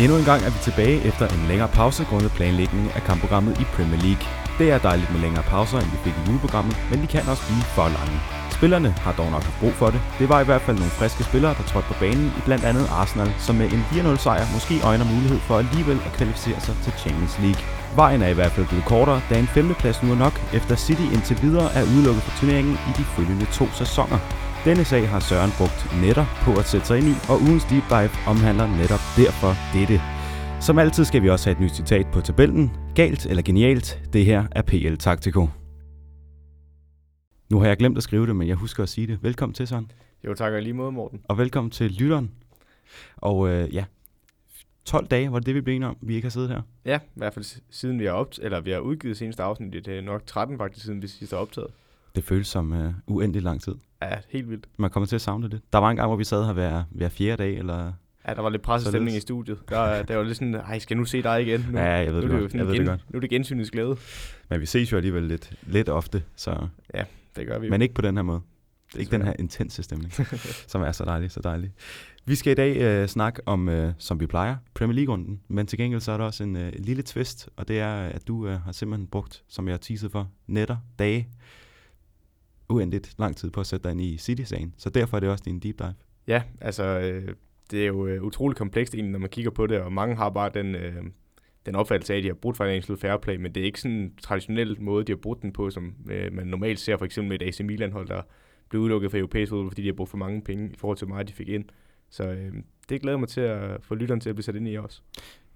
[0.00, 3.64] Endnu en gang er vi tilbage efter en længere pause grundet planlægning af kampprogrammet i
[3.64, 4.24] Premier League.
[4.58, 7.44] Det er dejligt med længere pauser, end vi fik i juleprogrammet, men de kan også
[7.46, 8.16] blive for lange.
[8.56, 10.00] Spillerne har dog nok haft brug for det.
[10.18, 12.86] Det var i hvert fald nogle friske spillere, der trådte på banen i blandt andet
[13.00, 16.92] Arsenal, som med en 4-0 sejr måske øjner mulighed for alligevel at kvalificere sig til
[17.02, 17.62] Champions League.
[17.96, 21.06] Vejen er i hvert fald blevet kortere, da en femteplads nu er nok, efter City
[21.14, 24.18] indtil videre er udelukket fra turneringen i de følgende to sæsoner.
[24.64, 27.84] Denne sag har Søren brugt netter på at sætte sig ind i, og ugens deep
[27.94, 29.96] dive omhandler netop derfor dette.
[30.66, 32.70] Som altid skal vi også have et nyt citat på tabellen.
[32.94, 35.48] Galt eller genialt, det her er PL Taktiko.
[37.50, 39.18] Nu har jeg glemt at skrive det, men jeg husker at sige det.
[39.22, 39.90] Velkommen til, Søren.
[40.24, 41.20] Jo, tak og lige måde, Morten.
[41.24, 42.30] Og velkommen til lytteren.
[43.16, 43.84] Og øh, ja,
[44.84, 46.62] 12 dage var det det, vi blev enige om, vi ikke har siddet her.
[46.84, 49.72] Ja, i hvert fald siden vi har, opt eller vi har udgivet seneste afsnit.
[49.72, 51.68] Det er nok 13 faktisk, siden vi sidst har optaget.
[52.14, 53.74] Det føles som øh, uendelig lang tid.
[54.02, 54.66] Ja, helt vildt.
[54.76, 55.60] Man kommer til at savne det.
[55.72, 57.92] Der var en gang, hvor vi sad her hver, hver fjerde dag, eller...
[58.28, 59.58] Ja, der var lidt pressestemning i studiet.
[59.68, 61.66] Der, der var lidt sådan, ej, skal jeg nu se dig igen?
[61.72, 62.54] Nu, Ja, jeg ved nu det godt.
[62.54, 63.04] jo Jeg ved gen, det godt.
[63.12, 63.96] Nu er det gensynets glæde.
[64.48, 66.66] Men vi ses jo alligevel lidt, lidt ofte, så...
[67.36, 67.70] Det gør vi jo.
[67.70, 68.40] Men ikke på den her måde.
[68.88, 70.12] Det er ikke den her intense stemning,
[70.72, 71.72] som er så dejlig, så dejlig.
[72.24, 75.40] Vi skal i dag øh, snakke om, øh, som vi plejer, Premier League-runden.
[75.48, 78.28] Men til gengæld så er der også en øh, lille twist, og det er, at
[78.28, 81.28] du øh, har simpelthen brugt, som jeg har teaset for, netter, dage,
[82.70, 84.74] uendeligt lang tid på at sætte dig ind i City-sagen.
[84.76, 85.94] Så derfor er det også din deep dive.
[86.26, 87.34] Ja, altså, øh,
[87.70, 90.30] det er jo øh, utroligt komplekst egentlig, når man kigger på det, og mange har
[90.30, 91.02] bare den, øh,
[91.66, 93.96] den opfattelse af, at de har brudt financial fair play, men det er ikke sådan
[93.96, 97.28] en traditionel måde, de har brudt den på, som øh, man normalt ser for eksempel
[97.28, 98.22] med et AC Milan-hold, der
[98.68, 101.08] blev udelukket fra europæisk fodbold, fordi de har brugt for mange penge i forhold til
[101.08, 101.64] meget, de fik ind.
[102.10, 102.52] Så øh,
[102.88, 105.00] det glæder mig til at få lytteren til at blive sat ind i også.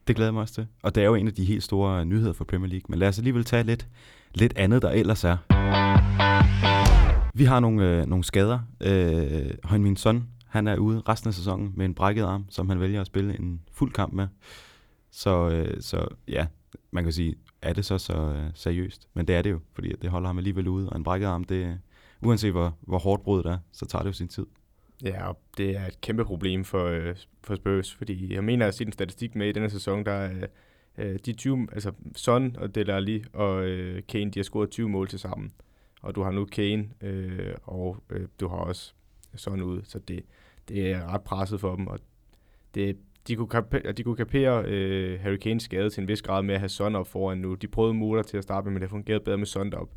[0.06, 0.66] Det glæder mig også til.
[0.82, 2.86] Og det er jo en af de helt store nyheder for Premier League.
[2.88, 3.88] Men lad os alligevel tage lidt,
[4.34, 5.36] lidt andet, der ellers er.
[7.36, 8.58] Vi har nogle, øh, nogle skader.
[8.80, 12.68] Øh, Højen min søn, han er ude resten af sæsonen med en brækket arm, som
[12.68, 14.26] han vælger at spille en fuld kamp med.
[15.10, 16.46] Så, øh, så ja,
[16.90, 19.08] man kan sige, er det så så øh, seriøst?
[19.14, 20.90] Men det er det jo, fordi det holder ham alligevel ude.
[20.90, 21.78] Og en brækket arm, det,
[22.22, 24.46] uanset hvor, hvor hårdt bruddet er, så tager det jo sin tid.
[25.04, 28.74] Ja, og det er et kæmpe problem for, øh, for Spurs, fordi jeg mener, at
[28.74, 30.46] se den en statistik med i denne sæson, der er
[30.98, 34.88] øh, de 20, altså Son og Dele Alli og øh, Kane, de har scoret 20
[34.88, 35.52] mål til sammen.
[36.04, 38.94] Og du har nu Kane, øh, og øh, du har også
[39.34, 40.24] sådan ud, så det,
[40.68, 41.98] det er ret presset for dem, og
[42.74, 42.96] det,
[43.28, 46.54] de kunne, kapere, de kunne kapere øh, Harry Kanes skade til en vis grad med
[46.54, 47.54] at have Son op foran nu.
[47.54, 49.90] De prøvede Muller til at starte med, men det fungerede bedre med Son op.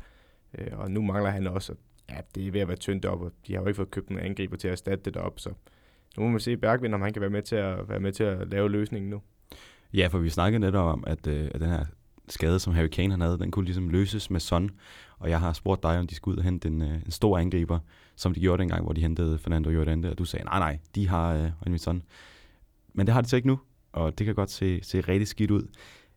[0.58, 1.74] Øh, og nu mangler han også,
[2.10, 4.08] ja, det er ved at være tyndt op, og de har jo ikke fået købt
[4.08, 5.50] en angriber til at erstatte det derop, så
[6.16, 8.24] nu må man se Bergvind, om han kan være med til at, være med til
[8.24, 9.22] at lave løsningen nu.
[9.94, 11.84] Ja, for vi snakkede netop om, at, øh, at den her
[12.32, 14.70] skade, som Harry Kane han havde, den kunne ligesom løses med Son.
[15.18, 17.38] Og jeg har spurgt dig, om de skulle ud og hente en, øh, en stor
[17.38, 17.78] angriber,
[18.16, 21.08] som de gjorde dengang, hvor de hentede Fernando Llorente, og du sagde, nej, nej, de
[21.08, 22.02] har øh, Højnvind Son.
[22.92, 23.58] Men det har de så ikke nu,
[23.92, 25.62] og det kan godt se, se rigtig skidt ud.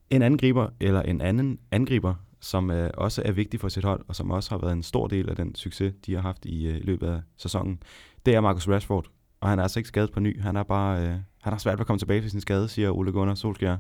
[0.10, 4.16] En angriber, eller en anden angriber, som øh, også er vigtig for sit hold, og
[4.16, 6.82] som også har været en stor del af den succes, de har haft i øh,
[6.84, 7.84] løbet af sæsonen,
[8.26, 9.08] det er Marcus Rashford.
[9.42, 10.42] Og han er altså ikke skadet på ny.
[10.42, 12.92] Han er bare, øh, han har svært ved at komme tilbage fra sin skade, siger
[12.92, 13.78] Ole Gunnar Solskjaer.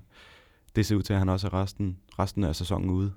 [0.75, 3.13] Det ser ud til, at han også er resten, resten af sæsonen ude.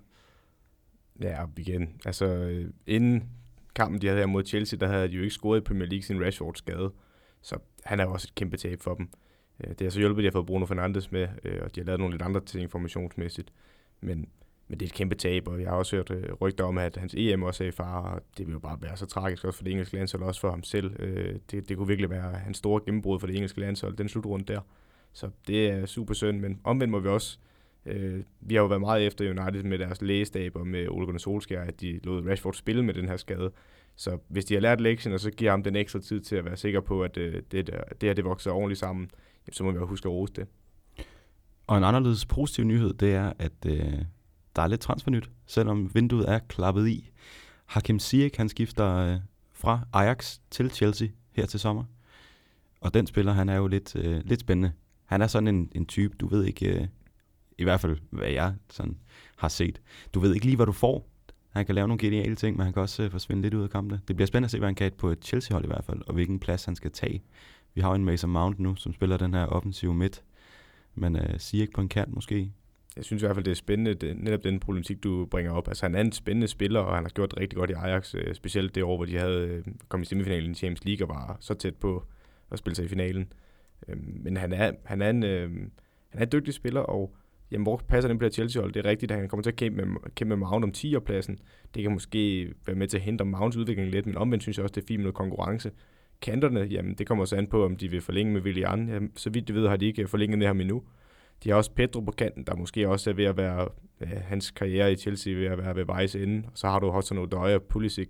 [1.21, 3.29] Ja, igen, altså øh, inden
[3.75, 6.03] kampen, de havde her mod Chelsea, der havde de jo ikke scoret i Premier League
[6.03, 6.93] sin Rashford skade.
[7.43, 9.09] Så han er jo også et kæmpe tab for dem.
[9.65, 11.81] Øh, det har så hjulpet, at de har fået Bruno Fernandes med, øh, og de
[11.81, 13.53] har lavet nogle lidt andre ting informationsmæssigt.
[14.01, 14.29] Men,
[14.69, 17.15] men det er et kæmpe tab, og jeg har også hørt rygter om, at hans
[17.15, 19.65] EM også er i fare, og det vil jo bare være så tragisk også for
[19.65, 20.99] det engelske landshold, også for ham selv.
[21.51, 24.61] Det, det kunne virkelig være hans store gennembrud for det engelske landshold, den slutrunde der.
[25.15, 27.39] Så det er super synd, men omvendt må vi også
[27.87, 31.19] Øh, vi har jo været meget efter United med deres lægestab og med Ole Gunnar
[31.19, 33.53] Solskjaer, at de lod Rashford spille med den her skade.
[33.97, 36.45] Så hvis de har lært lektien, og så giver ham den ekstra tid til at
[36.45, 39.11] være sikker på, at øh, det, der, det her det vokser ordentligt sammen,
[39.53, 40.47] så må vi jo huske at rose det.
[41.67, 43.95] Og en anderledes positiv nyhed, det er, at øh,
[44.57, 47.11] der er lidt transfernyt, selvom vinduet er klappet i.
[47.67, 49.17] Hakim Ziyech, han skifter øh,
[49.53, 51.85] fra Ajax til Chelsea her til sommer.
[52.81, 54.73] Og den spiller, han er jo lidt, øh, lidt spændende.
[55.05, 56.87] Han er sådan en, en type, du ved ikke, øh,
[57.59, 58.99] i hvert fald hvad jeg sådan
[59.37, 59.81] har set.
[60.15, 61.09] Du ved ikke lige, hvad du får.
[61.51, 63.71] Han kan lave nogle geniale ting, men han kan også øh, forsvinde lidt ud af
[63.71, 64.01] kampene.
[64.09, 66.15] Det bliver spændende at se, hvad han kan på et Chelsea-hold i hvert fald, og
[66.15, 67.23] hvilken plads han skal tage.
[67.75, 70.23] Vi har jo en Mason Mount nu, som spiller den her offensive midt.
[70.95, 72.53] Men øh, Ziyech på en kant måske.
[72.97, 75.69] Jeg synes i hvert fald, det er spændende, det, netop den problematik, du bringer op.
[75.69, 78.15] Altså, han er en spændende spiller, og han har gjort det rigtig godt i Ajax,
[78.15, 81.15] øh, specielt det år, hvor de havde øh, kommet i semifinalen i Champions League og
[81.15, 82.05] var så tæt på
[82.51, 83.33] at spille sig i finalen.
[83.89, 85.51] Øh, men han er, han, er en, øh,
[86.09, 87.15] han er en dygtig spiller, og
[87.51, 88.73] jamen, hvor passer den på det Chelsea-hold?
[88.73, 90.97] Det er rigtigt, at han kommer til at kæmpe med, kæmpe med Mount om 10
[91.07, 91.39] pladsen.
[91.75, 94.63] Det kan måske være med til at hindre Mounts udvikling lidt, men omvendt synes jeg
[94.63, 95.71] også, det er fint med noget konkurrence.
[96.23, 98.89] Kanterne, jamen det kommer så an på, om de vil forlænge med Willian.
[98.89, 100.83] Jamen, så vidt jeg ved, har de ikke forlænget med ham endnu.
[101.45, 103.69] De har også Pedro på kanten, der måske også er ved at være,
[104.01, 106.43] øh, hans karriere i Chelsea ved at være ved vejs ende.
[106.47, 108.09] Og så har du Hudson Odoi og Pulisic.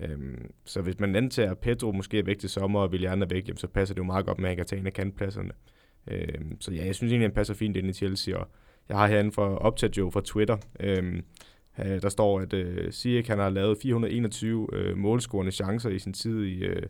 [0.00, 3.26] Øhm, så hvis man antager, at Pedro måske er væk til sommer, og Willian er
[3.26, 4.92] væk, jamen, så passer det jo meget godt med, at han kan tage en af
[4.92, 5.52] kantpladserne.
[6.10, 8.48] Øhm, så ja, jeg synes egentlig, han passer fint ind i Chelsea, og
[8.88, 11.22] jeg har herinde fra jo fra Twitter, øhm,
[11.78, 16.12] øh, der står, at øh, Ziyech han har lavet 421 øh, målscorende chancer i sin
[16.12, 16.82] tid i øh,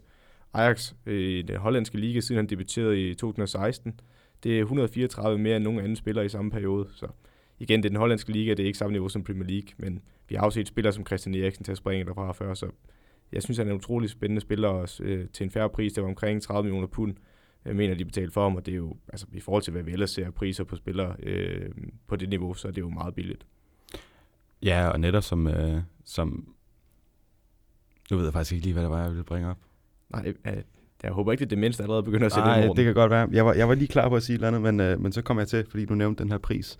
[0.53, 4.01] Ajax i den hollandske liga, siden han debuterede i 2016.
[4.43, 7.07] Det er 134 mere end nogen anden spiller i samme periode, så
[7.59, 10.03] igen, det er den hollandske liga, det er ikke samme niveau som Premier League, men
[10.29, 12.67] vi har også set spillere som Christian Eriksen til at springe derfra før, så
[13.33, 15.93] jeg synes, han er en utrolig spændende spiller også, øh, til en færre pris.
[15.93, 17.15] Det var omkring 30 millioner pund,
[17.65, 19.83] jeg mener, de betalte for ham, og det er jo, altså i forhold til, hvad
[19.83, 21.71] vi ellers ser priser på spillere øh,
[22.07, 23.47] på det niveau, så er det jo meget billigt.
[24.63, 26.55] Ja, og netop som, øh, som
[28.11, 29.59] nu ved jeg faktisk ikke lige, hvad det var, jeg ville bringe op.
[30.11, 30.65] Nej, jeg,
[31.03, 33.11] jeg håber ikke, det er det mindste allerede begynder at sætte Nej, det kan godt
[33.11, 33.29] være.
[33.33, 35.13] Jeg var, jeg var lige klar på at sige et eller andet, men, øh, men
[35.13, 36.79] så kom jeg til, fordi du nævnte den her pris.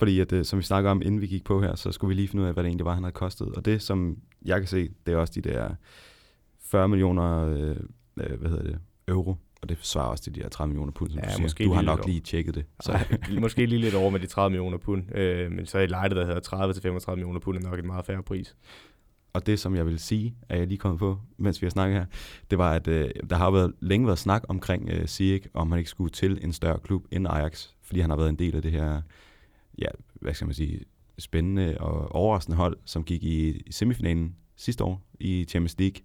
[0.00, 2.14] Fordi at, øh, som vi snakker om, inden vi gik på her, så skulle vi
[2.14, 3.48] lige finde ud af, hvad det egentlig var, han havde kostet.
[3.48, 5.70] Og det, som jeg kan se, det er også de der
[6.60, 7.76] 40 millioner øh,
[8.16, 9.36] øh, hvad hedder det, euro.
[9.62, 11.42] Og det svarer også til de her 30 millioner pund, som ja, du siger.
[11.42, 12.64] Måske du har nok lige tjekket det.
[12.80, 12.92] Så.
[12.92, 13.06] Ej,
[13.40, 15.16] måske lige lidt over med de 30 millioner pund.
[15.16, 18.22] Øh, men så er lejdet, der hedder 30-35 millioner pund, er nok en meget færre
[18.22, 18.56] pris.
[19.32, 21.98] Og det, som jeg vil sige, er jeg lige kommet på, mens vi har snakket
[21.98, 22.06] her,
[22.50, 25.78] det var, at øh, der har været, længe været snak omkring øh, Ziyech, om han
[25.78, 28.62] ikke skulle til en større klub end Ajax, fordi han har været en del af
[28.62, 29.02] det her
[29.78, 30.80] ja, hvad skal man sige,
[31.18, 36.02] spændende og overraskende hold, som gik i, semifinalen sidste år i Champions League.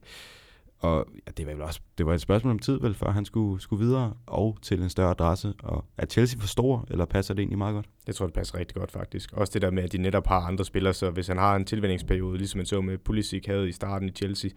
[0.80, 3.26] Og ja, det var vel også det var et spørgsmål om tid, vel, før han
[3.26, 5.54] skulle, skulle videre og til en større adresse.
[5.60, 7.90] Og er Chelsea for stor, eller passer det egentlig meget godt?
[8.08, 9.34] Jeg tror, det passer rigtig godt faktisk.
[9.34, 11.66] Også det der med, at de netop har andre spillere, så hvis han har en
[11.66, 14.50] tilvændingsperiode, ligesom man så med Pulisic havde i starten i Chelsea,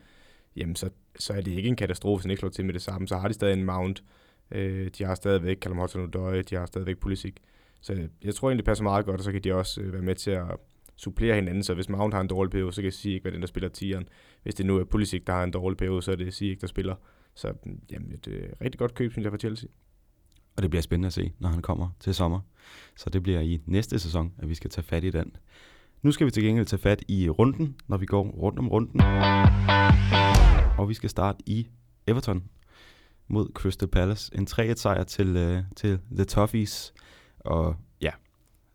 [0.57, 2.83] jamen så, så er det ikke en katastrofe, hvis han ikke slår til med det
[2.83, 3.09] samme.
[3.09, 4.05] Så har de stadig en Mount,
[4.51, 7.35] øh, de har stadigvæk Callum Hudson-Odoi, de har stadigvæk Pulisic.
[7.81, 10.03] Så jeg tror egentlig, det passer meget godt, og så kan de også øh, være
[10.03, 10.57] med til at
[10.97, 11.63] supplere hinanden.
[11.63, 13.69] Så hvis Mount har en dårlig periode, så kan sige ikke, hvad den, der spiller
[13.69, 14.09] tieren.
[14.43, 16.61] Hvis det nu er Pulisic, der har en dårlig periode, så er det sige ikke,
[16.61, 16.95] der spiller.
[17.35, 19.69] Så mm, jamen, et øh, rigtig godt køb, synes jeg, for Chelsea.
[20.57, 22.41] Og det bliver spændende at se, når han kommer til sommer.
[22.97, 25.37] Så det bliver i næste sæson, at vi skal tage fat i den.
[26.03, 29.01] Nu skal vi til gengæld tage fat i runden, når vi går rundt om runden.
[30.79, 31.69] Og vi skal starte i
[32.07, 32.45] Everton
[33.29, 34.37] mod Crystal Palace.
[34.37, 36.95] En 3-1 sejr til, uh, til The Toffees.
[37.41, 38.11] Og ja,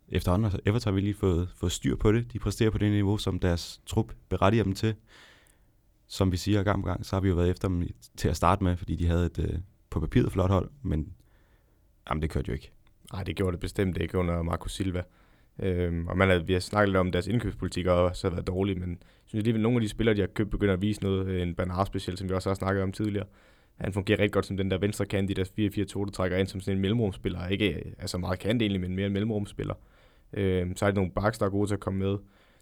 [0.09, 2.33] efterhånden har Everton vi lige fået, fået styr på det.
[2.33, 4.95] De præsterer på det niveau, som deres trup berettiger dem til.
[6.07, 7.87] Som vi siger gang på gang, så har vi jo været efter dem
[8.17, 11.13] til at starte med, fordi de havde et øh, på papiret flot hold, men
[12.09, 12.71] jamen, det kørte jo ikke.
[13.13, 15.03] Nej, det gjorde det bestemt ikke under Marco Silva.
[15.59, 18.47] Øhm, og man har, vi har snakket lidt om deres indkøbspolitik og også har været
[18.47, 20.81] dårlig, men jeg synes alligevel, at nogle af de spillere, de har købt, begynder at
[20.81, 21.27] vise noget.
[21.27, 23.25] Øh, en Bernard specielt, som vi også har snakket om tidligere
[23.77, 26.47] han fungerer rigtig godt som den der venstre kant i deres 4-4-2, der trækker ind
[26.47, 27.47] som sådan en mellemrumspiller.
[27.47, 29.73] Ikke øh, altså meget kant egentlig, men mere en mellemrumspiller.
[30.33, 32.17] Øh, så er der nogle backs, der er gode til at komme med.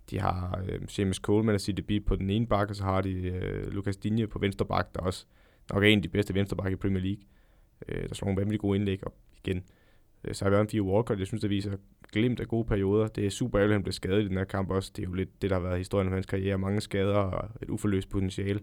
[0.10, 3.12] De har øh, James Coleman og CDB på den ene bak, og så har de
[3.12, 5.26] øh, Lucas Digne på venstre bak, der også
[5.74, 7.24] nok er en af de bedste venstre bak i Premier League.
[7.88, 9.14] Øh, der slår nogle vanvittigt gode indlæg, og
[9.46, 9.64] igen,
[10.24, 11.78] øh, så har vi også en Theo Walker, jeg synes, der viser
[12.12, 13.08] glimt af gode perioder.
[13.08, 14.92] Det er super ærgerligt, at han blev skadet i den her kamp også.
[14.96, 16.58] Det er jo lidt det, der har været historien om hans karriere.
[16.58, 18.60] Mange skader og et uforløst potentiale.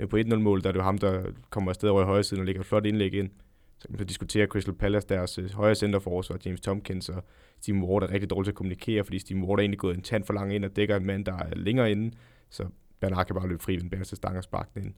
[0.00, 2.40] Men på 1-0-mål, der er det jo ham, der kommer afsted over i højre siden
[2.40, 3.30] og lægger et flot indlæg ind.
[3.78, 7.24] Så kan man så diskutere Crystal Palace, deres øh, højre centerforsvar, James Tompkins og
[7.60, 10.02] Steve Ward er rigtig dårligt til at kommunikere, fordi Steve Ward er egentlig gået en
[10.02, 12.16] tand for langt ind og dækker en mand, der er længere inde.
[12.50, 12.66] Så
[13.00, 14.94] Bernard kan bare løbe fri ved en bæreste stang og sparke den ind.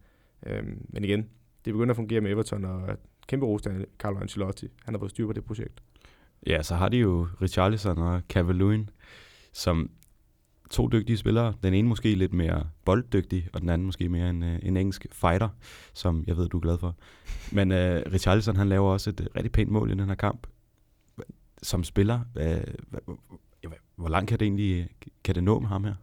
[0.47, 1.21] Øhm, men igen,
[1.64, 4.68] det begynder at fungere med Everton, og kæmpe ros til Carlo Ancelotti.
[4.85, 5.82] Han har fået styr på det projekt.
[6.47, 8.90] Ja, så har de jo Richarlison og Cavaloon,
[9.52, 9.90] som
[10.73, 11.55] to dygtige spillere.
[11.62, 15.07] Den ene måske lidt mere bolddygtig, og den anden måske mere en, øh, en engelsk
[15.12, 15.49] fighter,
[15.95, 16.97] som jeg ved, du er glad for.
[17.52, 17.76] Men uh,
[18.12, 20.47] Richarlison, han laver også et øh, rigtig pænt mål i den her kamp.
[21.62, 24.88] Som spiller, uh, hvor langt kan det egentlig
[25.25, 25.95] kan det nå med ham her?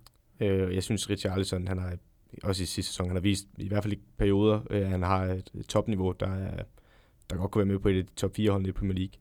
[0.42, 1.98] Uh, jeg synes, Richarlison, han har
[2.44, 5.24] også i sidste sæson, han har vist, i hvert fald i perioder, uh, han har
[5.24, 6.64] et, topniveau, der, er,
[7.30, 9.14] der godt kunne være med på et af de top 4 hold i Premier League.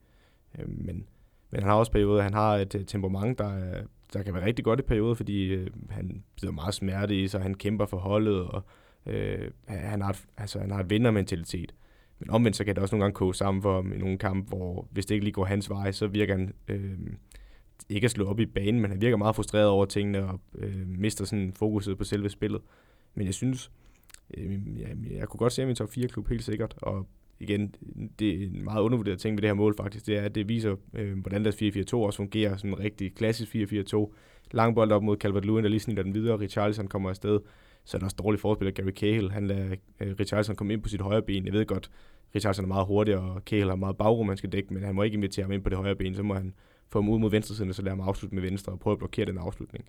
[0.59, 1.07] Uh, men,
[1.51, 4.65] men han har også perioder, han har et temperament, der er der kan være rigtig
[4.65, 8.41] godt i perioder, fordi øh, han bliver meget smerte i sig, han kæmper for holdet,
[8.41, 8.63] og
[9.05, 11.75] øh, han, har et, altså, han har et vindermentalitet.
[12.19, 14.47] Men omvendt så kan det også nogle gange koge sammen for ham i nogle kampe,
[14.47, 16.99] hvor hvis det ikke lige går hans vej, så virker han øh,
[17.89, 20.87] ikke at slå op i banen, men han virker meget frustreret over tingene og øh,
[20.87, 22.61] mister sådan fokuset på selve spillet.
[23.15, 23.71] Men jeg synes,
[24.37, 27.07] øh, jeg, jeg kunne godt se ham i top 4-klub helt sikkert, og
[27.39, 27.75] igen,
[28.19, 30.49] det er en meget undervurderet ting ved det her mål faktisk, det er, at det
[30.49, 34.13] viser, øh, hvordan deres 4-4-2 også fungerer, sådan en rigtig klassisk 4-4-2.
[34.51, 37.39] Lang bold op mod Calvert-Lewin, der lige snitter den videre, Richarlison kommer afsted,
[37.85, 40.89] så er der også dårlig forspiller Gary Cahill, han lader øh, Richarlison komme ind på
[40.89, 41.91] sit højre ben, jeg ved godt,
[42.35, 45.03] Richarlison er meget hurtig, og Cahill har meget bagrum, han skal dække, men han må
[45.03, 46.53] ikke invitere ham ind på det højre ben, så må han
[46.89, 48.97] få ham ud mod venstresiden, og så lade ham afslutte med venstre og prøve at
[48.97, 49.85] blokere den afslutning.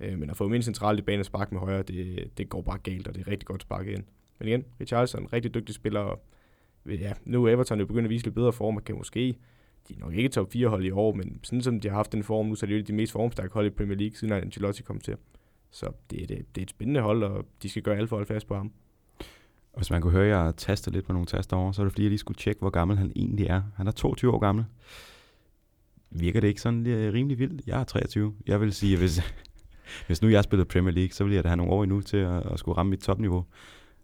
[0.00, 2.48] Øh, men at få ham ind centralt i banen og sparke med højre, det, det
[2.48, 4.04] går bare galt, og det er rigtig godt sparket ind.
[4.38, 6.24] Men igen, Richarlison, rigtig dygtig spiller, og
[6.86, 9.34] ja, nu er Everton jo begyndt at vise lidt bedre form, og kan måske,
[9.88, 12.12] de er nok ikke top 4 hold i år, men sådan som de har haft
[12.12, 14.34] den form nu, så er det jo de mest formstærke hold i Premier League, siden
[14.34, 15.16] Ancelotti kom til.
[15.70, 18.16] Så det, er, det, det er et spændende hold, og de skal gøre alt for
[18.16, 18.72] at holde fast på ham.
[19.72, 21.84] Og hvis man kunne høre, at jeg taster lidt på nogle taster over, så er
[21.84, 23.62] det fordi, jeg lige skulle tjekke, hvor gammel han egentlig er.
[23.76, 24.64] Han er 22 år gammel.
[26.10, 27.66] Virker det ikke sådan øh, rimelig vildt?
[27.66, 28.34] Jeg er 23.
[28.46, 29.20] Jeg vil sige, at hvis,
[30.06, 32.16] hvis nu jeg spillede Premier League, så ville jeg da have nogle år endnu til
[32.16, 33.44] at, at skulle ramme mit topniveau.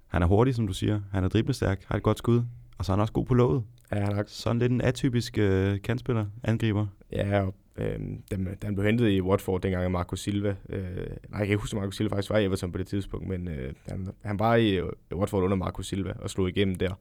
[0.06, 1.00] Han er hurtig, som du siger.
[1.12, 2.42] Han er driblestærk, har et godt skud.
[2.80, 3.64] Og så er han også god på låget.
[3.92, 4.22] Ja, han er...
[4.26, 6.86] Sådan lidt en atypisk øh, kantspiller, angriber.
[7.12, 7.98] Ja, og øh,
[8.30, 10.56] den, den blev hentet i Watford dengang Marco Silva.
[10.68, 13.28] Øh, nej, jeg kan ikke huske, Marco Silva faktisk var i Everton på det tidspunkt,
[13.28, 16.94] men øh, han, han var i øh, Watford under Marco Silva og slog igennem der.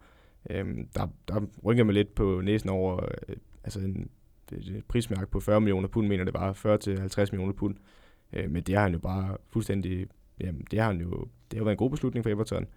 [0.49, 4.09] Øh, der, der rynkede mig lidt på næsen over øh, altså en,
[4.51, 7.75] et prismærke på 40 millioner pund, mener det var 40-50 millioner pund.
[8.33, 10.07] Øh, men det har han jo bare fuldstændig,
[10.39, 12.63] jamen det har han jo, det har været en god beslutning for Everton.
[12.63, 12.67] Øh,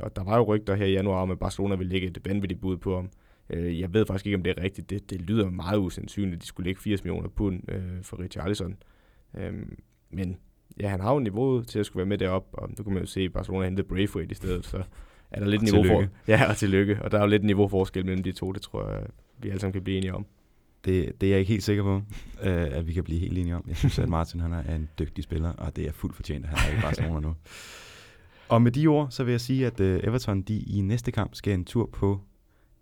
[0.00, 2.60] og der var jo rygter her i januar om, at Barcelona ville lægge et vanvittigt
[2.60, 3.10] bud på ham.
[3.50, 4.90] Øh, jeg ved faktisk ikke, om det er rigtigt.
[4.90, 8.76] Det, det lyder meget usandsynligt, at de skulle lægge 80 millioner pund øh, for Richarlison.
[9.38, 9.52] Øh,
[10.10, 10.36] men
[10.80, 13.02] ja, han har jo niveauet til at skulle være med derop, og nu kan man
[13.02, 14.82] jo se, at Barcelona hentede Braithwaite i stedet, så
[15.30, 16.04] er der lidt niveau for...
[16.28, 17.02] Ja, og tillykke.
[17.02, 19.06] Og der er jo lidt niveauforskel mellem de to, det tror jeg,
[19.38, 20.26] vi alle sammen kan blive enige om.
[20.84, 22.02] Det, det er jeg ikke helt sikker på,
[22.42, 23.64] øh, at vi kan blive helt enige om.
[23.68, 26.50] Jeg synes, at Martin han er en dygtig spiller, og det er fuldt fortjent, at
[26.50, 27.34] han er i Barcelona nu.
[28.52, 31.34] Og med de ord, så vil jeg sige, at uh, Everton de i næste kamp
[31.34, 32.20] skal en tur på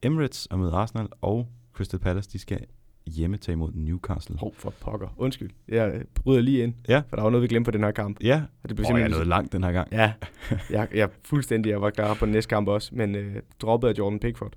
[0.02, 2.60] Emirates og møde Arsenal, og Crystal Palace de skal
[3.06, 4.38] hjemme tage imod Newcastle.
[4.38, 5.08] Hov, for pokker.
[5.16, 5.50] Undskyld.
[5.68, 7.02] Jeg bryder lige ind, ja.
[7.08, 8.16] for der var noget, vi glemte på den her kamp.
[8.22, 9.88] Ja, og det blev oh, jeg er noget langt den her gang.
[9.92, 10.12] Ja,
[10.70, 13.22] jeg, jeg fuldstændig jeg var klar på den næste kamp også, men uh,
[13.60, 14.52] droppet af Jordan Pickford.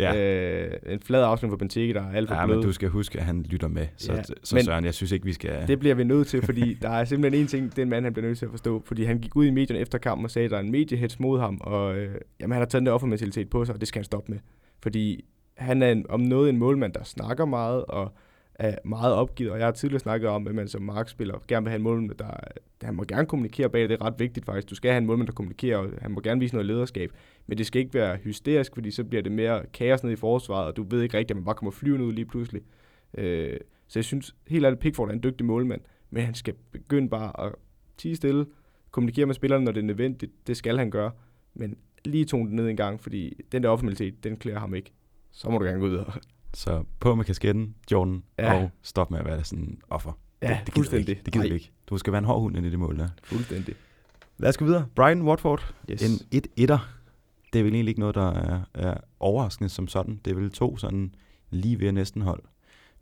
[0.00, 0.16] Ja.
[0.16, 2.56] Øh, en flad afslutning for Benteke, der er alt for ja, blød.
[2.56, 3.86] men du skal huske, at han lytter med.
[3.96, 5.68] Så, ja, så men Søren, jeg synes ikke, vi skal...
[5.68, 8.26] Det bliver vi nødt til, fordi der er simpelthen en ting, den mand han bliver
[8.26, 8.82] nødt til at forstå.
[8.86, 11.20] Fordi han gik ud i medierne efter kampen og sagde, at der er en mediehets
[11.20, 13.98] mod ham, og øh, jamen, han har taget den offermentalitet på sig, og det skal
[13.98, 14.38] han stoppe med.
[14.82, 15.24] Fordi
[15.56, 18.12] han er en, om noget en målmand, der snakker meget, og
[18.58, 21.70] er meget opgivet, og jeg har tidligere snakket om, at man som markspiller gerne vil
[21.70, 22.30] have en målmand, der
[22.82, 24.70] han må gerne kommunikere bag det, det er ret vigtigt faktisk.
[24.70, 27.12] Du skal have en målmand, der kommunikerer, og han må gerne vise noget lederskab,
[27.46, 30.66] men det skal ikke være hysterisk, fordi så bliver det mere kaos ned i forsvaret,
[30.66, 32.62] og du ved ikke rigtigt, at man bare kommer flyvende ud lige pludselig.
[33.14, 33.56] Øh,
[33.88, 37.46] så jeg synes helt ærligt, Pickford er en dygtig målmand, men han skal begynde bare
[37.46, 37.54] at
[37.96, 38.46] tige stille,
[38.90, 40.32] kommunikere med spillerne, når det er nødvendigt.
[40.46, 41.10] Det skal han gøre,
[41.54, 44.92] men lige tone det ned en gang, fordi den der offentlighed, den klæder ham ikke.
[45.30, 46.12] Så må du gerne gå videre
[46.54, 48.62] så på med kasketten, Jordan, ja.
[48.62, 50.12] og stop med at være sådan en offer.
[50.42, 51.08] Ja, det, det fuldstændig.
[51.08, 51.22] Ikke.
[51.24, 51.72] Det gider vi ikke.
[51.86, 53.08] Du skal være en hård hund i det mål der.
[53.24, 53.74] Fuldstændig.
[54.38, 54.86] Lad os gå videre.
[54.94, 55.74] Brian Watford.
[55.90, 56.02] Yes.
[56.02, 56.78] En 1-1'er.
[57.52, 60.20] Det er vel egentlig ikke noget, der er, er overraskende som sådan.
[60.24, 61.14] Det er vel to sådan
[61.50, 62.42] lige ved næsten hold.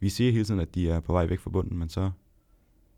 [0.01, 2.11] Vi siger hele tiden, at de er på vej væk fra bunden, men så,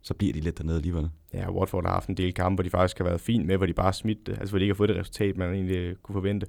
[0.03, 1.11] så bliver de lidt dernede alligevel.
[1.35, 3.67] Ja, Watford har haft en del kampe, hvor de faktisk har været fint med, hvor
[3.67, 6.47] de bare smidt altså hvor de ikke har fået det resultat, man egentlig kunne forvente.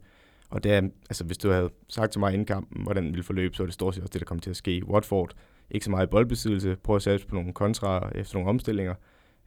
[0.49, 3.23] Og det er, altså hvis du havde sagt til mig inden kampen, hvordan den ville
[3.23, 4.81] forløbe, så er det stort set også det, der kommer til at ske.
[4.85, 5.33] Watford,
[5.71, 8.93] ikke så meget boldbesiddelse, prøver at sætte på nogle kontra efter nogle omstillinger.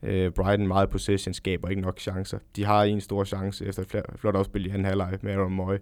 [0.03, 2.39] Øh, Brighton meget possession, skaber ikke nok chancer.
[2.55, 5.75] De har en stor chance efter et flot opspil i anden halvleg med Aaron Moy,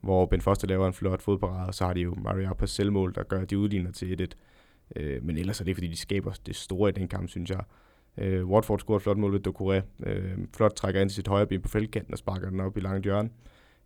[0.00, 3.14] hvor Ben Foster laver en flot fodparade, og så har de jo Maria på selvmål,
[3.14, 4.36] der gør, de udligner til 1
[4.96, 7.60] øh, men ellers er det, fordi de skaber det store i den kamp, synes jeg.
[8.18, 9.82] Øh, Watford scorer et flot mål ved Dokure.
[10.02, 12.80] Øh, flot trækker ind til sit højre ben på feltkanten og sparker den op i
[12.80, 13.30] langt hjørne.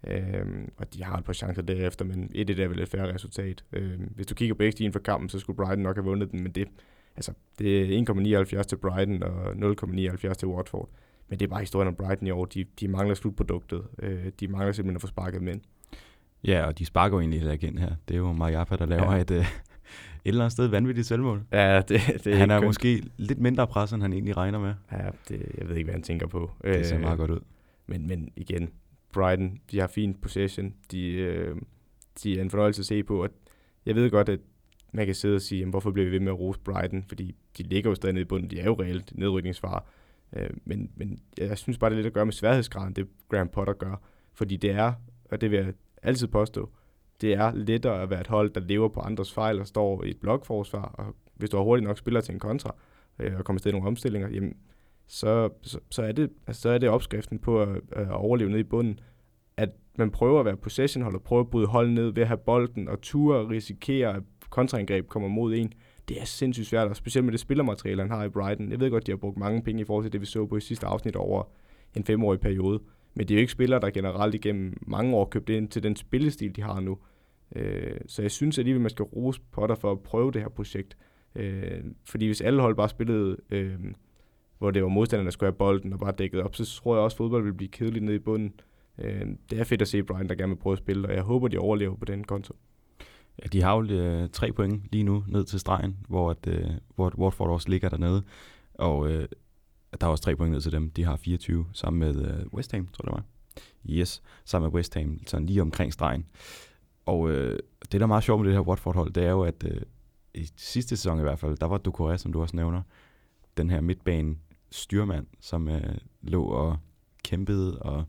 [0.06, 3.64] Øhm, og de har et par chancer derefter, men et er vel et færre resultat.
[3.72, 6.42] Øhm, hvis du kigger på x for kampen, så skulle Brighton nok have vundet den,
[6.42, 6.68] men det,
[7.16, 10.88] altså, det er 1,79 til Brighton og 0,79 til Watford.
[11.28, 12.44] Men det er bare historien om Brighton i år.
[12.44, 13.82] De, de mangler slutproduktet.
[13.98, 15.54] Øh, de mangler simpelthen at få sparket med
[16.44, 17.90] Ja, og de sparker jo egentlig heller igen her.
[18.08, 19.20] Det er jo Mariappa, der laver ja.
[19.20, 19.48] et, øh, et
[20.24, 21.42] eller andet sted vanvittigt selvmål.
[21.52, 22.66] Ja, det, det er Han er kønt.
[22.66, 24.74] måske lidt mindre pres, end han egentlig regner med.
[24.92, 26.50] Ja, det, jeg ved ikke, hvad han tænker på.
[26.64, 27.40] Det ser øh, meget godt ud.
[27.86, 28.70] Men, men igen,
[29.12, 31.56] Brighton, de har fin possession, de, øh,
[32.22, 33.30] de er en fornøjelse at se på, og
[33.86, 34.40] jeg ved godt, at
[34.92, 37.34] man kan sidde og sige, jamen, hvorfor bliver vi ved med at rose Brighton, fordi
[37.58, 39.80] de ligger jo stadig nede i bunden, de er jo reelt nedrykningsfare,
[40.32, 43.48] øh, men, men jeg synes bare, det er lidt at gøre med sværhedsgraden, det Graham
[43.48, 44.02] Potter gør,
[44.34, 44.92] fordi det er,
[45.30, 46.70] og det vil jeg altid påstå,
[47.20, 50.10] det er lettere at være et hold, der lever på andres fejl og står i
[50.10, 52.74] et blokforsvar, og hvis du har hurtigt nok spiller til en kontra,
[53.18, 54.56] øh, og kommer til nogle omstillinger, jamen,
[55.06, 58.58] så, så, så, er det, altså, så er det opskriften på at, at overleve ned
[58.58, 59.00] i bunden,
[59.56, 59.68] at
[59.98, 62.88] man prøver at være possessionhold og prøver at bryde hold ned ved at have bolden
[62.88, 65.72] og ture og risikere, at kontraangreb kommer mod en.
[66.08, 68.70] Det er sindssygt svært, og specielt med det spillermateriale, han har i Brighton.
[68.70, 70.56] Jeg ved godt, de har brugt mange penge i forhold til det, vi så på
[70.56, 71.44] i sidste afsnit over
[71.96, 72.80] en femårig periode.
[73.14, 75.96] Men det er jo ikke spillere, der generelt igennem mange år købt ind til den
[75.96, 76.98] spillestil, de har nu.
[77.56, 80.96] Øh, så jeg synes alligevel, man skal rose Potter for at prøve det her projekt.
[81.34, 83.78] Øh, fordi hvis alle hold bare spillede, øh,
[84.62, 87.04] hvor det var modstanderne, der skulle have bolden og bare dækket op, så tror jeg
[87.04, 88.52] også, at fodbold vil blive kedeligt nede i bunden.
[88.98, 91.22] Øh, det er fedt at se Brian, der gerne vil prøve at spille, og jeg
[91.22, 92.56] håber, de overlever på den konto.
[93.42, 96.66] Ja, de har jo øh, tre point lige nu ned til stregen, hvor, at, øh,
[96.94, 98.22] hvor Watford også ligger dernede.
[98.74, 99.28] Og øh,
[100.00, 100.90] der er også tre point ned til dem.
[100.90, 103.24] De har 24 sammen med øh, West Ham, tror jeg det var.
[104.00, 106.26] Yes, sammen med West Ham, sådan lige omkring stregen.
[107.06, 107.58] Og øh,
[107.92, 109.80] det, der er meget sjovt med det her Watford-hold, det er jo, at øh,
[110.34, 112.82] i sidste sæson i hvert fald, der var Ducoré, som du også nævner,
[113.56, 114.36] den her midtbane
[114.72, 116.76] styrmand, som øh, lå og
[117.24, 118.04] kæmpede og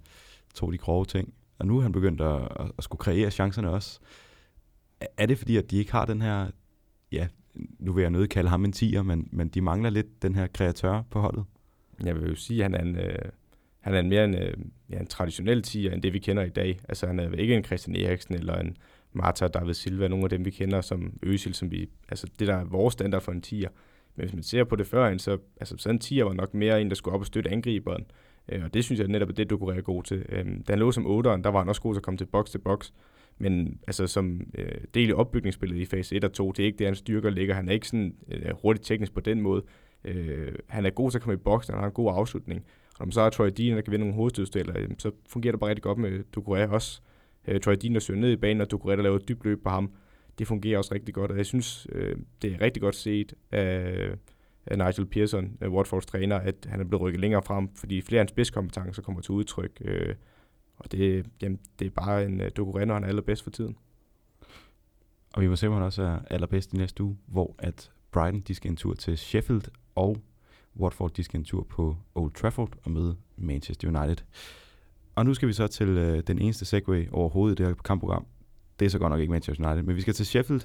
[0.54, 1.34] tog de grove ting.
[1.60, 4.00] Og nu er han begyndt at, at, at skulle kreere chancerne også.
[5.18, 6.48] Er det fordi, at de ikke har den her,
[7.12, 7.28] ja,
[7.80, 10.48] nu vil jeg nødt kalde ham en tiger, men, men de mangler lidt den her
[10.48, 11.46] kreatør på holdet?
[12.04, 13.30] Jeg vil jo sige, at han er en, øh,
[13.80, 14.54] han er en mere en, øh,
[14.90, 16.80] ja, en traditionel tiger, end det vi kender i dag.
[16.90, 18.78] Altså han er ikke en Christian Eriksen eller en
[19.14, 22.56] Marta David Silva, nogle af dem vi kender som Øsil, som vi, altså det der
[22.56, 23.70] er vores standard for en tiger.
[24.16, 26.82] Men hvis man ser på det førhen, så altså sådan en tiger var nok mere
[26.82, 28.06] en, der skulle op og støtte angriberen.
[28.50, 30.26] Øh, og det synes jeg netop er det, du kunne være god til.
[30.30, 32.26] Øh, da han lå som 8'eren, der var han også god til at komme til
[32.26, 32.94] boks til boks.
[33.38, 36.78] Men altså som øh, del i opbygningsspillet i fase 1 og 2, det er ikke
[36.78, 37.56] det, han styrker ligger.
[37.56, 39.64] Han er ikke sådan øh, hurtigt teknisk på den måde.
[40.06, 42.66] Øh, han er god til at komme i boks, han har en god afslutning.
[42.94, 45.52] Og når man så har Troy Dean, der kan vinde nogle hovedstødstæller, øh, så fungerer
[45.52, 47.02] det bare rigtig godt med Ducouré også.
[47.48, 49.64] Øh, Troy Dean, der søger ned i banen, og Ducouré, der laver et dybt løb
[49.64, 49.92] på ham.
[50.40, 54.10] Det fungerer også rigtig godt, og jeg synes, øh, det er rigtig godt set af,
[54.66, 58.20] af Nigel Pearson, af Watfords træner, at han er blevet rykket længere frem, fordi flere
[58.20, 59.82] af hans spidskompetencer kommer til udtryk.
[59.86, 60.16] Øh,
[60.78, 63.78] og det, jamen, det er bare en øh, uh, Ducouré, han er allerbedst for tiden.
[65.34, 68.42] Og vi må se, om han også er allerbedst i næste uge, hvor at Brighton
[68.42, 69.64] de skal en tur til Sheffield,
[69.96, 70.18] og
[70.80, 74.26] Watford de skal en tur på Old Trafford og møde Manchester United.
[75.16, 78.26] Og nu skal vi så til øh, den eneste segway overhovedet i det her kampprogram.
[78.80, 80.62] Det er så godt nok ikke Manchester United, men vi skal til Sheffield,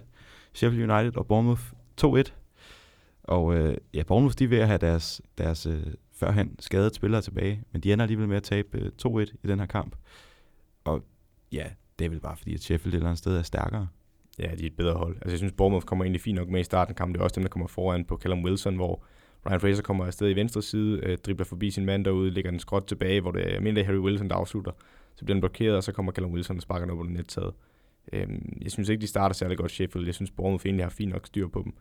[0.53, 1.63] Sheffield United og Bournemouth
[2.01, 2.23] 2-1.
[3.23, 7.23] Og øh, ja, Bournemouth de er ved at have deres, deres øh, førhen skadede spillere
[7.23, 9.97] tilbage, men de ender alligevel med at tabe øh, 2-1 i den her kamp.
[10.85, 11.05] Og
[11.53, 11.67] ja,
[11.99, 13.89] det er vel bare fordi, at Sheffield et eller andet sted er stærkere.
[14.39, 15.15] Ja, de er et bedre hold.
[15.15, 17.15] Altså, jeg synes, Bournemouth kommer egentlig fint nok med i starten af kampen.
[17.15, 19.05] Det er også dem, der kommer foran på Callum Wilson, hvor
[19.47, 22.61] Ryan Fraser kommer afsted i venstre side, øh, dribler forbi sin mand derude, lægger den
[22.61, 24.73] skråt tilbage, hvor det er almindelig Harry Wilson, der afslutter.
[25.15, 27.55] Så bliver den blokeret, og så kommer Callum Wilson og sparker den op under nettaget.
[28.13, 30.07] Øhm, jeg synes ikke, de starter særlig godt Sheffield.
[30.07, 31.73] Jeg synes, Bournemouth egentlig har fint nok styr på dem.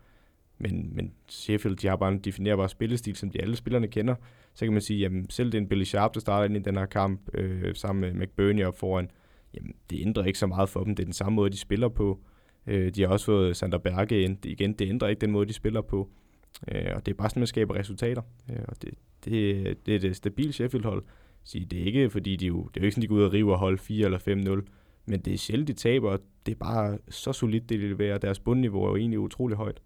[0.58, 4.14] Men, men Sheffield, de har bare en definerbar spillestil, som de alle spillerne kender.
[4.54, 6.76] Så kan man sige, jamen selv det en Billy Sharp, der starter ind i den
[6.76, 9.10] her kamp, øh, sammen med McBurney op foran,
[9.54, 10.96] jamen det ændrer ikke så meget for dem.
[10.96, 12.20] Det er den samme måde, de spiller på.
[12.66, 14.36] Øh, de har også fået Sander Berge ind.
[14.36, 16.10] Det, igen, det ændrer ikke den måde, de spiller på.
[16.72, 18.22] Øh, og det er bare sådan, man skaber resultater.
[18.50, 21.04] Øh, og det, det, det er et stabilt Sheffield-hold.
[21.44, 23.22] Så det er ikke, fordi de jo, det er jo ikke sådan, de går ud
[23.22, 24.18] og river hold 4 eller
[24.64, 24.70] 5-0.
[25.08, 26.16] Men det er sjældent, de taber,
[26.46, 28.18] det er bare så solidt, det de leverer.
[28.18, 29.80] Deres bundniveau er jo egentlig utrolig højt.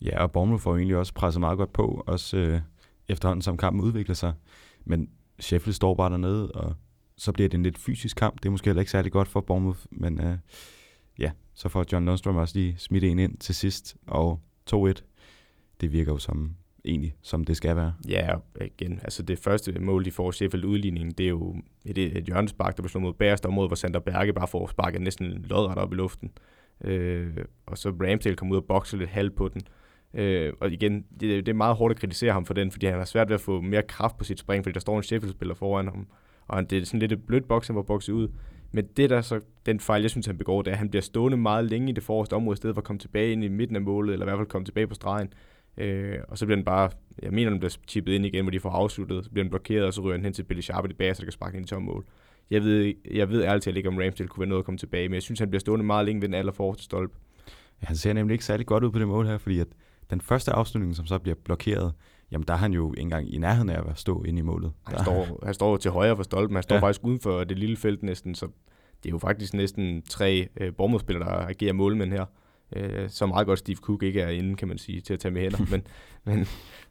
[0.00, 2.60] Ja, og Bournemouth får egentlig også presset meget godt på, også øh,
[3.08, 4.32] efterhånden som kampen udvikler sig.
[4.84, 6.74] Men Sheffield står bare dernede, og
[7.16, 8.42] så bliver det en lidt fysisk kamp.
[8.42, 10.38] Det er måske heller ikke særlig godt for Bournemouth, men øh,
[11.18, 14.40] ja, så får John Lundstrøm også lige smidt en ind til sidst, og
[14.74, 14.92] 2-1.
[15.80, 17.94] Det virker jo som egentlig, som det skal være.
[18.08, 22.24] Ja, igen, altså det første mål, de får Sheffield udligningen, det er jo et, et
[22.24, 25.78] hjørnespark, der bliver slået mod bagerste område, hvor Sander Berge bare får sparket næsten lodret
[25.78, 26.30] op i luften.
[26.84, 29.62] Øh, og så Ramsdale kommer ud og bokser lidt halv på den.
[30.14, 32.98] Øh, og igen, det, det er meget hårdt at kritisere ham for den, fordi han
[32.98, 35.54] har svært ved at få mere kraft på sit spring, fordi der står en Sheffield-spiller
[35.54, 36.06] foran ham.
[36.48, 38.28] Og det er sådan lidt et blødt boks, han var bokset ud.
[38.72, 41.02] Men det der så, den fejl, jeg synes, han begår, det er, at han bliver
[41.02, 43.48] stående meget længe i det forreste område, i stedet for at komme tilbage ind i
[43.48, 45.32] midten af målet, eller i hvert fald komme tilbage på stregen.
[45.76, 46.90] Øh, og så bliver den bare,
[47.22, 49.86] jeg mener, den bliver chippet ind igen, hvor de får afsluttet, så bliver den blokeret,
[49.86, 51.66] og så ryger den hen til Billy Sharp i bag, så der kan sparke ind
[51.66, 52.04] i tom mål.
[52.50, 55.08] Jeg ved, jeg ved ærligt talt ikke, om Ramsdale kunne være noget at komme tilbage,
[55.08, 57.14] men jeg synes, han bliver stående meget længe ved den allerforreste stolpe.
[57.82, 59.66] Ja, han ser nemlig ikke særlig godt ud på det mål her, fordi at
[60.10, 61.92] den første afslutning, som så bliver blokeret,
[62.30, 64.72] jamen der er han jo ikke engang i nærheden af at stå inde i målet.
[64.86, 66.82] Han, står, han står til højre for stolpen, han står ja.
[66.82, 68.46] faktisk uden for det lille felt næsten, så
[69.02, 72.24] det er jo faktisk næsten tre øh, Bournemouth-spillere, der agerer målmænd her.
[72.76, 75.32] Øh, så meget godt Steve Cook ikke er inde, kan man sige, til at tage
[75.32, 75.58] med hænder.
[75.72, 75.86] men,
[76.24, 76.46] men,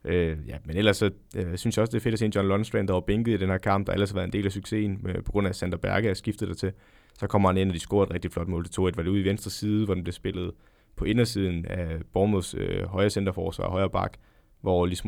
[0.06, 2.32] øh, ja, men ellers så øh, synes jeg også, det er fedt at se en
[2.36, 4.46] John Lundstrand, der var bænket i den her kamp, der ellers har været en del
[4.46, 6.72] af succesen, med, på grund af at Sander Berge er skiftet der til.
[7.20, 9.08] Så kommer han ind, og de scorer et rigtig flot mål til 2-1, var det
[9.08, 10.52] ude i venstre side, hvor den blev spillet
[10.96, 14.18] på indersiden af Bournemouths øh, højre centerforsvar og højre bak,
[14.62, 15.02] hvor Lis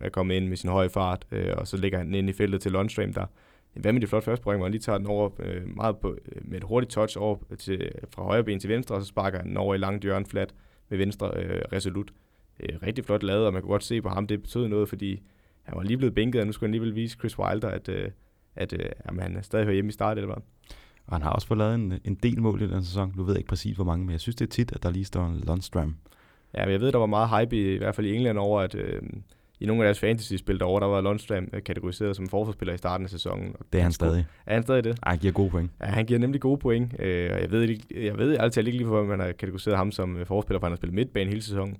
[0.00, 2.60] er kommet ind med sin høje fart, øh, og så lægger han ind i feltet
[2.60, 3.26] til Lundstrand, der
[3.74, 6.42] hvad med de flotte første hvor han lige tager den over øh, meget på, øh,
[6.50, 9.48] med et hurtigt touch over til, fra højre ben til venstre, og så sparker han
[9.48, 10.54] den over i langt hjørne flat
[10.88, 12.10] med venstre øh, resolut.
[12.60, 15.22] Øh, rigtig flot lavet, og man kan godt se på ham, det betød noget, fordi
[15.62, 18.10] han var lige blevet bænket, og nu skulle han alligevel vise Chris Wilder, at, øh,
[18.56, 20.42] at øh, jamen, han stadig hører hjemme i start, eller hvad?
[21.06, 23.12] Og han har også fået lavet en, en del mål i den sæson.
[23.16, 24.90] Nu ved jeg ikke præcis, hvor mange, men jeg synes, det er tit, at der
[24.90, 25.96] lige står en Lundstrøm
[26.54, 28.60] Ja, men jeg ved, der var meget hype, i, i hvert fald i England, over,
[28.60, 29.02] at øh,
[29.60, 33.04] i nogle af deres fantasy-spil derovre, der var Lundstrøm øh, kategoriseret som forsvarsspiller i starten
[33.04, 33.56] af sæsonen.
[33.58, 34.26] Og Det er han stadig.
[34.46, 34.98] Er han stadig det?
[35.02, 35.70] Ej, han giver gode point.
[35.80, 36.94] Ja, han giver nemlig gode point.
[36.98, 39.92] Øh, og jeg ved, ikke, jeg ved altid ikke lige, hvorfor man har kategoriseret ham
[39.92, 41.76] som øh, forspiller, for han har spillet midtbane hele sæsonen.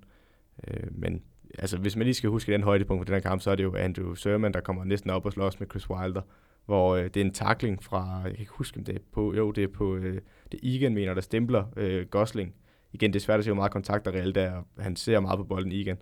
[0.69, 1.23] Øh, men
[1.59, 3.65] altså, hvis man lige skal huske den højdepunkt på den her kamp, så er det
[3.65, 6.23] jo Andrew Sermon, der kommer næsten op og slås med Chris Wilder.
[6.67, 9.35] Hvor øh, det er en takling fra, jeg kan ikke huske, om det er på,
[9.35, 10.21] jo, det er på, øh,
[10.53, 12.55] det Egan, mener, der stempler øh, Gosling.
[12.93, 15.21] Igen, det er svært at se, hvor meget kontakt der reelt er, og han ser
[15.21, 15.99] meget på bolden, Egan.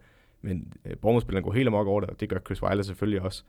[0.47, 3.43] Men øh, Bournemouth-spilleren går helt amok over det, og det gør Chris Wilder selvfølgelig også.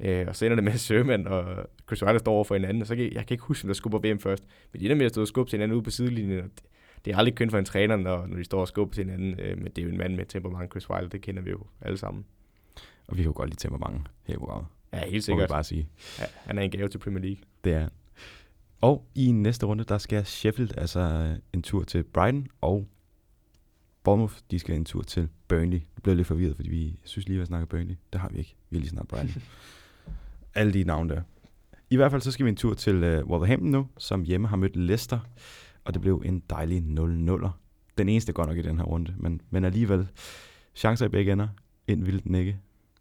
[0.00, 2.86] Øh, og så ender det med, Sherman og Chris Wilder står over for hinanden, og
[2.86, 4.44] så kan, jeg kan ikke huske, om der skubber VM først.
[4.72, 6.62] Men de ender med at stå og skubbe til hinanden ude på sidelinjen, og det,
[7.04, 9.40] det er aldrig kun for en træner, når, når de står og skubber til hinanden,
[9.40, 11.60] øh, men det er jo en mand med temperament, Chris Wilder, det kender vi jo
[11.80, 12.24] alle sammen.
[13.08, 14.66] Og vi kan jo godt lide temperament her i programmet.
[14.92, 15.48] Ja, helt Må sikkert.
[15.48, 15.88] bare sige.
[16.18, 17.42] Ja, han er en gave til Premier League.
[17.64, 17.88] Det er.
[18.80, 22.86] Og i næste runde, der skal Sheffield altså øh, en tur til Brighton, og
[24.02, 25.78] Bournemouth, de skal en tur til Burnley.
[25.78, 27.96] Jeg blev lidt forvirret, fordi vi synes lige, at snakke Burnley.
[28.12, 28.56] Det har vi ikke.
[28.70, 29.42] Vi har lige snakket Brighton.
[30.54, 31.22] Alle de navne der.
[31.90, 34.56] I hvert fald så skal vi en tur til uh, Wolverhampton nu, som hjemme har
[34.56, 35.18] mødt Leicester,
[35.84, 37.48] og det blev en dejlig 0-0'er.
[37.98, 40.08] Den eneste godt nok i den her runde, men, men alligevel
[40.74, 41.48] chancer i begge ender.
[41.86, 42.58] Ind ville den ikke.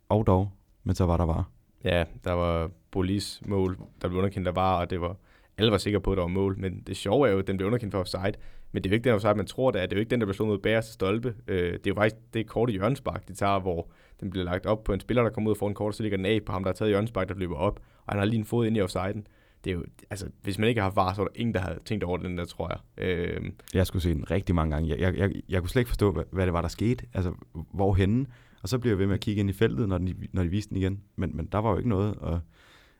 [0.09, 0.51] Og dog,
[0.83, 1.49] men så var der var.
[1.83, 5.15] Ja, der var Bolis mål, der blev underkendt, der var, og det var,
[5.57, 6.59] alle var sikre på, at der var mål.
[6.59, 8.33] Men det sjove er jo, at den blev underkendt for offside.
[8.71, 9.85] Men det er jo ikke den offside, man tror, det er.
[9.85, 11.35] Det er jo ikke den, der bliver slået mod bæreste stolpe.
[11.47, 14.83] Øh, det er jo faktisk det korte hjørnespark, de tager, hvor den bliver lagt op
[14.83, 16.51] på en spiller, der kommer ud og får en kort, så ligger den af på
[16.51, 17.79] ham, der har taget hjørnespark, der løber op.
[18.05, 19.27] Og han har lige en fod ind i offsiden.
[19.63, 21.77] Det er jo, altså, hvis man ikke har var, så er der ingen, der har
[21.85, 23.05] tænkt over den der, tror jeg.
[23.05, 24.89] Øh, Jeg skulle se den rigtig mange gange.
[24.89, 27.05] Jeg, jeg, jeg, jeg kunne slet ikke forstå, hvad, hvad det var, der skete.
[27.13, 27.33] Altså,
[27.73, 28.25] hvorhenne.
[28.63, 30.49] Og så blev jeg ved med at kigge ind i feltet, når, den, når de
[30.49, 31.01] viste den igen.
[31.15, 32.15] Men, men der var jo ikke noget.
[32.15, 32.39] Og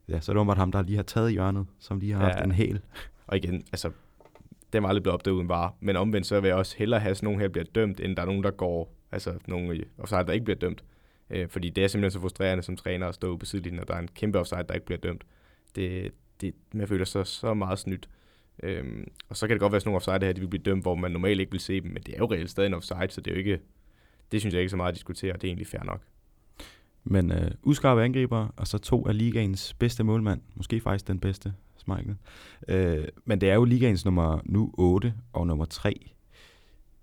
[0.10, 2.34] ja, så er det åbenbart ham, der lige har taget hjørnet, som lige har ja.
[2.34, 2.82] haft en hæl.
[3.28, 3.92] Og igen, altså,
[4.74, 5.76] den var aldrig blevet opdaget uden var.
[5.80, 8.22] Men omvendt, så vil jeg også hellere have sådan nogen her bliver dømt, end der
[8.22, 10.84] er nogen, der går, altså nogen offside, der ikke bliver dømt.
[11.30, 13.94] Øh, fordi det er simpelthen så frustrerende som træner at stå på sidelinjen, og der
[13.94, 15.24] er en kæmpe offside, der ikke bliver dømt.
[15.76, 18.10] Det, det, man føler sig så meget snydt.
[18.64, 20.82] Øhm, og så kan det godt være sådan nogle offside her, de vil blive dømt,
[20.82, 23.08] hvor man normalt ikke vil se dem, men det er jo reelt stadig en offside,
[23.10, 23.60] så det er jo ikke,
[24.32, 26.02] det synes jeg ikke så meget at diskutere, det er egentlig fair nok.
[27.04, 30.42] Men øh, uskarpe angriber, og så to af ligaens bedste målmand.
[30.56, 32.16] Måske faktisk den bedste, Smeichel.
[32.68, 36.12] Øh, men det er jo ligaens nummer nu 8 og nummer 3.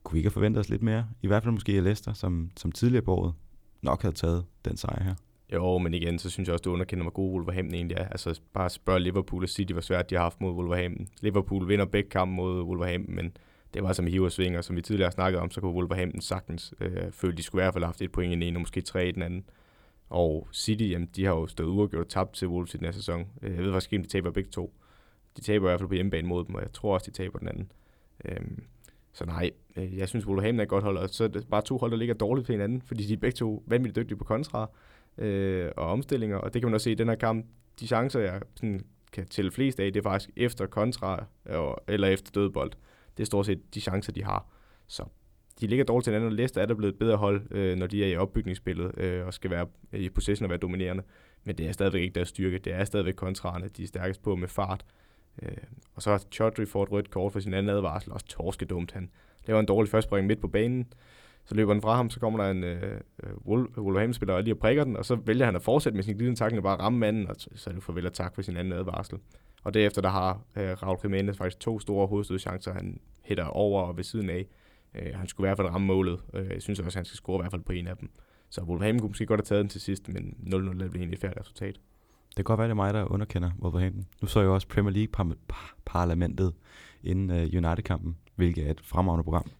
[0.02, 1.08] Kunne vi ikke have forventet os lidt mere?
[1.22, 3.34] I hvert fald måske Leicester, som, som tidligere på året
[3.82, 5.14] nok havde taget den sejr her.
[5.52, 8.08] Jo, men igen, så synes jeg også, du underkender, hvor god Wolverhampton egentlig er.
[8.08, 11.08] Altså bare spørg Liverpool og City, hvor svært de har haft mod Wolverhampton.
[11.20, 13.36] Liverpool vinder begge kampe mod Wolverhampton, men
[13.74, 16.20] det var som hiver og svinger, som vi tidligere har snakket om, så kunne Wolverhampton
[16.20, 18.56] sagtens øh, føle, de skulle i hvert fald have haft et point i den ene,
[18.56, 19.44] og måske tre i den anden.
[20.10, 22.92] Og City, jamen, de har jo stået uafgjort og tabt til Wolves i den her
[22.92, 23.26] sæson.
[23.42, 24.74] Øh, jeg ved faktisk ikke, om de taber begge to.
[25.36, 27.38] De taber i hvert fald på hjemmebane mod dem, og jeg tror også, de taber
[27.38, 27.72] den anden.
[28.24, 28.62] Øhm,
[29.12, 31.62] så nej, øh, jeg synes, Wolverhampton er et godt hold, og så er det bare
[31.62, 34.24] to hold, der ligger dårligt på hinanden, fordi de er begge to vanvittigt dygtige på
[34.24, 34.70] kontra
[35.18, 37.46] øh, og omstillinger, og det kan man også se i den her kamp.
[37.80, 42.08] De chancer, jeg sådan kan tælle flest af, det er faktisk efter kontra og, eller
[42.08, 42.72] efter dødbold.
[43.16, 44.46] Det er stort set de chancer, de har.
[44.86, 45.04] Så
[45.60, 47.86] de ligger dårligt til hinanden, og Leicester er der blevet et bedre hold, øh, når
[47.86, 51.02] de er i opbygningsspillet øh, og skal være i possession og være dominerende.
[51.44, 52.58] Men det er stadigvæk ikke deres styrke.
[52.58, 54.84] Det er stadigvæk kontraerne, de er stærkest på med fart.
[55.42, 55.56] Øh,
[55.94, 58.92] og så har Chaudhry fået et rødt kort for sin anden advarsel, også torskedumt.
[58.92, 59.10] Han
[59.46, 60.92] laver en dårlig førstspring midt på banen,
[61.44, 63.30] så løber den fra ham, så kommer der en øh, øh
[63.76, 66.38] Wolverhampton-spiller og lige og prikker den, og så vælger han at fortsætte med sin glidende
[66.38, 68.56] takling og bare ramme manden, og så så er det farvel og tak for sin
[68.56, 69.18] anden advarsel.
[69.64, 73.96] Og derefter der har øh, Raul Jimenez faktisk to store hovedstødchancer, han hætter over og
[73.96, 74.46] ved siden af.
[74.94, 76.20] Øh, han skulle i hvert fald ramme målet.
[76.34, 78.10] Øh, jeg synes også, at han skal score i hvert fald på en af dem.
[78.50, 81.20] Så Wolverhampton kunne måske godt have taget den til sidst, men 0-0 er egentlig et
[81.20, 81.74] færdigt resultat.
[82.28, 84.06] Det kan godt være, det er mig, der underkender Wolverhampton.
[84.22, 86.54] Nu så jeg jo også Premier League-parlamentet
[87.02, 89.50] inden uh, United-kampen, hvilket er et fremragende program,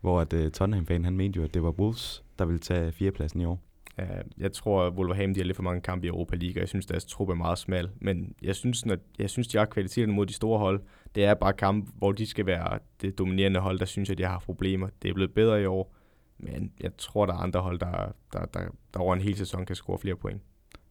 [0.00, 3.40] hvor at, uh, Tottenham-fan, han mente jo, at det var Wolves, der ville tage fjerdepladsen
[3.40, 3.60] i år.
[3.98, 4.04] Uh,
[4.38, 6.86] jeg tror, at Wolverhampton har lidt for mange kampe i Europa League, og jeg synes,
[6.86, 7.90] deres trup er meget smal.
[8.00, 10.80] Men jeg synes, når, jeg synes de har kvaliteten mod de store hold.
[11.14, 14.24] Det er bare kampe, hvor de skal være det dominerende hold, der synes jeg, de
[14.24, 14.88] har problemer.
[15.02, 15.94] Det er blevet bedre i år,
[16.38, 18.60] men jeg tror, der er andre hold, der, der, der,
[18.94, 20.42] der over en hel sæson kan score flere point.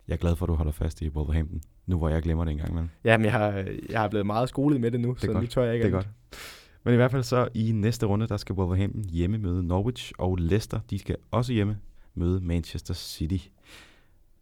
[0.08, 2.52] Jeg er glad for, at du holder fast i Wolverhampton, nu hvor jeg glemmer det
[2.52, 2.74] engang.
[2.76, 5.28] Men Ja, men jeg har, jeg har blevet meget skolet med det nu, er så
[5.28, 5.42] godt.
[5.42, 6.12] nu tør jeg ikke det er andet.
[6.32, 6.40] godt.
[6.84, 10.36] Men i hvert fald så i næste runde, der skal Wolverhampton hjemme møde Norwich, og
[10.36, 11.78] Leicester, de skal også hjemme
[12.16, 13.48] møde Manchester City.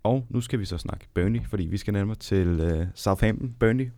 [0.04, 3.56] Og nu skal vi så snakke Burnley, fordi vi skal nærmere til øh, Southampton.
[3.60, 3.90] Burnley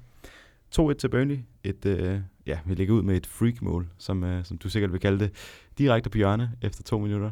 [0.80, 1.40] 2-1 til Burnley.
[1.64, 5.00] Et, øh, ja, vi ligger ud med et freak-mål, som, øh, som du sikkert vil
[5.00, 5.32] kalde det,
[5.78, 7.32] direkte på hjørne efter to minutter.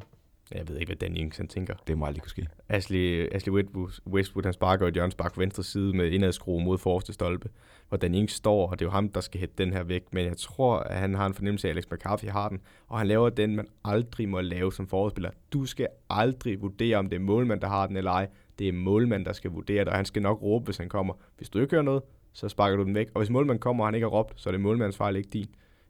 [0.52, 1.76] Jeg ved ikke, hvad Ings han tænker.
[1.88, 2.48] Det må aldrig kunne ske.
[2.70, 7.14] Ashley, Ashley Westwood, Westwood han sparker et hjørnspark på venstre side med indadskrue mod forreste
[7.14, 7.50] stolpe,
[7.90, 10.14] hvor Danny Ings står, og det er jo ham, der skal hætte den her væk.
[10.14, 12.98] Men jeg tror, at han har en fornemmelse af, at Alex McCarthy har den, og
[12.98, 15.32] han laver den, man aldrig må lave som forspiller.
[15.54, 18.28] Du skal aldrig vurdere, om det er målmand, der har den eller ej.
[18.60, 21.14] Det er målmand, der skal vurdere det, og han skal nok råbe, hvis han kommer.
[21.38, 23.08] Hvis du ikke gør noget, så sparker du den væk.
[23.14, 25.30] Og hvis målmanden kommer, og han ikke har råbt, så er det målmandens fejl, ikke
[25.30, 25.48] din.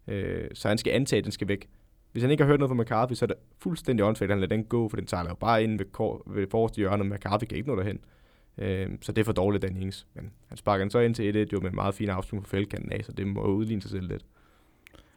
[0.08, 1.70] Øh, så han skal antage, at den skal væk.
[2.12, 4.42] Hvis han ikke har hørt noget fra McCarthy, så er det fuldstændig åndssvagt, at han
[4.42, 7.08] lader den gå, for den tager jo bare ind ved, kor- ved forreste hjørne, og
[7.08, 8.00] McCarthy kan ikke nå derhen.
[8.58, 10.08] Øh, så det er for dårligt, Dan Ings.
[10.14, 12.50] Men han sparker den så ind til 1-1, jo med en meget fin afslutning på
[12.50, 14.26] fældkanten af, så det må udligne sig selv lidt.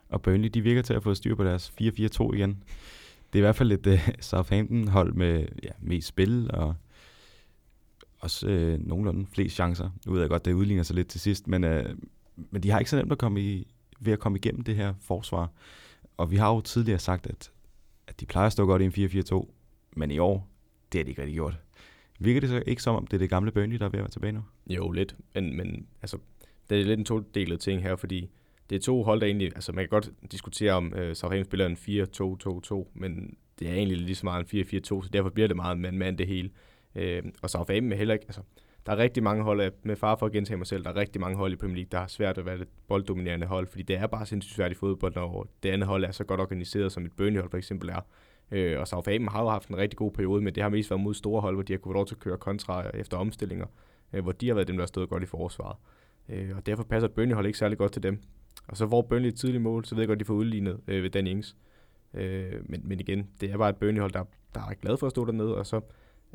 [0.08, 2.64] Og Burnley, de virker til at få styr på deres 4-4-2 igen.
[3.32, 6.74] Det er i hvert fald et uh, Southampton-hold med ja, mest spil og
[8.18, 9.90] også øh, nogenlunde flest chancer.
[10.06, 11.96] Nu ved jeg godt, det udligner sig lidt til sidst, men, øh,
[12.50, 14.94] men de har ikke så nemt at komme i, ved at komme igennem det her
[15.00, 15.50] forsvar.
[16.22, 17.52] Og vi har jo tidligere sagt, at,
[18.06, 19.50] at de plejer at stå godt i en 4-4-2,
[19.96, 20.48] men i år,
[20.92, 21.58] det har de ikke rigtig gjort.
[22.18, 24.02] Virker det så ikke som om, det er det gamle Burnley, der er ved at
[24.02, 24.42] være tilbage nu?
[24.66, 25.16] Jo, lidt.
[25.34, 26.18] Men, men altså,
[26.70, 28.30] det er lidt en todelet ting her, fordi
[28.70, 29.46] det er to hold, der egentlig...
[29.54, 31.76] Altså, man kan godt diskutere om øh, Southampton spiller en
[32.84, 35.78] 4-2-2-2, men det er egentlig lige så meget en 4-4-2, så derfor bliver det meget
[35.78, 36.50] mand-mand det hele.
[36.94, 38.26] Øh, og Southampton er heller ikke...
[38.28, 38.42] Altså,
[38.86, 41.20] der er rigtig mange hold, med far for at gentage mig selv, der er rigtig
[41.20, 43.96] mange hold i Premier League, der har svært at være et bolddominerende hold, fordi det
[43.96, 47.04] er bare sindssygt svært i fodbold, når det andet hold er så godt organiseret, som
[47.04, 48.00] et Burnley-hold for eksempel er.
[48.50, 51.00] Øh, og Southampton har jo haft en rigtig god periode, men det har mest været
[51.00, 53.66] mod store hold, hvor de har kunnet lov til at køre kontra øh, efter omstillinger,
[54.12, 55.76] øh, hvor de har været dem, der har stået godt i forsvaret.
[56.28, 58.18] Øh, og derfor passer et Burnley-hold ikke særlig godt til dem.
[58.68, 60.80] Og så får Burnley et tidligt mål, så ved jeg godt, at de får udlignet
[60.88, 61.56] øh, ved Dan Ings.
[62.14, 65.10] Øh, men, men igen, det er bare et Burnley-hold, der, der er glad for at
[65.10, 65.80] stå dernede, og så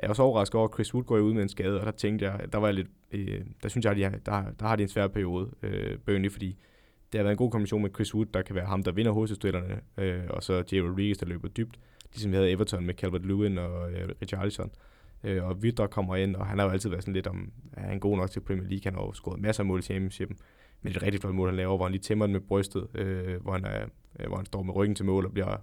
[0.02, 1.92] jeg er også overrasket over, at Chris Wood går ud med en skade, og der
[1.92, 4.76] tænkte jeg, der var jeg lidt, øh, der synes jeg, at de, der, der har
[4.76, 6.58] de en svær periode, øh, Burnley, fordi
[7.12, 9.12] det har været en god kombination med Chris Wood, der kan være ham, der vinder
[9.12, 11.80] hovedstøtterne, øh, og så Jay Rodriguez, der løber dybt,
[12.14, 14.72] ligesom vi havde Everton med Calvert-Lewin og øh, Richarlison.
[15.24, 17.82] Øh, og Vidra kommer ind, og han har jo altid været sådan lidt om, er
[17.82, 20.30] han god nok til Premier League, han har jo scoret masser af mål i Championship,
[20.82, 22.42] men det er et rigtig flot mål, han laver, hvor han lige tæmmer den med
[22.42, 23.86] brystet, øh, hvor, han er,
[24.20, 25.62] øh, hvor han står med ryggen til mål og bliver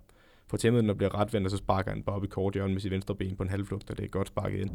[0.55, 2.81] får tæmmet den og bliver retvendt, og så sparker han bare op i kort med
[2.81, 4.71] sit venstre ben på en halvflugt, og det er godt sparket ind.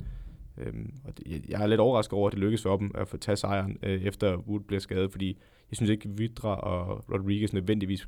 [0.58, 3.18] Øhm, og det, jeg er lidt overrasket over, at det lykkedes for dem at få
[3.18, 5.28] tage sejren, øh, efter Wood bliver skadet, fordi
[5.72, 8.08] jeg synes ikke, Vidra og Rodriguez nødvendigvis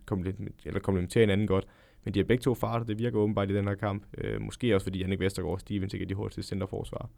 [0.66, 1.68] eller komplementerer hinanden godt,
[2.04, 4.04] men de har begge to farter, det virker åbenbart i den her kamp.
[4.18, 7.10] Øh, måske også fordi Jannik Vestergaard og Stevens ikke er de hurtigste centerforsvar.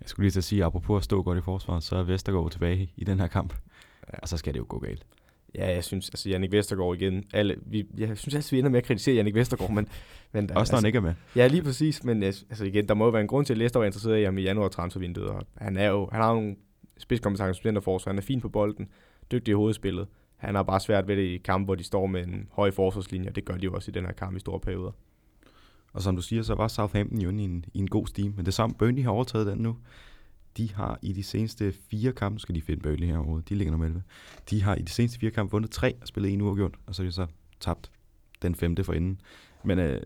[0.00, 2.02] Jeg skulle lige til at sige, at apropos at stå godt i forsvaret, så er
[2.02, 3.54] Vestergaard tilbage i den her kamp.
[4.12, 4.18] Ja.
[4.18, 5.06] Og så skal det jo gå galt.
[5.54, 8.78] Ja, jeg synes, altså Jannik Vestergaard igen, alle, vi, jeg synes altid, vi ender med
[8.78, 9.88] at kritisere Jannik Vestergaard, men...
[10.32, 11.14] men Også når altså, han ikke er med.
[11.36, 13.80] Ja, lige præcis, men altså igen, der må jo være en grund til, at Leicester
[13.80, 16.56] var interesseret i ham i januar transfervinduet, og han, er jo, han har nogle
[16.98, 18.88] spidskompetencer som forsvar, han er fin på bolden,
[19.32, 22.26] dygtig i hovedspillet, han har bare svært ved det i kampe, hvor de står med
[22.26, 24.60] en høj forsvarslinje, og det gør de jo også i den her kamp i store
[24.60, 24.90] perioder.
[25.92, 28.46] Og som du siger, så var Southampton jo i en, i en god steam, men
[28.46, 29.76] det samme Burnley har overtaget den nu
[30.56, 33.86] de har i de seneste fire kampe, skal de finde Burnley herovre, de ligger nummer
[33.86, 34.02] 11,
[34.50, 37.02] de har i de seneste fire kampe vundet tre og spillet en uafgjort, og så
[37.02, 37.26] er de så
[37.60, 37.90] tabt
[38.42, 39.20] den femte for inden.
[39.64, 40.02] Men øh,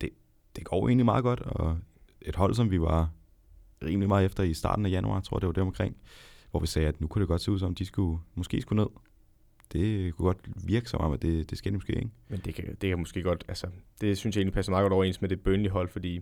[0.00, 0.10] det,
[0.56, 1.78] det går egentlig meget godt, og
[2.22, 3.10] et hold, som vi var
[3.84, 5.96] rimelig meget efter i starten af januar, tror jeg det var der omkring,
[6.50, 8.82] hvor vi sagde, at nu kunne det godt se ud som, de skulle, måske skulle
[8.82, 8.90] ned.
[9.72, 12.10] Det kunne godt virke som om, at det, det skal måske ikke.
[12.28, 13.66] Men det kan, det kan måske godt, altså,
[14.00, 16.20] det synes jeg egentlig passer meget godt overens med det Burnley-hold, fordi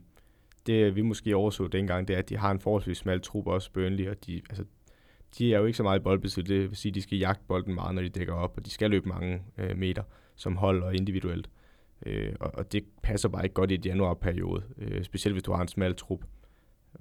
[0.66, 3.72] det vi måske overså dengang, det er, at de har en forholdsvis smal trup også,
[3.72, 4.64] Burnley, og de, altså,
[5.38, 6.54] de er jo ikke så meget i boldbesiddelse.
[6.54, 8.70] Det vil sige, at de skal jagte bolden meget, når de dækker op, og de
[8.70, 10.02] skal løbe mange øh, meter
[10.36, 11.50] som hold og individuelt.
[12.06, 15.52] Øh, og, og det passer bare ikke godt i et januarperiode, øh, specielt hvis du
[15.52, 16.24] har en smal trup.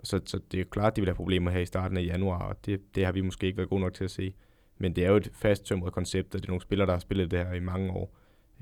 [0.03, 2.49] Så, så det er klart, at de vil have problemer her i starten af januar,
[2.49, 4.33] og det, det har vi måske ikke været gode nok til at se.
[4.77, 7.31] Men det er jo et fasttømret koncept, og det er nogle spillere, der har spillet
[7.31, 8.15] det her i mange år.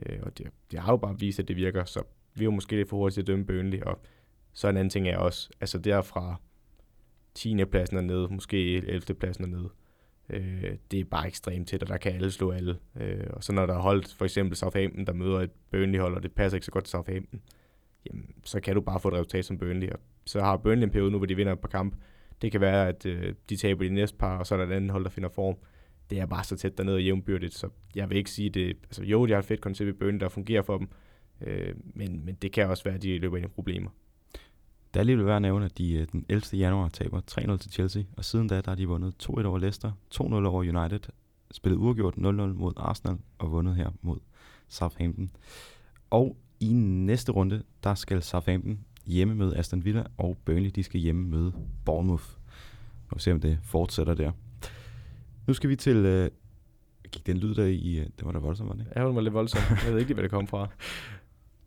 [0.05, 2.03] Øh, og det, det har jo bare vist, at det virker, så
[2.36, 4.01] vi er jo måske lidt for hurtigt til at dømme Burnley, og
[4.57, 6.41] så en anden ting er også, altså derfra
[7.33, 7.65] 10.
[7.65, 9.01] pladsen og ned, måske 11.
[9.13, 9.69] pladsen og ned.
[10.29, 12.77] Øh, det er bare ekstremt tæt, og der kan alle slå alle.
[12.95, 16.23] Øh, og så når der er holdt for eksempel Southampton, der møder et Burnley-hold, og
[16.23, 17.41] det passer ikke så godt til Southampton,
[18.05, 19.89] jamen, så kan du bare få et resultat som Burnley.
[19.89, 21.95] Og så har Burnley en periode nu, hvor de vinder et par kamp.
[22.41, 24.75] Det kan være, at øh, de taber de næste par, og så er der et
[24.75, 25.57] andet hold, der finder form.
[26.09, 28.77] Det er bare så tæt dernede og jævnbyrdigt, så jeg vil ikke sige det.
[28.83, 30.87] Altså, jo, de har et fedt koncept i Burnley, der fungerer for dem,
[31.41, 33.89] øh, men, men det kan også være, at de løber ind i problemer.
[34.97, 36.60] Er alligevel værd at nævne, at de øh, den 11.
[36.60, 39.91] januar taber 3-0 til Chelsea, og siden da der har de vundet 2-1 over Leicester,
[40.15, 40.99] 2-0 over United,
[41.51, 44.19] spillet uafgjort 0-0 mod Arsenal og vundet her mod
[44.67, 45.31] Southampton.
[46.10, 50.99] Og i næste runde, der skal Southampton hjemme med Aston Villa, og Burnley de skal
[50.99, 51.51] hjemme med
[51.86, 52.25] Bournemouth.
[53.12, 54.31] Nu vi se, om det fortsætter der.
[55.47, 55.97] Nu skal vi til...
[55.97, 56.29] Øh,
[57.12, 57.97] gik den lyd der i...
[57.97, 59.83] Øh, det var da voldsomt, var det Ja, det var lidt voldsomt.
[59.86, 60.67] Jeg ved ikke, hvad det kom fra.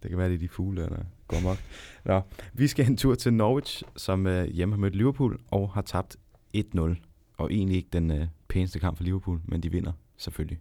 [0.03, 1.57] Det kan være, det er de fugle, der går mok.
[2.05, 2.21] Nå,
[2.53, 6.17] vi skal en tur til Norwich, som øh, hjemme har mødt Liverpool og har tabt
[6.57, 6.95] 1-0.
[7.37, 10.59] Og egentlig ikke den øh, pæneste kamp for Liverpool, men de vinder selvfølgelig.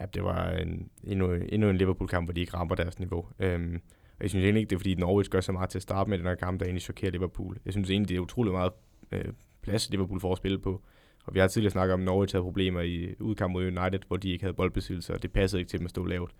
[0.00, 3.26] Ja, det var en, endnu, endnu en Liverpool-kamp, hvor de ikke rammer deres niveau.
[3.38, 3.80] Øhm,
[4.18, 6.10] og jeg synes egentlig ikke, det er fordi Norwich gør så meget til at starte
[6.10, 7.58] med den her kamp, der egentlig chokerer Liverpool.
[7.64, 8.72] Jeg synes egentlig, det er utrolig meget
[9.12, 9.24] øh,
[9.62, 10.82] plads, Liverpool får at spille på.
[11.24, 14.16] Og vi har tidligere snakket om, at Norwich havde problemer i udkamp mod United, hvor
[14.16, 16.34] de ikke havde boldbesiddelse, og det passede ikke til dem at stå lavt.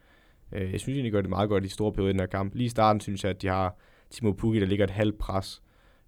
[0.53, 2.27] Øh, jeg synes egentlig, de gør det meget godt i store perioder i den her
[2.27, 2.55] kamp.
[2.55, 3.77] Lige i starten synes jeg, at de har
[4.11, 5.63] Timo Pukki, der ligger et halvt pres,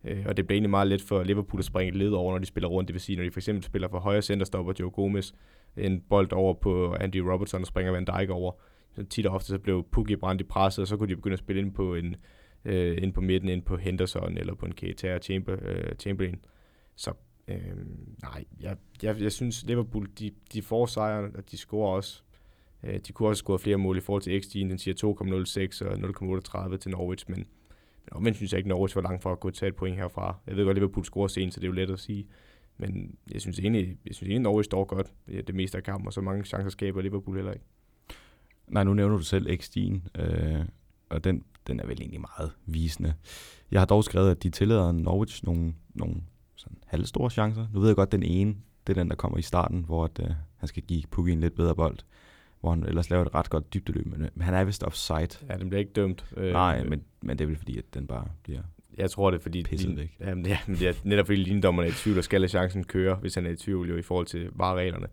[0.04, 2.46] øh, og det bliver egentlig meget let for Liverpool at springe led over, når de
[2.46, 2.88] spiller rundt.
[2.88, 5.32] Det vil sige, når de for eksempel spiller for højre centerstopper Joe Gomez,
[5.76, 8.52] en bold over på Andy Robertson og springer Van Dijk over.
[8.92, 11.32] Så tit og ofte så blev Pukki brændt i presset, og så kunne de begynde
[11.32, 12.16] at spille ind på en
[12.64, 16.44] øh, ind på midten, ind på Henderson eller på en Keita Chamber, øh, Chamberlain.
[16.96, 17.12] Så
[17.48, 17.56] øh,
[18.22, 22.22] nej, jeg, jeg, jeg synes Liverpool, de, de får sejren, og de scorer også.
[22.84, 25.94] Øh, de kunne også score flere mål i forhold til XG'en, den siger 2,06 og
[26.70, 29.52] 0,38 til Norwich, men, men omvendt synes jeg ikke, Norwich var langt fra at kunne
[29.52, 30.36] tage et point herfra.
[30.46, 32.26] Jeg ved godt, Liverpool scorer sent, så det er jo let at sige.
[32.76, 36.12] Men jeg synes egentlig, jeg synes egentlig Norwich står godt det meste af kampen, og
[36.12, 37.64] så mange chancer skaber Liverpool heller ikke.
[38.68, 40.64] Nej, nu nævner du selv XG'en, øh,
[41.08, 43.14] og den, den er vel egentlig meget visende.
[43.70, 46.14] Jeg har dog skrevet, at de tillader Norwich nogle, nogle
[46.56, 47.66] sådan halvstore chancer.
[47.72, 50.20] Nu ved jeg godt, den ene, det er den, der kommer i starten, hvor at,
[50.22, 51.98] øh, han skal give Pukki en lidt bedre bold
[52.60, 55.46] hvor han ellers laver et ret godt dybdeløb, men, men han er vist offside.
[55.48, 56.24] Ja, den bliver ikke dømt.
[56.36, 58.60] Øh, Nej, men, men det er vel fordi, at den bare bliver
[58.96, 60.16] jeg tror det, er, fordi pisset væk.
[60.20, 62.84] Jamen, ja, men det er netop fordi lindommerne er i tvivl, og skal lade chancen
[62.84, 65.06] køre, hvis han er i tvivl jo, i forhold til varereglerne.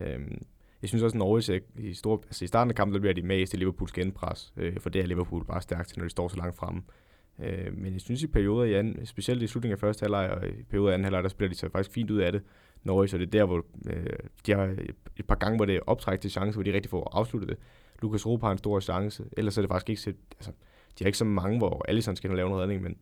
[0.00, 0.42] Øhm,
[0.82, 3.22] jeg synes også, at er i, stor, altså i starten af kampen, der bliver de
[3.22, 6.28] mest i Liverpools genpres, øh, for det er Liverpool bare stærkt til, når de står
[6.28, 6.82] så langt fremme.
[7.42, 10.48] Øh, men jeg synes i perioder, i anden, specielt i slutningen af første halvleg og
[10.48, 12.42] i perioder af anden halvleg, der spiller de sig faktisk fint ud af det.
[12.82, 14.06] Norwich, og det er der, hvor øh,
[14.46, 14.76] de har
[15.16, 17.58] et par gange, hvor det er optræk til chance, hvor de rigtig får afsluttet det.
[18.02, 20.50] Lukas Rup har en stor chance, ellers er det faktisk ikke set, altså,
[20.98, 22.96] de har ikke så mange, hvor Alisson skal lave en redning, men,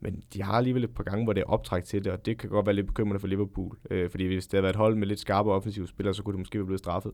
[0.00, 2.38] men de har alligevel et par gange, hvor det er optræk til det, og det
[2.38, 4.96] kan godt være lidt bekymrende for Liverpool, øh, fordi hvis det havde været et hold
[4.96, 7.12] med lidt skarpe offensive spillere, så kunne det måske være blevet straffet.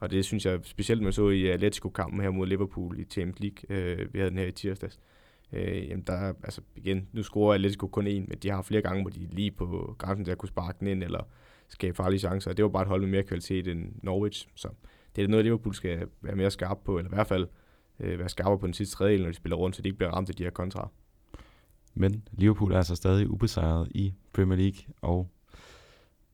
[0.00, 3.76] Og det synes jeg specielt, man så i Atletico-kampen her mod Liverpool i Champions League,
[3.76, 4.98] øh, vi havde den her i tirsdags.
[4.98, 5.11] Øh,
[5.52, 9.02] Øh, jamen der altså igen, nu scorer Atletico kun én, men de har flere gange,
[9.02, 11.28] hvor de lige på grænsen der kunne sparke den ind, eller
[11.68, 14.68] skabe farlige chancer, og det var bare et hold med mere kvalitet end Norwich, så
[15.16, 17.46] det er noget, Liverpool skal være mere skarp på, eller i hvert fald
[18.00, 20.10] øh, være skarpere på den sidste tredjedel, når de spiller rundt, så de ikke bliver
[20.10, 20.88] ramt af de her kontra.
[21.94, 25.28] Men Liverpool er altså stadig ubesejret i Premier League, og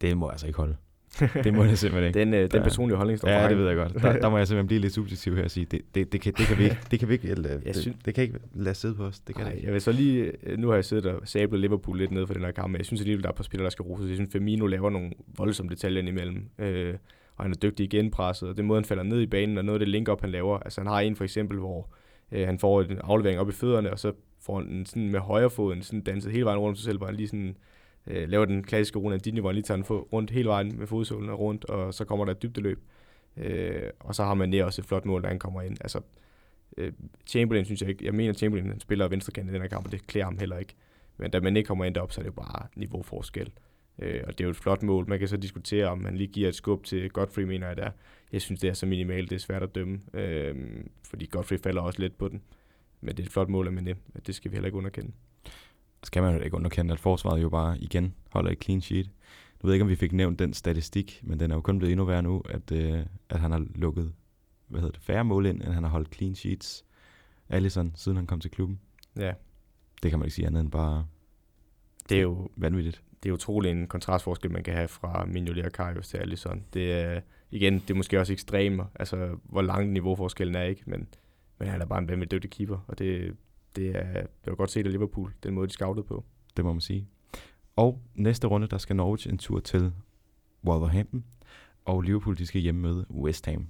[0.00, 0.76] det må altså ikke holde.
[1.44, 2.20] det må det simpelthen ikke.
[2.20, 3.94] Den, øh, den personlige holdning står Ja, det ved jeg godt.
[4.02, 6.32] Der, der må jeg simpelthen blive lidt subjektiv her og sige, det, det, det, kan,
[6.38, 8.74] det, kan, vi ikke, det kan vi ikke, eller, det, synes, det kan ikke lade
[8.74, 9.20] sidde på os.
[9.20, 9.66] Det kan Ej, det ikke.
[9.66, 12.34] Jeg vil så lige, øh, nu har jeg siddet og sablet Liverpool lidt ned for
[12.34, 14.04] den her kamp, men jeg synes alligevel, der er på spillere, der skal rose.
[14.04, 16.48] Jeg synes, Firmino laver nogle voldsomme detaljer imellem.
[16.58, 16.94] Øh,
[17.36, 19.64] og han er dygtig i genpresset, og den måde, han falder ned i banen, og
[19.64, 20.58] noget af det link-up, han laver.
[20.58, 21.88] Altså, han har en for eksempel, hvor
[22.32, 25.50] øh, han får en aflevering op i fødderne, og så får han sådan med højre
[25.50, 27.56] foden sådan danset hele vejen rundt om sig selv, hvor han lige sådan
[28.08, 31.30] øh, laver den klassiske Ronaldinho, hvor han lige tager den rundt hele vejen med fodsålen
[31.30, 32.80] rundt, og så kommer der et dybdeløb.
[33.36, 35.76] Øh, og så har man der også et flot mål, der han kommer ind.
[35.80, 36.00] Altså,
[36.76, 36.92] øh,
[37.26, 39.92] Chamberlain synes jeg ikke, jeg mener Chamberlain han spiller venstrekant i den her kamp, og
[39.92, 40.74] det klæder ham heller ikke.
[41.16, 43.50] Men da man ikke kommer ind op, så er det jo bare niveauforskel.
[43.98, 45.08] Øh, og det er jo et flot mål.
[45.08, 47.90] Man kan så diskutere, om man lige giver et skub til Godfrey, mener jeg der.
[48.32, 50.56] Jeg synes, det er så minimalt, det er svært at dømme, øh,
[51.04, 52.42] fordi Godfrey falder også lidt på den.
[53.00, 53.94] Men det er et flot mål af Mané,
[54.26, 55.12] det skal vi heller ikke underkende
[56.02, 59.06] skal man jo ikke underkende, at forsvaret jo bare igen holder et clean sheet.
[59.62, 61.78] Nu ved jeg ikke, om vi fik nævnt den statistik, men den er jo kun
[61.78, 64.12] blevet endnu værre nu, at, øh, at han har lukket
[64.68, 66.84] hvad hedder det, færre mål ind, end han har holdt clean sheets.
[67.48, 68.80] Allison, siden han kom til klubben.
[69.16, 69.32] Ja.
[70.02, 71.06] Det kan man ikke sige andet end bare
[72.08, 73.02] det er jo vanvittigt.
[73.22, 76.64] Det er utrolig en kontrastforskel, man kan have fra Mignolet og Karius til Allison.
[76.74, 80.82] Det er, igen, det er måske også ekstremt, altså hvor lang niveauforskellen er, ikke?
[80.86, 81.08] Men,
[81.58, 83.36] men han er bare en vanvittig dygtig keeper, og det,
[83.76, 86.24] det, er, det var godt set af Liverpool, den måde, de scoutede på.
[86.56, 87.08] Det må man sige.
[87.76, 89.92] Og næste runde, der skal Norwich en tur til
[90.64, 91.24] Wolverhampton,
[91.84, 93.66] og Liverpool, de skal hjemme møde West Ham.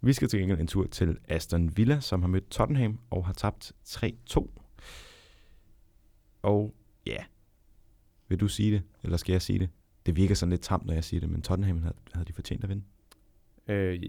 [0.00, 3.32] Vi skal til gengæld en tur til Aston Villa, som har mødt Tottenham og har
[3.32, 4.48] tabt 3-2.
[6.42, 6.74] Og
[7.06, 7.24] ja,
[8.28, 9.70] vil du sige det, eller skal jeg sige det?
[10.06, 12.64] Det virker sådan lidt tamt, når jeg siger det, men Tottenham havde, havde de fortjent
[12.64, 12.82] at vinde.
[13.68, 14.02] Øh,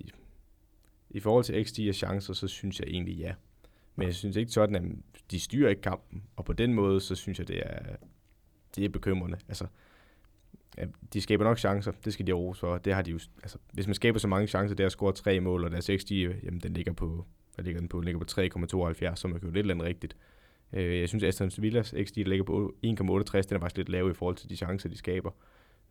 [1.10, 3.34] I forhold til XG og chancer, så synes jeg egentlig ja.
[3.96, 4.84] Men jeg synes ikke sådan, at
[5.32, 7.96] de styrer ikke kampen, og på den måde, så synes jeg, det er,
[8.76, 9.38] det er bekymrende.
[9.48, 9.68] Altså,
[11.14, 12.78] de skaber nok chancer, det skal de rose for.
[12.78, 15.40] Det har de jo, altså, hvis man skaber så mange chancer, der at score tre
[15.40, 16.12] mål, og deres XG,
[16.44, 17.26] jamen, den ligger på,
[17.56, 17.98] hvad ligger den på?
[17.98, 18.26] Den ligger på
[19.12, 20.16] 3,72, så man kan jo lidt eller andet rigtigt.
[20.74, 24.12] Øh, jeg synes, at Aston Villas XG ligger på 1,68, den er faktisk lidt lav
[24.12, 25.32] i forhold til de chancer, de skaber.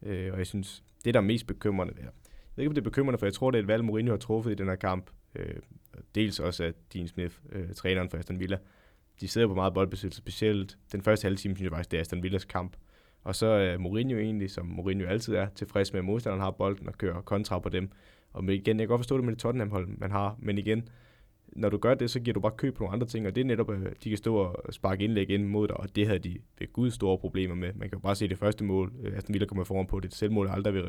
[0.03, 2.09] Øh, og jeg synes, det der er mest bekymrende, jeg
[2.57, 4.19] ved ikke, om det er bekymrende, for jeg tror, det er et valg, Mourinho har
[4.19, 5.55] truffet i den her kamp, Øh,
[6.14, 8.59] dels også, at Dean Smith, øh, træneren for Aston Villa,
[9.20, 12.01] de sidder på meget boldbesiddelse, specielt den første halve time, synes jeg faktisk, det er
[12.01, 12.76] Aston Villas kamp.
[13.24, 16.89] Og så er Mourinho egentlig, som Mourinho altid er, tilfreds med, at modstanderen har bolden
[16.89, 17.91] og kører kontra på dem.
[18.32, 20.89] Og igen, jeg kan godt forstå det med det Tottenham-hold, man har, men igen,
[21.47, 23.41] når du gør det, så giver du bare køb på nogle andre ting, og det
[23.41, 26.18] er netop, at de kan stå og sparke indlæg ind mod dig, og det havde
[26.18, 27.72] de ved Gud store problemer med.
[27.74, 30.14] Man kan jo bare se det første mål, øh, Aston Villa kommer foran på, det
[30.14, 30.82] selvmål er aldrig ved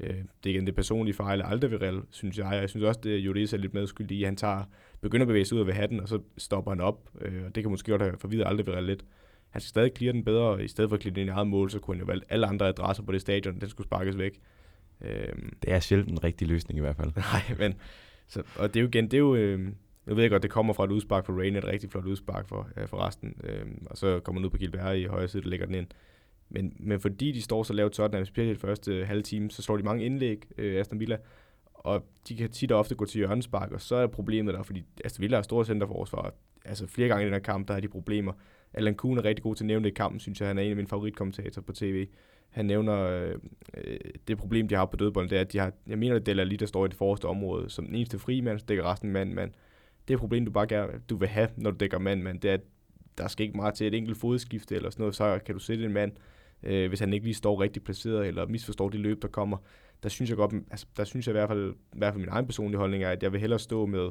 [0.00, 2.58] Øh, det er igen det personlige fejl, aldrig ved synes jeg.
[2.60, 4.64] Jeg synes også, at Juris er lidt medskyldig i, han tager,
[5.00, 7.64] begynder at bevæge sig ud af hatten, og så stopper han op, øh, og det
[7.64, 9.04] kan måske godt have forvidret aldrig ved lidt.
[9.50, 11.46] Han skal stadig clear den bedre, og i stedet for at clear den i eget
[11.46, 14.18] mål, så kunne han jo valgt alle andre adresser på det stadion, den skulle sparkes
[14.18, 14.40] væk.
[15.00, 17.12] Øhm, det er sjældent en rigtig løsning i hvert fald.
[17.32, 17.74] Nej, men
[18.26, 19.68] så, og det er jo igen, det er jo, øh,
[20.06, 22.68] jeg ved godt, det kommer fra et udspark for Rain, et rigtig flot udspark for,
[22.76, 25.48] øh, for resten, øh, og så kommer man ud på Gilbert i højre side, der
[25.48, 25.86] lægger den ind.
[26.50, 29.76] Men, men fordi de står så lavt Tottenham, specielt i første halve time, så slår
[29.76, 31.16] de mange indlæg, øh, Aston Villa,
[31.74, 34.84] og de kan tit og ofte gå til hjørnespark, og så er problemet der, fordi
[35.04, 36.34] Aston Villa er store centerforsvar.
[36.64, 38.32] Altså flere gange i den her kamp, der har de problemer.
[38.72, 40.48] Alan Kuhn er rigtig god til at nævne det i kampen, synes jeg.
[40.48, 42.06] Han er en af mine favoritkommentatorer på tv.
[42.50, 43.34] Han nævner øh,
[43.74, 43.98] øh,
[44.28, 46.44] det problem, de har på dødbolden, det er, at de har, jeg mener, at Della
[46.44, 49.10] lige der står i det forreste område, som den eneste fri mand, så dækker resten
[49.10, 49.52] mand, mand.
[50.08, 52.40] Det er problem, du bare gerne, du vil have, når du dækker mand, mand.
[52.40, 52.60] Det er, at
[53.18, 55.84] der skal ikke meget til et enkelt fodskifte eller sådan noget, så kan du sætte
[55.84, 56.12] en mand,
[56.62, 59.56] øh, hvis han ikke lige står rigtig placeret, eller misforstår det løb, der kommer.
[60.02, 62.32] Der synes jeg godt, altså, der synes jeg i hvert fald, i hvert fald min
[62.32, 64.10] egen personlige holdning er, at jeg vil hellere stå med,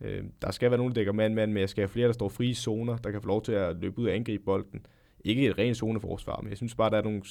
[0.00, 2.28] øh, der skal være nogen, der dækker mand-mand, men jeg skal have flere, der står
[2.28, 4.86] frie zoner, der kan få lov til at løbe ud og angribe bolden.
[5.24, 7.22] Ikke et rent zoneforsvar, men jeg synes bare, der er nogle,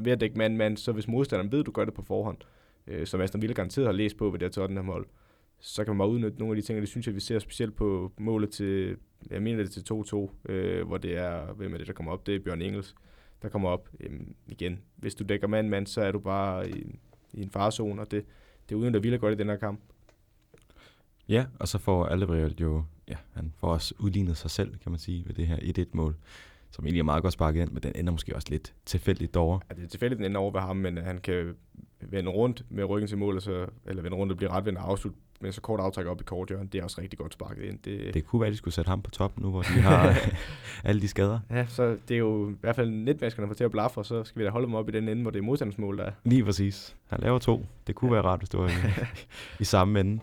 [0.00, 2.38] ved at dække mand-mand, så hvis modstanderen ved, at du gør det på forhånd,
[2.86, 5.06] øh, som Aston Villa garanteret har læst på ved det her Tottenham-hold,
[5.60, 7.38] så kan man bare udnytte nogle af de ting, og det synes jeg, vi ser
[7.38, 8.96] specielt på målet til,
[9.30, 12.26] jeg mener det til 2-2, øh, hvor det er, hvem er det, der kommer op,
[12.26, 12.94] det er Bjørn Engels,
[13.44, 14.80] der kommer op øhm, igen.
[14.96, 17.00] Hvis du dækker mand mand, så er du bare i,
[17.32, 18.24] i en farzone, og det,
[18.68, 19.80] det udnytter Villa godt i den her kamp.
[21.28, 24.98] Ja, og så får Alderweireld jo, ja, han får også udlignet sig selv, kan man
[24.98, 26.16] sige, ved det her 1-1-mål,
[26.70, 29.58] som egentlig er meget godt sparket ind, men den ender måske også lidt tilfældigt over.
[29.70, 31.54] Ja, det er tilfældigt, den ender over ved ham, men han kan
[32.00, 34.90] vende rundt med ryggen til mål, så, eller vende rundt og blive ret ved og
[34.90, 37.78] afslutte med så kort aftræk op i korthjørnet, det er også rigtig godt sparket ind.
[37.84, 40.16] Det, det kunne være, at de skulle sætte ham på top nu, hvor de har
[40.88, 41.40] alle de skader.
[41.50, 44.40] Ja, så det er jo i hvert fald netmaskerne for til at blaffe, så skal
[44.40, 46.12] vi da holde dem op i den ende, hvor det er modstandsmål, der er.
[46.24, 46.96] Lige præcis.
[47.06, 47.66] Han laver to.
[47.86, 48.14] Det kunne ja.
[48.14, 49.04] være rart, hvis det var i,
[49.60, 50.20] i samme ende.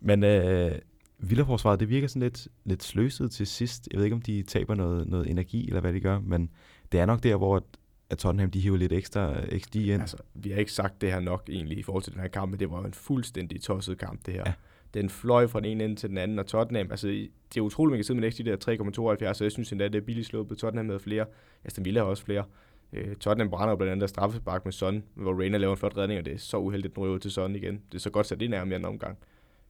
[0.00, 0.72] Men øh,
[1.18, 3.88] Villaforsvaret, det virker sådan lidt, lidt sløset til sidst.
[3.92, 6.50] Jeg ved ikke, om de taber noget, noget energi, eller hvad de gør, men
[6.92, 7.64] det er nok der, hvor
[8.12, 10.00] at Tottenham de hiver lidt ekstra XG ind.
[10.00, 12.50] Altså, vi har ikke sagt det her nok egentlig i forhold til den her kamp,
[12.50, 14.42] men det var jo en fuldstændig tosset kamp, det her.
[14.46, 14.52] Ja.
[14.94, 17.92] Den fløj fra den ene ende til den anden, og Tottenham, altså det er utroligt,
[17.92, 20.54] man kan sidde med XG der 3,72, så jeg synes endda, det er billigt på
[20.54, 21.26] Tottenham med flere.
[21.64, 22.44] Aston Villa har også flere.
[22.92, 26.24] Uh, Tottenham brænder blandt andet straffespark med Son, hvor Reina laver en flot redning, og
[26.24, 27.80] det er så uheldigt, nu til Son igen.
[27.92, 29.18] Det er så godt sat ind af i anden omgang.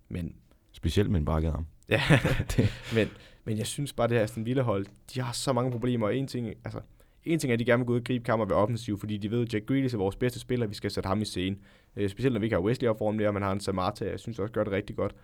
[0.09, 0.35] Men
[0.73, 1.67] Specielt med en bakket arm.
[1.89, 2.03] Ja,
[2.97, 3.09] men,
[3.45, 6.27] men jeg synes bare, det her Aston Villa-hold, de har så mange problemer, og en
[6.27, 6.81] ting, altså,
[7.25, 9.17] en ting er, at de gerne vil gå ud og gribe kammer ved offensiv, fordi
[9.17, 11.57] de ved, at Jack Grealish er vores bedste spiller, vi skal sætte ham i scene.
[11.97, 14.21] Øh, specielt når vi ikke har Wesley op foran mere, man har en Samata, jeg
[14.21, 15.15] synes også gør det rigtig godt.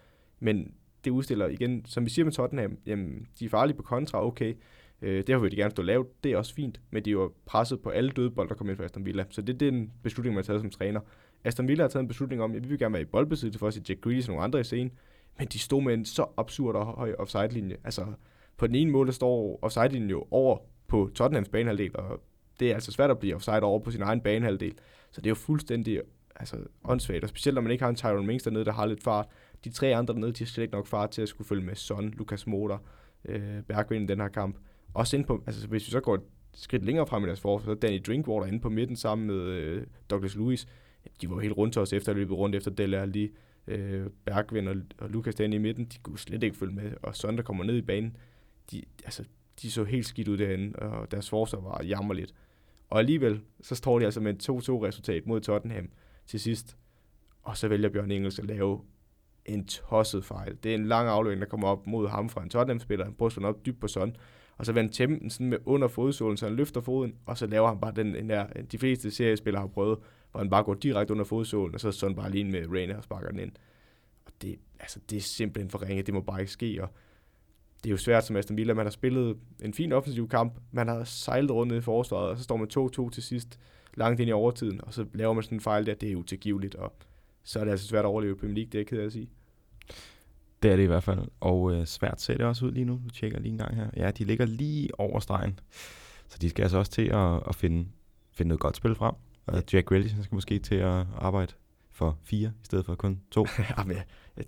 [0.40, 0.74] Men
[1.04, 4.54] det udstiller igen, som vi siger med Tottenham, jamen, de er farlige på kontra, okay.
[5.02, 7.32] Øh, derfor vil de gerne stå lavt, det er også fint, men de er jo
[7.46, 9.24] presset på alle døde bold, der kommer ind fra Aston Villa.
[9.30, 11.00] Så det det er den beslutning, man har taget som træner.
[11.44, 13.66] Aston Villa har taget en beslutning om, at vi vil gerne være i boldbesiddelse for
[13.66, 14.92] at se Jack Grealish og nogle andre i scenen,
[15.38, 17.76] men de stod med en så absurd og høj offside-linje.
[17.84, 18.06] Altså,
[18.56, 20.58] på den ene mål, der står offside-linjen jo over
[20.88, 22.20] på Tottenhams banehalvdel, og
[22.60, 24.74] det er altså svært at blive offside over på sin egen banehalvdel.
[25.10, 26.02] Så det er jo fuldstændig
[26.36, 29.02] altså, åndssvagt, og specielt når man ikke har en Tyrone Mings dernede, der har lidt
[29.02, 29.26] fart.
[29.64, 31.74] De tre andre dernede, de har slet ikke nok fart til at skulle følge med
[31.74, 32.82] Son, Lukas Motor,
[33.24, 34.56] øh, Bergvind i den her kamp.
[34.94, 36.22] Også ind på, altså hvis vi så går et
[36.54, 39.86] skridt længere frem i deres forsvar, så Danny Drinkwater inde på midten sammen med øh,
[40.10, 40.66] Douglas Lewis.
[41.20, 43.30] De var helt rundt til os efter løbet rundt efter Dele lige
[43.66, 46.92] øh, Bergvind og, og Lukas derinde i midten, de kunne slet ikke følge med.
[47.02, 48.16] Og Son, der kommer ned i banen,
[48.70, 49.24] de, altså,
[49.62, 52.34] de så helt skidt ud derinde, og deres forsvar var jammerligt.
[52.88, 55.88] Og alligevel, så står de altså med et 2-2-resultat mod Tottenham
[56.26, 56.76] til sidst.
[57.42, 58.80] Og så vælger Bjørn Engels at lave
[59.44, 60.56] en tosset fejl.
[60.62, 63.04] Det er en lang aflevering, der kommer op mod ham fra en Tottenham-spiller.
[63.04, 64.16] Han bryster op dybt på Son.
[64.56, 67.68] Og så vender Tempen sådan med under fodsålen, så han løfter foden, og så laver
[67.68, 69.98] han bare den, den der, de fleste seriespillere har prøvet,
[70.30, 73.04] hvor han bare går direkte under fodsålen, og så sådan bare lige med Rainer og
[73.04, 73.52] sparker den ind.
[74.26, 76.88] Og det, altså, det er simpelthen for ringe, det må bare ikke ske, og
[77.82, 80.88] det er jo svært som Aston Villa, man har spillet en fin offensiv kamp, man
[80.88, 82.68] har sejlet rundt i forsvaret, og så står man
[83.08, 83.58] 2-2 til sidst,
[83.94, 86.74] langt ind i overtiden, og så laver man sådan en fejl der, det er utilgiveligt,
[86.74, 86.92] og
[87.42, 89.04] så er det altså svært at overleve i Premier League, det er jeg ked af
[89.04, 89.28] at sige.
[90.62, 93.00] Det er det i hvert fald, og øh, svært ser det også ud lige nu,
[93.04, 93.90] du tjekker lige en gang her.
[93.96, 95.58] Ja, de ligger lige over stregen,
[96.28, 97.88] så de skal altså også til at, at finde,
[98.32, 99.14] finde noget godt spil frem.
[99.46, 99.60] Og ja.
[99.72, 101.52] Jack Grealish skal måske til at arbejde
[101.98, 103.46] for fire i stedet for kun to.
[103.78, 103.96] Jamen,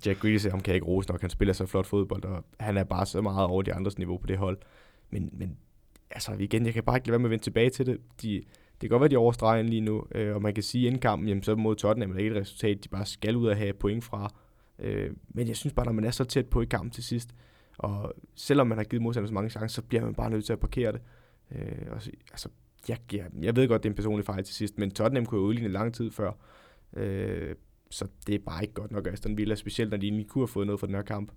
[0.06, 1.20] Jack Grealish, ham kan jeg ikke rose nok.
[1.20, 4.18] Han spiller så flot fodbold, og han er bare så meget over de andres niveau
[4.18, 4.58] på det hold.
[5.10, 5.56] Men, men
[6.10, 7.98] altså igen, jeg kan bare ikke lade være med at vende tilbage til det.
[8.22, 8.42] De,
[8.80, 11.28] det kan godt være, de overstreger lige nu, øh, og man kan sige, at indkampen
[11.28, 13.72] jamen, så mod Tottenham er det ikke et resultat, de bare skal ud og have
[13.72, 14.34] point fra.
[14.78, 17.34] Øh, men jeg synes bare, når man er så tæt på i kampen til sidst,
[17.78, 20.52] og selvom man har givet modstanderne så mange chancer, så bliver man bare nødt til
[20.52, 21.00] at parkere det.
[21.52, 22.48] Øh, og så, altså,
[22.88, 25.40] jeg, jeg, jeg ved godt, det er en personlig fejl til sidst, men Tottenham kunne
[25.40, 26.32] jo udligne lang tid før.
[26.96, 27.54] Øh,
[27.90, 30.48] så det er bare ikke godt nok Aston Villa, specielt når de egentlig kunne have
[30.48, 31.32] fået noget fra den her kamp.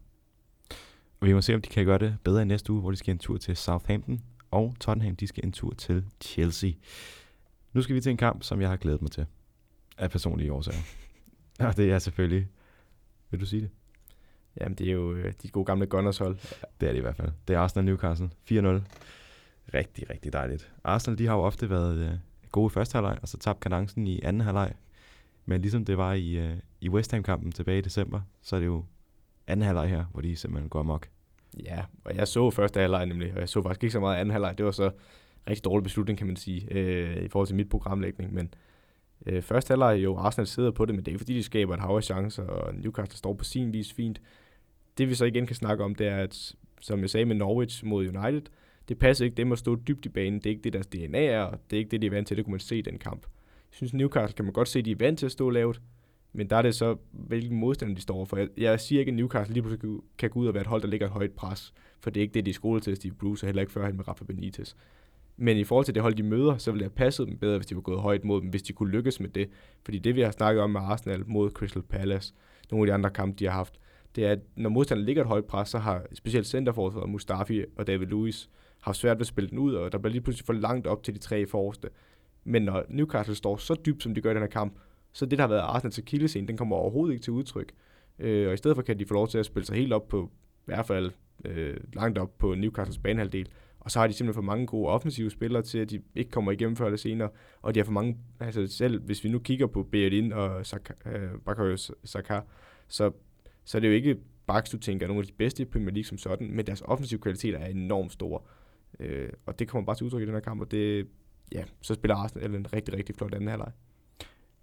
[1.20, 2.98] Og vi må se, om de kan gøre det bedre i næste uge, hvor de
[2.98, 6.72] skal en tur til Southampton, og Tottenham, de skal en tur til Chelsea.
[7.74, 9.26] Nu skal vi til en kamp, som jeg har glædet mig til,
[9.98, 10.80] af personlige årsager.
[11.68, 12.48] og det er selvfølgelig...
[13.32, 13.70] Vil du sige det?
[14.62, 16.38] Jamen, det er jo øh, de gode gamle Gunners hold.
[16.82, 17.32] Det er det i hvert fald.
[17.48, 18.56] Det er Arsenal Newcastle 4-0.
[19.74, 20.72] Rigtig, rigtig dejligt.
[20.84, 22.18] Arsenal, de har jo ofte været øh,
[22.52, 24.74] gode i første halvleg, og så tabt kadencen i anden halvleg.
[25.46, 28.68] Men ligesom det var i, øh, i West Ham-kampen tilbage i december, så er det
[28.68, 28.86] jo
[29.48, 31.08] anden halvleg her, hvor de simpelthen går amok.
[31.64, 34.32] Ja, og jeg så første halvleg nemlig, og jeg så faktisk ikke så meget anden
[34.32, 34.58] halvleg.
[34.58, 34.92] Det var så
[35.50, 38.34] rigtig dårlig beslutning, kan man sige, øh, i forhold til mit programlægning.
[38.34, 38.54] Men
[39.26, 41.74] øh, første halvleg, jo, Arsenal sidder på det, men det er ikke fordi, de skaber
[41.74, 44.22] et hav af chancer, og Newcastle står på sin vis fint.
[44.98, 47.86] Det vi så igen kan snakke om, det er, at som jeg sagde med Norwich
[47.86, 48.42] mod United,
[48.90, 50.40] det passer ikke dem at stå dybt i banen.
[50.40, 52.28] Det er ikke det, deres DNA er, og det er ikke det, de er vant
[52.28, 52.38] til.
[52.38, 53.26] Det kunne man se i den kamp.
[53.74, 55.82] Jeg synes, Newcastle kan man godt se, at de er vant til at stå lavt,
[56.34, 58.38] men der er det så, hvilken modstand de står for.
[58.38, 60.82] Jeg, jeg siger ikke, at Newcastle lige pludselig kan gå ud og være et hold,
[60.82, 63.46] der ligger et højt pres, for det er ikke det, de er til Steve Bruce,
[63.46, 64.74] og heller ikke førhen med Rafa Benitez.
[65.38, 67.58] Men i forhold til det hold, de møder, så ville det have passet dem bedre,
[67.58, 69.50] hvis de var gået højt mod dem, hvis de kunne lykkes med det.
[69.86, 72.34] Fordi det, vi har snakket om med Arsenal mod Crystal Palace,
[72.72, 73.80] nogle af de andre kampe, de har haft,
[74.16, 77.88] det er, at når modstanderen ligger et højt pres, så har specielt centerforsvaret Mustafi og
[77.88, 78.48] David Luiz
[78.82, 81.04] haft svært ved at spille den ud, og der bliver lige pludselig for langt op
[81.04, 81.90] til de tre forreste.
[82.44, 84.74] Men når Newcastle står så dybt, som de gør i den her kamp,
[85.12, 87.72] så det, der har været Arsenals akillescene, den kommer overhovedet ikke til udtryk.
[88.20, 90.08] Øh, og i stedet for kan de få lov til at spille sig helt op
[90.08, 91.12] på, i hvert fald
[91.46, 93.50] øh, langt op på Newcastles banehalvdel.
[93.80, 96.52] Og så har de simpelthen for mange gode offensive spillere til, at de ikke kommer
[96.52, 97.30] igennem før eller senere.
[97.62, 100.94] Og de har for mange, altså selv hvis vi nu kigger på Berin og Saka,
[101.06, 102.40] øh, Bakayo Saka,
[102.88, 103.12] så,
[103.66, 104.18] så er det jo ikke
[104.48, 107.20] Baks, du tænker, nogle af de bedste i Premier League som sådan, men deres offensive
[107.20, 108.40] kvaliteter er enormt store.
[109.00, 111.08] Øh, og det kommer bare til udtryk i den her kamp, og det,
[111.52, 113.72] ja, så spiller Arsenal en rigtig, rigtig flot anden halvleg.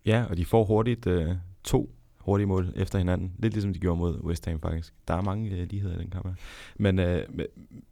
[0.07, 3.33] Ja, og de får hurtigt øh, to hurtige mål efter hinanden.
[3.39, 4.95] Lidt ligesom de gjorde mod West Ham faktisk.
[5.09, 6.35] Der er mange øh, ligheder i den kamp her.
[6.77, 7.29] Men, øh,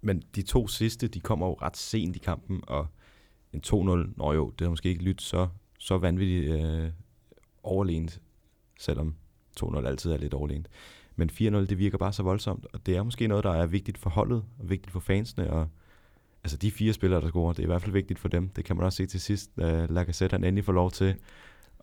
[0.01, 2.87] men, de to sidste, de kommer jo ret sent i kampen, og
[3.53, 3.73] en 2-0,
[4.17, 6.91] nå jo, det har måske ikke lyttet så, så vanvittigt øh,
[7.63, 8.21] overlegent,
[8.79, 9.15] selvom
[9.61, 10.69] 2-0 altid er lidt overlegent.
[11.17, 13.99] Men 4-0, det virker bare så voldsomt, og det er måske noget, der er vigtigt
[13.99, 15.69] for holdet, og vigtigt for fansene, og
[16.49, 18.49] altså de fire spillere, der scorer, det er i hvert fald vigtigt for dem.
[18.49, 21.15] Det kan man også se til sidst, da Lacazette han endelig får lov til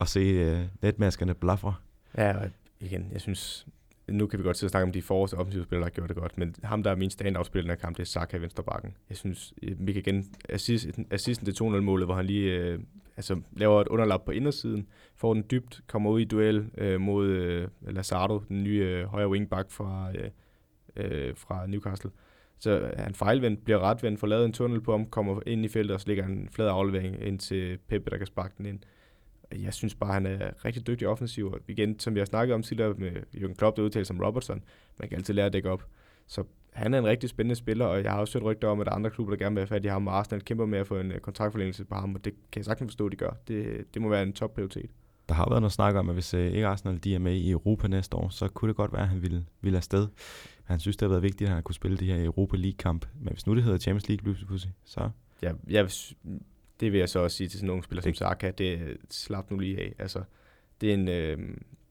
[0.01, 1.75] at se øh, netmaskerne blafre.
[2.17, 2.49] Ja, og
[2.79, 3.67] igen, jeg synes,
[4.07, 6.09] nu kan vi godt sidde og snakke om de forreste offensive spillere, der har gjort
[6.09, 8.41] det godt, men ham, der er min stand-out-spiller den her kamp, det er Saka i
[8.41, 8.93] venstrebakken.
[9.09, 12.79] Jeg synes, øh, vi kan igen, assisten, assisten til 2-0-målet, hvor han lige øh,
[13.17, 17.27] altså, laver et underlap på indersiden, får den dybt, kommer ud i duel øh, mod
[17.27, 20.29] øh, Lazardo, den nye øh, højre wingback fra, øh,
[20.95, 22.11] øh, fra Newcastle.
[22.59, 25.93] Så han fejlvendt, bliver retvendt, får lavet en tunnel på ham, kommer ind i feltet,
[25.93, 28.79] og så ligger en flad aflevering ind til Pepe, der kan sparke den ind.
[29.51, 32.63] Jeg synes bare, han er rigtig dygtig offensiv, og igen, som vi har snakket om
[32.63, 34.63] tidligere med Jürgen Klopp, der udtalte som Robertson,
[34.99, 35.85] man kan altid lære at dække op.
[36.27, 36.43] Så
[36.73, 38.91] han er en rigtig spændende spiller, og jeg har også hørt rygter om, at der
[38.91, 40.87] er andre klubber, der gerne vil have fat i ham, og Arsenal kæmper med at
[40.87, 43.31] få en øh, kontraktforlængelse på ham, og det kan jeg sagtens forstå, at de gør.
[43.47, 44.91] Det, det må være en top prioritet.
[45.29, 47.51] Der har været noget snak om, at hvis øh, ikke Arsenal de er med i
[47.51, 50.07] Europa næste år, så kunne det godt være, at han ville, ville afsted.
[50.63, 53.05] Han synes, det har været vigtigt, at han kunne spille de her Europa League-kamp.
[53.19, 55.09] Men hvis nu det hedder Champions League, pludselig, så...
[55.41, 55.89] Ja, jeg,
[56.79, 59.57] det vil jeg så også sige til sådan nogle spillere som Saka, det slap nu
[59.57, 59.93] lige af.
[59.99, 60.23] Altså,
[60.81, 61.37] det, er en, øh,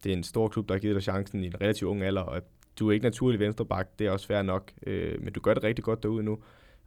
[0.05, 2.23] det er en stor klub, der har givet dig chancen i en relativt ung alder,
[2.23, 2.43] og
[2.79, 5.65] du er ikke naturlig venstreback, det er også fair nok, øh, men du gør det
[5.65, 6.39] rigtig godt derude nu,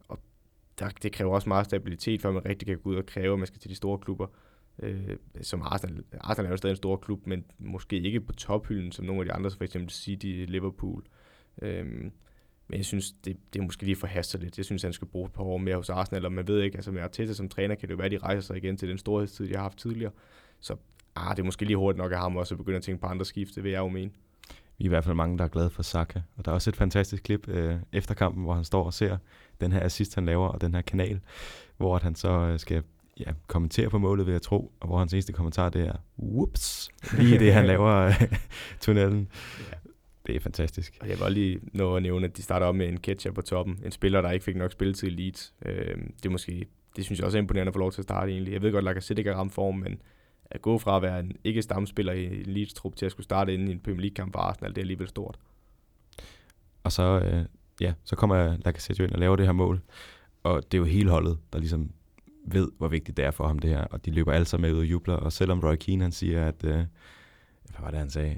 [0.08, 0.20] og
[0.80, 3.40] der, det kræver også meget stabilitet, før man rigtig kan gå ud og kræve, at
[3.40, 4.28] man skal til de store klubber.
[4.80, 8.92] Øh, som Arsenal, Arsenal er jo stadig en stor klub, men måske ikke på tophylden,
[8.92, 11.04] som nogle af de andre, som for eksempel City, Liverpool.
[11.62, 11.86] Øh,
[12.70, 14.58] men jeg synes, det, det er måske lige for hastet lidt.
[14.58, 16.78] Jeg synes, han skal bruge et par år mere hos Arsenal, og man ved ikke,
[16.78, 18.90] altså med Arteta som træner, kan det jo være, at de rejser sig igen til
[18.90, 20.12] den storhedstid, de har haft tidligere.
[20.60, 20.76] Så
[21.16, 23.08] ah, det er måske lige hurtigt nok af ham også at begynde at tænke på
[23.08, 24.12] andre skift, det vil jeg jo mene.
[24.78, 26.22] Vi er i hvert fald mange, der er glade for Saka.
[26.36, 29.18] Og der er også et fantastisk klip øh, efter kampen, hvor han står og ser
[29.62, 31.20] den her assist, han laver, og den her kanal,
[31.78, 32.84] hvor at han så øh, skal
[33.20, 36.90] ja, kommentere på målet, vil jeg tro, og hvor hans eneste kommentar, det er, whoops,
[37.18, 38.14] lige det, han laver øh,
[38.82, 39.28] tunnelen.
[39.60, 39.78] Ja.
[40.28, 40.98] Det er fantastisk.
[41.02, 43.42] Og jeg vil lige nå at nævne, at de starter op med en catcher på
[43.42, 43.80] toppen.
[43.86, 45.54] En spiller, der ikke fik nok spilletid i Leeds.
[45.66, 46.66] Øh, det er måske,
[46.96, 48.54] det synes jeg også er imponerende at få lov til at starte egentlig.
[48.54, 50.02] Jeg ved godt, at Lacazette ikke har ramt form, men
[50.52, 53.68] at gå fra at være en ikke stamspiller i elite-trup til at skulle starte inden
[53.68, 55.40] i en Premier League-kamp for Arsenal, det er alligevel stort.
[56.84, 57.46] Og så, øh,
[57.82, 59.82] ja, så kommer Lacazette ind og laver det her mål.
[60.44, 61.92] Og det er jo hele holdet, der ligesom
[62.52, 63.84] ved, hvor vigtigt det er for ham det her.
[63.84, 65.16] Og de løber alle sammen med ud og jubler.
[65.16, 68.38] Og selvom Roy Keane han siger, at, øh, hvad var det han sagde?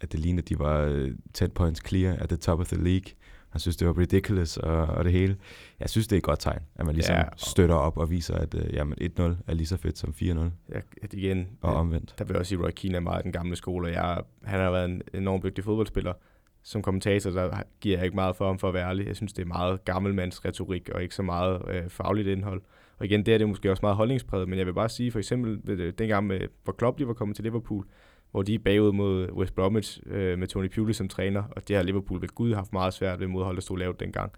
[0.00, 2.84] At det lignede, at de var øh, 10 points clear at the top of the
[2.84, 3.12] league.
[3.52, 5.36] Han synes, det var ridiculous og, og det hele.
[5.80, 7.32] Jeg synes, det er et godt tegn, at man ligesom ja, og...
[7.36, 10.22] støtter op og viser, at øh, jamen 1-0 er lige så fedt som 4-0.
[10.74, 10.80] Ja,
[11.12, 11.48] igen.
[11.60, 12.14] Og omvendt.
[12.18, 14.22] Der vil jeg også sige, at Roy Keane er meget den gamle skole, og jeg,
[14.44, 16.12] han har været en enormt dygtig fodboldspiller.
[16.62, 19.06] Som kommentator, der giver jeg ikke meget for ham, for at være ærlig.
[19.06, 22.62] Jeg synes, det er meget gammelmands retorik, og ikke så meget øh, fagligt indhold.
[23.02, 25.18] Og igen, det er det måske også meget holdningspræget, men jeg vil bare sige, for
[25.18, 25.60] eksempel
[25.98, 27.84] dengang, med, hvor Klopp lige var kommet til Liverpool,
[28.30, 31.76] hvor de er bagud mod West Bromwich øh, med Tony Pulis som træner, og det
[31.76, 34.32] har Liverpool ved Gud haft meget svært ved modholdet at stå lavt dengang.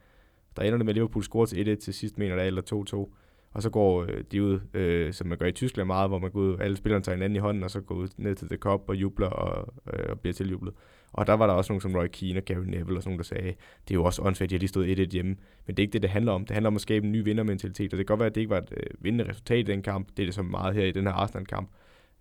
[0.57, 3.15] Der ender det med, at Liverpool scorer til 1-1 til sidst, mener det eller 2-2.
[3.53, 6.31] Og så går øh, de ud, øh, som man gør i Tyskland meget, hvor man
[6.31, 8.57] går ud, alle spillerne tager hinanden i hånden, og så går ud ned til The
[8.57, 10.75] Cup og jubler og, øh, og bliver tiljublet.
[11.15, 13.19] Og der var der også nogen som Roy Keane og Gary Neville og sådan nogen,
[13.19, 13.47] der sagde,
[13.89, 15.37] det er jo også åndssvagt, de har lige stået 1-1 hjemme.
[15.67, 16.47] Men det er ikke det, det handler om.
[16.47, 18.41] Det handler om at skabe en ny vindermentalitet, og det kan godt være, at det
[18.41, 20.09] ikke var et øh, vindende resultat i den kamp.
[20.17, 21.71] Det er det så meget her i den her Arsenal-kamp.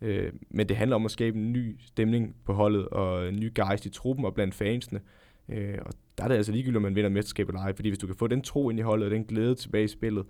[0.02, 3.52] Øh, men det handler om at skabe en ny stemning på holdet, og en ny
[3.56, 5.02] gejst i truppen og blandt fansene.
[5.50, 8.00] Øh, og der er det altså ligegyldigt, om man vinder mesterskab eller ej, fordi hvis
[8.00, 10.26] du kan få den tro ind i holdet, og den glæde tilbage i spillet,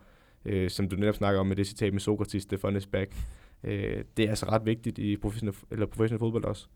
[0.46, 3.16] øh, som du netop snakker om med det citat med Sokrates, the fun is back,
[3.64, 6.68] øh, det er altså ret vigtigt i professionel, eller professionel fodbold også.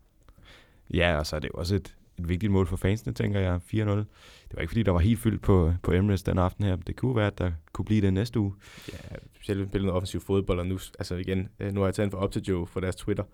[0.94, 3.60] Ja, og så er det jo også et, et vigtigt mål for fansene, tænker jeg,
[3.74, 3.78] 4-0.
[3.78, 4.06] Det
[4.54, 6.76] var ikke fordi, der var helt fyldt på, på Emirates den aften her.
[6.76, 8.54] Det kunne være, at der kunne blive det næste uge.
[8.92, 12.06] Ja, specielt spillet noget offensiv fodbold, og nu, altså igen, øh, nu har jeg taget
[12.06, 13.24] en for op til Joe for deres Twitter,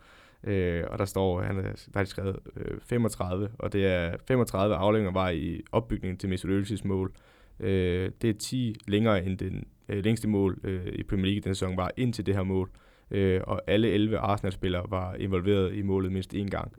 [0.45, 4.75] øh, og der står, han er, der har skrevet øh, 35, og det er 35
[4.75, 7.13] aflænger var i opbygningen til Mesut Özil's mål.
[7.61, 11.55] Øh, det er 10 længere end den øh, længste mål øh, i Premier League den
[11.55, 12.71] sæson var indtil det her mål.
[13.11, 16.73] Øh, og alle 11 Arsenal-spillere var involveret i målet mindst én gang.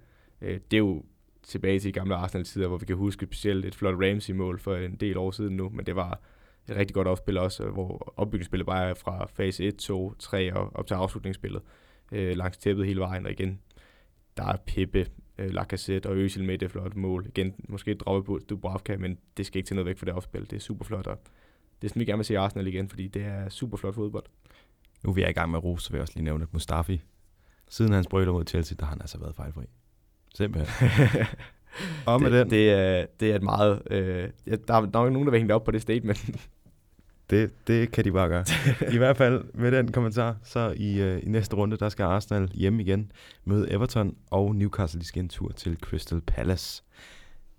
[0.45, 1.03] Øh, det er jo
[1.43, 4.95] tilbage til de gamle Arsenal-tider, hvor vi kan huske specielt et flot Ramsey-mål for en
[4.95, 6.19] del år siden nu, men det var
[6.69, 10.53] et rigtig godt opspil også, øh, hvor opbygningsspillet bare er fra fase 1, 2, 3
[10.53, 11.61] og op til afslutningsspillet
[12.11, 13.59] øh, langs tæppet hele vejen, og igen,
[14.37, 17.25] der er Pepe, øh, Lacazette og Özil med det flotte mål.
[17.27, 20.13] Igen, måske et drop på Dubravka, men det skal ikke til noget væk for det
[20.13, 20.41] opspil.
[20.41, 21.19] Det er super flot, og
[21.81, 24.25] det er sådan, vi gerne vil se Arsenal igen, fordi det er super flot fodbold.
[25.03, 27.01] Nu er vi i gang med Rose, så vil jeg også lige nævne, at Mustafi,
[27.69, 29.65] siden hans brøler mod Chelsea, der har han altså været fejlfri.
[30.35, 30.89] Simpelthen.
[32.05, 32.49] Og med det, den.
[32.49, 33.81] Det, er, det er et meget...
[33.91, 36.49] Øh, der, der er nok nogen, der vil hænge op på det statement.
[37.29, 38.45] det, det kan de bare gøre.
[38.93, 42.49] I hvert fald med den kommentar, så i, øh, i næste runde, der skal Arsenal
[42.53, 43.11] hjem igen
[43.45, 46.83] møde Everton, og Newcastle de skal en tur til Crystal Palace.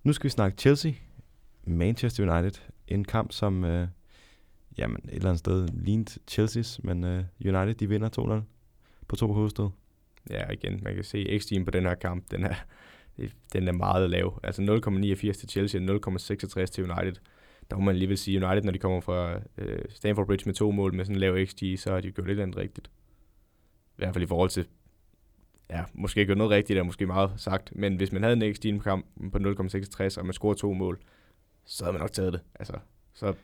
[0.04, 0.92] Nu skal vi snakke Chelsea,
[1.64, 2.60] Manchester United.
[2.88, 3.88] En kamp, som øh,
[4.78, 8.42] jamen, et eller andet sted lignede Chelsea's, men øh, United de vinder 2-0
[9.08, 9.68] på to hovedstød.
[10.30, 12.54] Ja, igen, man kan se x på den her kamp, den er,
[13.52, 14.40] den er meget lav.
[14.42, 17.14] Altså 0,89 til Chelsea og 0,66 til United.
[17.70, 20.54] Der må man lige vil sige, United, når de kommer fra øh, Stamford Bridge med
[20.54, 22.90] to mål med sådan en lav XG, så har de gjort lidt andet rigtigt.
[23.88, 24.66] I hvert fald i forhold til,
[25.70, 28.76] ja, måske gjort noget rigtigt, er måske meget sagt, men hvis man havde en XG
[28.76, 30.98] på kampen på 0,66, og man scorer to mål,
[31.64, 32.40] så havde man nok taget det.
[32.54, 32.78] Altså,
[33.14, 33.34] så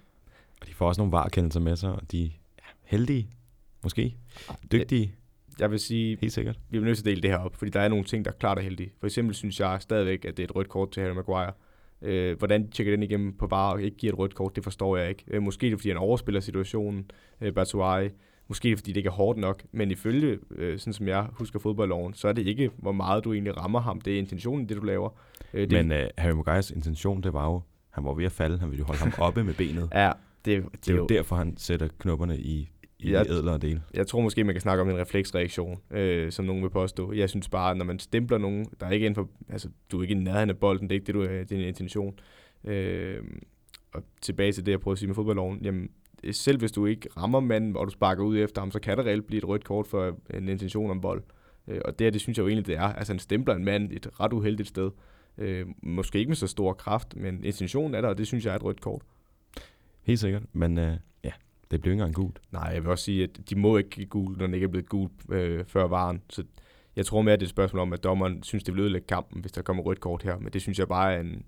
[0.63, 3.29] og de får også nogle varekendelser med sig, og de er heldige,
[3.83, 4.17] måske,
[4.73, 5.15] dygtige.
[5.59, 6.59] Jeg vil sige, Helt sikkert.
[6.71, 8.31] vi er nødt til at dele det her op, fordi der er nogle ting, der
[8.31, 8.93] er klart og heldige.
[9.01, 11.53] For eksempel synes jeg stadigvæk, at det er et rødt kort til Harry Maguire.
[12.03, 14.65] Øh, hvordan de tjekker den igennem på bare og ikke giver et rødt kort, det
[14.65, 15.25] forstår jeg ikke.
[15.31, 18.09] Øh, måske er det, fordi han overspiller situationen, øh, Batuai.
[18.49, 19.63] Måske er det, fordi det ikke er hårdt nok.
[19.73, 23.33] Men ifølge, øh, sådan som jeg husker fodboldloven, så er det ikke, hvor meget du
[23.33, 24.01] egentlig rammer ham.
[24.01, 25.11] Det er intentionen, det du laver.
[25.55, 25.73] Øh, det...
[25.73, 28.59] Men øh, Harry Maguires intention, det var jo, han var ved at falde.
[28.59, 29.89] Han ville jo holde ham oppe med benet.
[29.95, 30.13] Ja,
[30.45, 32.71] det, det, det er jo derfor, han sætter knopperne i,
[33.03, 33.83] i jeg, de ædlere dele.
[33.95, 37.13] Jeg tror måske, man kan snakke om en refleksreaktion, øh, som nogen vil påstå.
[37.13, 40.03] Jeg synes bare, når man stempler nogen, der er ikke inden for, altså, du er
[40.03, 42.19] ikke i nærheden af bolden, det er ikke det, du er, din intention.
[42.65, 43.23] Øh,
[43.93, 45.91] og tilbage til det, jeg prøver at sige med fodboldloven, jamen,
[46.31, 49.05] selv hvis du ikke rammer manden, og du sparker ud efter ham, så kan der
[49.05, 51.23] reelt blive et rødt kort for en intention om bold.
[51.69, 52.83] Øh, og det her, det synes jeg jo egentlig, det er.
[52.83, 54.91] Altså, han stempler en mand et ret uheldigt sted.
[55.39, 58.53] Øh, måske ikke med så stor kraft, men intentionen er der, og det synes jeg
[58.53, 59.03] er et rødt kort.
[60.03, 60.97] Helt sikkert, men øh,
[61.73, 62.41] det blev ikke engang gult.
[62.51, 64.69] Nej, jeg vil også sige, at de må ikke give gult, når det ikke er
[64.69, 66.23] blevet gult øh, før varen.
[66.31, 66.45] Så
[66.97, 69.07] jeg tror mere, at det er et spørgsmål om, at dommeren synes, det vil ødelægge
[69.07, 70.39] kampen, hvis der kommer rødt kort her.
[70.39, 71.45] Men det synes jeg bare er en,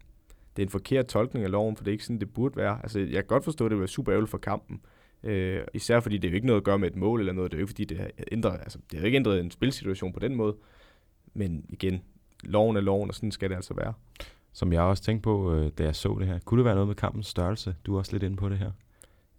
[0.56, 2.78] det er en forkert tolkning af loven, for det er ikke sådan, det burde være.
[2.82, 4.80] Altså, jeg kan godt forstå, at det vil super ærgerligt for kampen.
[5.22, 7.50] Øh, især fordi det er jo ikke noget at gøre med et mål eller noget.
[7.50, 10.12] Det er jo ikke, fordi det har ændret, altså, det har ikke ændret en spilsituation
[10.12, 10.56] på den måde.
[11.34, 12.02] Men igen,
[12.42, 13.92] loven er loven, og sådan skal det altså være
[14.54, 16.38] som jeg også tænkte på, øh, da jeg så det her.
[16.38, 17.74] Kunne det være noget med kampens størrelse?
[17.86, 18.70] Du er også lidt inde på det her.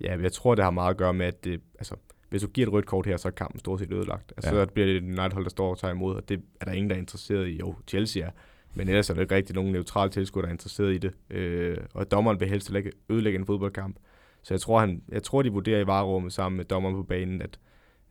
[0.01, 1.95] Ja, jeg tror, det har meget at gøre med, at det, altså,
[2.29, 4.33] hvis du giver et rødt kort her, så er kampen stort set ødelagt.
[4.37, 4.65] Altså, Ja.
[4.65, 6.89] så bliver det et United-hold, der står og tager imod, og det er der ingen,
[6.89, 7.57] der er interesseret i.
[7.59, 8.29] Jo, Chelsea er,
[8.73, 11.13] men ellers er der ikke rigtig nogen neutrale tilskuere, der er interesseret i det.
[11.29, 13.97] Øh, og dommeren vil helst ikke ødelægge en fodboldkamp.
[14.43, 17.41] Så jeg tror, han, jeg tror de vurderer i varerummet sammen med dommeren på banen,
[17.41, 17.59] at,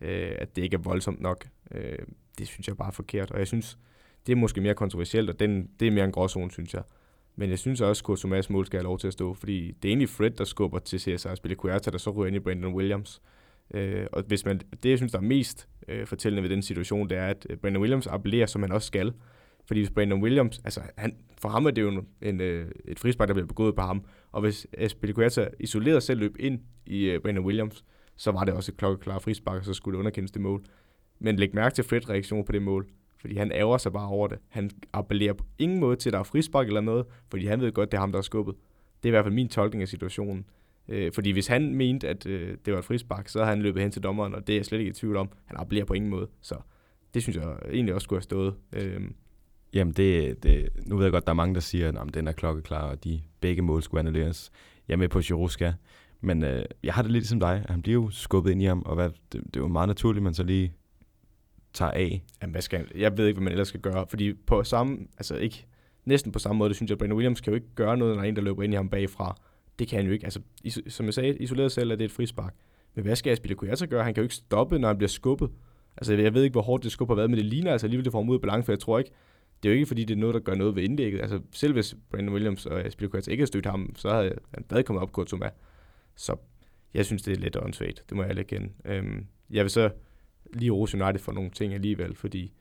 [0.00, 1.46] øh, at det ikke er voldsomt nok.
[1.70, 1.98] Øh,
[2.38, 3.78] det synes jeg bare er forkert, og jeg synes,
[4.26, 6.82] det er måske mere kontroversielt, og den, det er mere en gråzone, synes jeg.
[7.36, 9.88] Men jeg synes også, at Thomas mål skal have lov til at stå, fordi det
[9.88, 12.74] er egentlig Fred, der skubber til CSR spille Kuerta, der så ryger ind i Brandon
[12.74, 13.22] Williams.
[13.74, 17.08] Øh, og hvis man, det, jeg synes, der er mest øh, fortællende ved den situation,
[17.08, 19.12] det er, at øh, Brandon Williams appellerer, som han også skal.
[19.66, 22.98] Fordi hvis Brandon Williams, altså han, for ham er det jo en, en, øh, et
[22.98, 24.04] frispark, der bliver begået på ham.
[24.32, 27.84] Og hvis Aspilicueta isoleret selv løb ind i øh, Brandon Williams,
[28.16, 30.64] så var det også et klokkeklart frispark, og så skulle det underkendes det mål.
[31.18, 32.86] Men læg mærke til Freds reaktion på det mål,
[33.24, 34.38] fordi han ærger sig bare over det.
[34.48, 37.72] Han appellerer på ingen måde til, at der er frispark eller noget, fordi han ved
[37.72, 38.54] godt, det er ham, der er skubbet.
[39.02, 40.44] Det er i hvert fald min tolkning af situationen.
[40.88, 43.82] Øh, fordi hvis han mente, at øh, det var et frispark, så havde han løbet
[43.82, 45.28] hen til dommeren, og det er jeg slet ikke i tvivl om.
[45.44, 46.54] Han appellerer på ingen måde, så
[47.14, 48.54] det synes jeg egentlig også skulle have stået.
[48.72, 49.00] Øh,
[49.74, 52.32] Jamen, det, det, nu ved jeg godt, der er mange, der siger, at den er
[52.32, 54.50] klokkeklar, og de begge mål skulle annulleres.
[54.88, 55.74] Jeg er med på, at
[56.20, 57.64] Men øh, jeg har det lidt ligesom dig.
[57.68, 60.20] Han bliver jo skubbet ind i ham, og hvad, det, det er jo meget naturligt,
[60.20, 60.72] at man så lige
[61.74, 62.24] tager af.
[62.42, 62.90] Jamen, hvad skal?
[62.94, 65.66] Jeg ved ikke, hvad man ellers skal gøre, fordi på samme, altså ikke,
[66.04, 68.14] næsten på samme måde, det synes jeg, at Brandon Williams kan jo ikke gøre noget,
[68.14, 69.36] når der er en, der løber ind i ham bagfra.
[69.78, 70.24] Det kan han jo ikke.
[70.26, 72.54] Altså, is- som jeg sagde, isoleret selv er det et frispark.
[72.94, 74.04] Men hvad skal Aspilicueta gøre?
[74.04, 75.50] Han kan jo ikke stoppe, når han bliver skubbet.
[75.96, 78.04] Altså, jeg ved ikke, hvor hårdt det skub har været, men det ligner altså alligevel,
[78.04, 79.10] det får ham ud af balance, for jeg tror ikke,
[79.62, 81.20] det er jo ikke, fordi det er noget, der gør noget ved indlægget.
[81.20, 84.84] Altså, selv hvis Brandon Williams og Aspilicueta ikke havde stødt ham, så havde han stadig
[84.84, 85.50] kommet op Kurtuma.
[86.16, 86.36] Så
[86.94, 88.04] jeg synes, det er lidt åndssvagt.
[88.08, 88.68] Det må jeg alle kende.
[88.84, 89.90] Øhm, jeg vil så
[90.54, 92.52] lige Aarhus United for nogle ting alligevel, fordi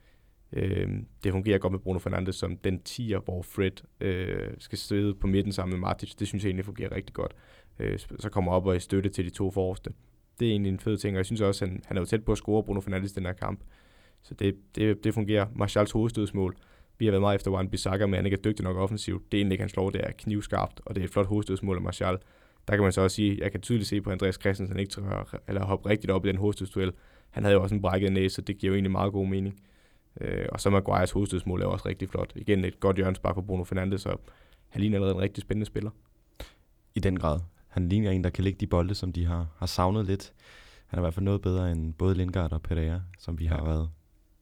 [0.54, 0.90] øh,
[1.24, 3.72] det fungerer godt med Bruno Fernandes som den tier, hvor Fred
[4.02, 6.16] øh, skal sidde på midten sammen med Matic.
[6.16, 7.34] Det synes jeg egentlig fungerer rigtig godt.
[7.80, 9.94] Øh, så kommer op og i støtte til de to forreste.
[10.40, 12.06] Det er egentlig en fed ting, og jeg synes også, at han, han er jo
[12.06, 13.60] tæt på at score Bruno Fernandes i den her kamp.
[14.22, 15.48] Så det, det, det fungerer.
[15.56, 16.56] Martials hovedstødsmål.
[16.98, 19.32] Vi har været meget efter Juan Bissaka, men han ikke er dygtig nok offensivt.
[19.32, 21.82] Det er ikke, han slår, det er knivskarpt, og det er et flot hovedstødsmål af
[21.82, 22.18] Martial.
[22.68, 24.92] Der kan man så også sige, jeg kan tydeligt se på Andreas Christensen, han ikke
[24.92, 26.92] tør, eller hoppe rigtigt op i den hovedstødsduel.
[27.34, 29.60] Han havde jo også en brækket næse, så det giver jo egentlig meget god mening.
[30.22, 32.34] Øh, og så Maguires hovedstødsmål er også rigtig flot.
[32.36, 34.22] Igen et godt hjørnspark for Bruno Fernandes, og
[34.70, 35.90] han ligner allerede en rigtig spændende spiller.
[36.96, 37.40] I den grad.
[37.68, 40.34] Han ligner en, der kan lægge de bolde, som de har, har savnet lidt.
[40.88, 43.58] Han er i hvert fald noget bedre end både Lindgaard og Pereira, som vi har
[43.58, 43.64] Ja.
[43.64, 43.90] været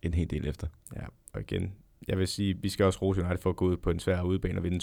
[0.02, 0.68] en hel del efter.
[0.96, 1.74] Ja, og igen,
[2.08, 4.22] jeg vil sige, vi skal også rose United for at gå ud på en svær
[4.22, 4.80] udebane og vinde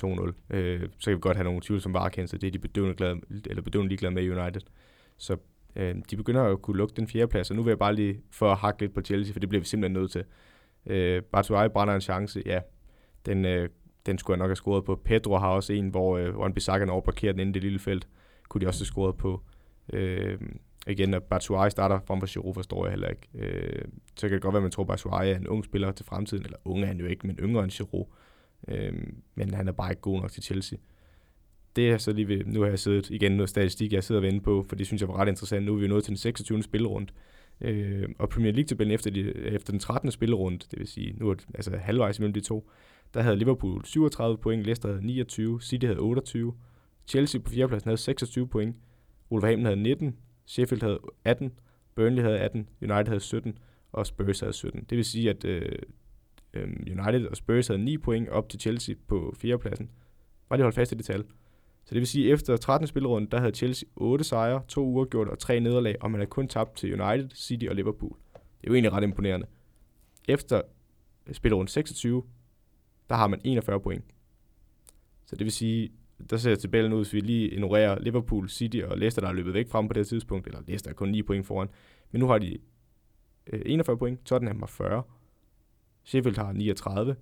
[0.50, 0.56] 2-0.
[0.56, 2.38] Øh, så kan vi godt have nogle tvivl som varekendelse.
[2.38, 4.60] Det er de bedøvende, glade, eller bedøvende ligeglade med United.
[5.16, 5.36] Så
[5.76, 7.94] øh, de begynder jo at kunne lukke den fjerde plads, og nu vil jeg bare
[7.94, 10.24] lige for at hakke lidt på Chelsea, for det bliver vi simpelthen nødt til.
[10.86, 12.60] Øh, Bartuai brænder en chance, ja,
[13.26, 13.68] den, øh,
[14.06, 15.00] den skulle jeg nok have scoret på.
[15.04, 18.08] Pedro har også en, hvor øh, Juan Bissaka overparkerer den inde i det lille felt.
[18.48, 19.42] Kunne de også have scoret på.
[19.92, 20.38] Øh,
[20.86, 23.28] igen, at Batshuayi starter frem for Giroud, forstår jeg heller ikke.
[23.34, 23.84] Øh,
[24.16, 26.06] så kan det godt være, at man tror, at Batshuayi er en ung spiller til
[26.06, 28.06] fremtiden, eller unge er han jo ikke, men yngre end Giroud.
[28.68, 28.92] Øh,
[29.34, 30.78] men han er bare ikke god nok til Chelsea.
[31.78, 34.26] Det er så lige ved, nu har jeg siddet igen noget statistik, jeg sidder og
[34.26, 35.66] venter på, for det synes jeg var ret interessant.
[35.66, 36.62] Nu er vi jo nået til den 26.
[36.62, 37.12] spillerunde,
[37.60, 40.10] øh, og Premier League-tabellen efter, de, efter den 13.
[40.10, 42.70] spillerunde, det vil sige, nu er det altså halvvejs mellem de to,
[43.14, 46.54] der havde Liverpool 37 point, Leicester havde 29, City havde 28,
[47.06, 48.76] Chelsea på fjerdepladsen havde 26 point,
[49.30, 50.16] Wolverhampton havde 19,
[50.46, 51.52] Sheffield havde 18,
[51.94, 53.58] Burnley havde 18, United havde 17,
[53.92, 54.84] og Spurs havde 17.
[54.90, 55.72] Det vil sige, at øh,
[56.54, 59.90] øh United og Spurs havde 9 point op til Chelsea på fjerdepladsen.
[60.48, 61.24] Bare lige holde fast i det tal.
[61.88, 62.86] Så det vil sige, at efter 13.
[62.86, 66.48] spillerunde, der havde Chelsea 8 sejre, 2 uafgjorte og 3 nederlag, og man havde kun
[66.48, 68.16] tabt til United, City og Liverpool.
[68.32, 69.46] Det er jo egentlig ret imponerende.
[70.28, 70.62] Efter
[71.26, 72.22] øh, spillerunde 26,
[73.08, 74.04] der har man 41 point.
[75.26, 75.90] Så det vil sige,
[76.30, 79.54] der ser tabellen ud, hvis vi lige ignorerer Liverpool, City og Leicester, der er løbet
[79.54, 81.68] væk frem på det her tidspunkt, eller Leicester er kun 9 point foran.
[82.10, 82.58] Men nu har de
[83.46, 85.02] øh, 41 point, Tottenham har 40,
[86.04, 87.16] Sheffield har 39,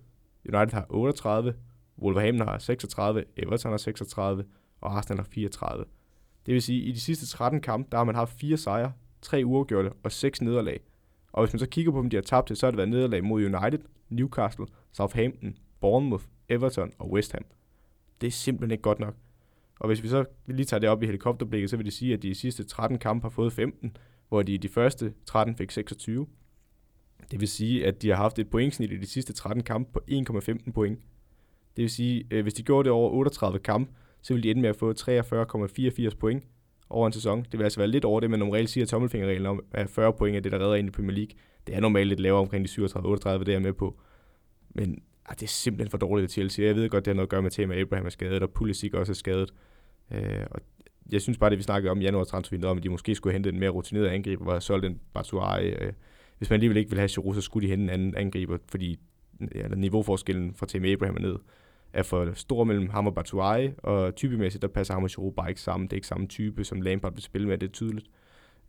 [0.45, 1.55] United har 38,
[2.03, 4.45] Wolverhampton har 36, Everton har 36,
[4.81, 5.85] og Arsenal har 34.
[6.47, 8.93] Det vil sige, at i de sidste 13 kampe, der har man haft fire sejre,
[9.23, 10.81] tre uafgjorte og seks nederlag.
[11.33, 12.89] Og hvis man så kigger på dem, de har tabt til, så har det været
[12.89, 13.79] nederlag mod United,
[14.09, 17.45] Newcastle, Southampton, Bournemouth, Everton og West Ham.
[18.21, 19.15] Det er simpelthen ikke godt nok.
[19.81, 22.23] Og hvis vi så lige tager det op i helikopterblikket, så vil det sige, at
[22.23, 23.97] de sidste 13 kampe har fået 15,
[24.29, 26.27] hvor de i de første 13 fik 26.
[27.31, 30.01] Det vil sige, at de har haft et pointsnit i de sidste 13 kampe på
[30.11, 30.99] 1,15 point.
[31.77, 34.63] Det vil sige, øh, hvis de gjorde det over 38 kampe, så ville de ende
[34.63, 36.45] med at få 43,84 point
[36.91, 37.43] over en sæson.
[37.43, 40.37] Det vil altså være lidt over det, man normalt siger, tommelfingerreglen om, at 40 point
[40.37, 41.33] er det, der redder ind i Premier League.
[41.67, 44.01] Det er normalt lidt lavere omkring de 37-38, det er jeg med på.
[44.75, 46.67] Men ah, det er simpelthen for dårligt til Chelsea.
[46.67, 48.51] Jeg ved godt, det har noget at gøre med tema, at Abraham er skadet, og
[48.51, 49.55] Pulisic også er skadet.
[50.11, 50.61] Øh, og
[51.13, 53.33] jeg synes bare, det vi snakkede om i januar transfervinduet, om at de måske skulle
[53.33, 55.69] hente en mere rutineret angriber, hvor jeg solgte en Batuai.
[55.69, 55.93] Øh,
[56.39, 58.99] hvis man alligevel ikke vil have Giroud, så skulle de hente en anden angriber, fordi
[59.55, 61.37] ja, niveauforskellen fra Tim Abraham er ned
[61.97, 65.49] er for stor mellem ham og Batuai, og typemæssigt, der passer ham og Giroud bare
[65.49, 65.87] ikke sammen.
[65.87, 68.07] Det er ikke samme type, som Lampard vil spille med, det er tydeligt.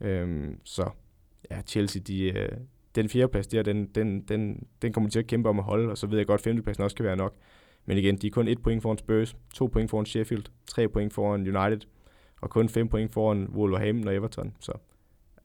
[0.02, 0.90] Øhm, så
[1.52, 2.50] ja, Chelsea, de, øh,
[2.96, 5.92] den fjerdeplads der, den, den, den, den kommer de til at kæmpe om at holde,
[5.92, 7.36] og så ved jeg godt, at femtepladsen også kan være nok.
[7.86, 11.14] Men igen, de er kun et point foran Spurs, to point foran Sheffield, tre point
[11.14, 11.88] foran United,
[12.42, 14.54] og kun fem point foran Wolverhampton og Everton.
[14.60, 14.72] Så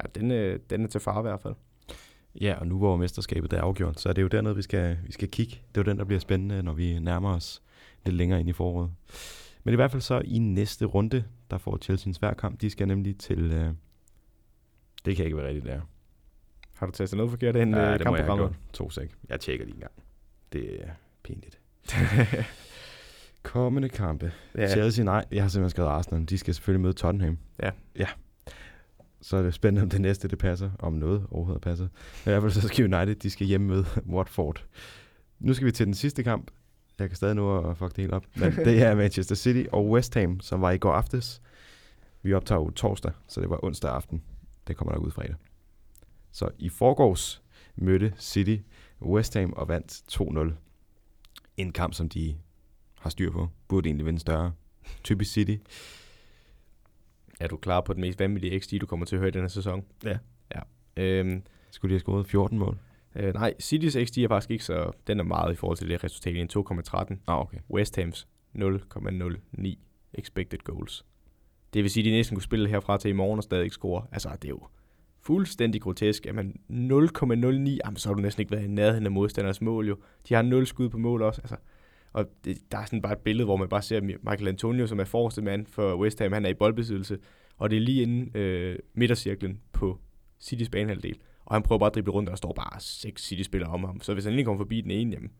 [0.03, 1.55] ja, den, øh, den er til far i hvert fald.
[2.41, 5.12] Ja, og nu hvor mesterskabet er afgjort, så er det jo dernede, vi skal, vi
[5.12, 5.53] skal kigge.
[5.53, 7.62] Det er jo den, der bliver spændende, når vi nærmer os
[8.05, 8.91] lidt længere ind i foråret.
[9.65, 12.61] Men i hvert fald så i næste runde, der får Chelsea en svær kamp.
[12.61, 13.53] De skal nemlig til...
[13.53, 13.75] Øh,
[15.05, 15.81] det kan ikke være rigtigt, der.
[16.75, 18.55] Har du taget noget forkert ind ja, i det må jeg have.
[18.73, 19.11] To sek.
[19.29, 19.93] Jeg tjekker lige en gang.
[20.53, 20.91] Det er
[21.23, 21.59] pinligt.
[23.43, 24.33] Kommende kampe.
[24.55, 25.25] Ja, Chelsea, nej.
[25.33, 26.25] Jeg har simpelthen skrevet Arsenal.
[26.25, 27.39] De skal selvfølgelig møde Tottenham.
[27.63, 27.71] Ja.
[27.99, 28.07] Ja.
[29.21, 30.71] Så er det spændende, om det næste det passer.
[30.79, 31.85] Om noget overhovedet passer.
[31.87, 33.85] I hvert fald så skal United, de skal hjemme med
[34.15, 34.65] Watford.
[35.39, 36.51] Nu skal vi til den sidste kamp.
[37.03, 38.25] Jeg kan stadig nå at fuck det helt op.
[38.35, 41.43] Men det er Manchester City og West Ham, som var i går aftes.
[42.23, 44.23] Vi optager jo torsdag, så det var onsdag aften.
[44.69, 45.35] Det kommer nok ud fredag.
[46.33, 47.43] Så i forgårs
[47.77, 48.57] mødte City
[49.01, 50.53] West Ham og vandt 2-0.
[51.57, 52.37] En kamp, som de
[52.99, 53.49] har styr på.
[53.69, 54.53] Burde egentlig vinde større.
[55.05, 55.57] Typisk City.
[57.41, 59.49] er du klar på den mest vanvittige XG, du kommer til at høre i denne
[59.49, 59.85] sæson?
[60.05, 60.19] Ja.
[60.55, 60.61] ja.
[60.97, 62.79] Øhm, Skulle de have scoret 14 mål?
[63.17, 64.91] Øh, nej, Citys XG er faktisk ikke så...
[65.07, 67.17] Den er meget i forhold til det resultat i en 2,13.
[67.27, 67.59] Ah, okay.
[67.71, 69.75] West Hams 0,09
[70.15, 71.05] expected goals.
[71.75, 73.75] Det vil sige, at de næsten kunne spille herfra til i morgen og stadig ikke
[73.75, 74.07] score.
[74.13, 74.61] Altså, det er jo
[75.21, 76.27] fuldstændig grotesk.
[76.35, 79.97] Man 0,09, jamen, så har du næsten ikke været i nærheden af modstanders mål jo.
[80.29, 81.41] De har 0 skud på mål også.
[81.41, 81.57] Altså,
[82.13, 85.01] og det, der er sådan bare et billede, hvor man bare ser Michael Antonio, som
[85.01, 87.19] er forreste mand for West Ham, han er i boldbesiddelse.
[87.57, 89.99] Og det er lige inden øh, midtercirklen på
[90.41, 91.19] Citys banehalvdel.
[91.53, 94.01] Og han prøver bare at drible rundt, og der står bare seks City-spillere om ham.
[94.01, 95.31] Så hvis han lige kommer forbi den ene, jamen,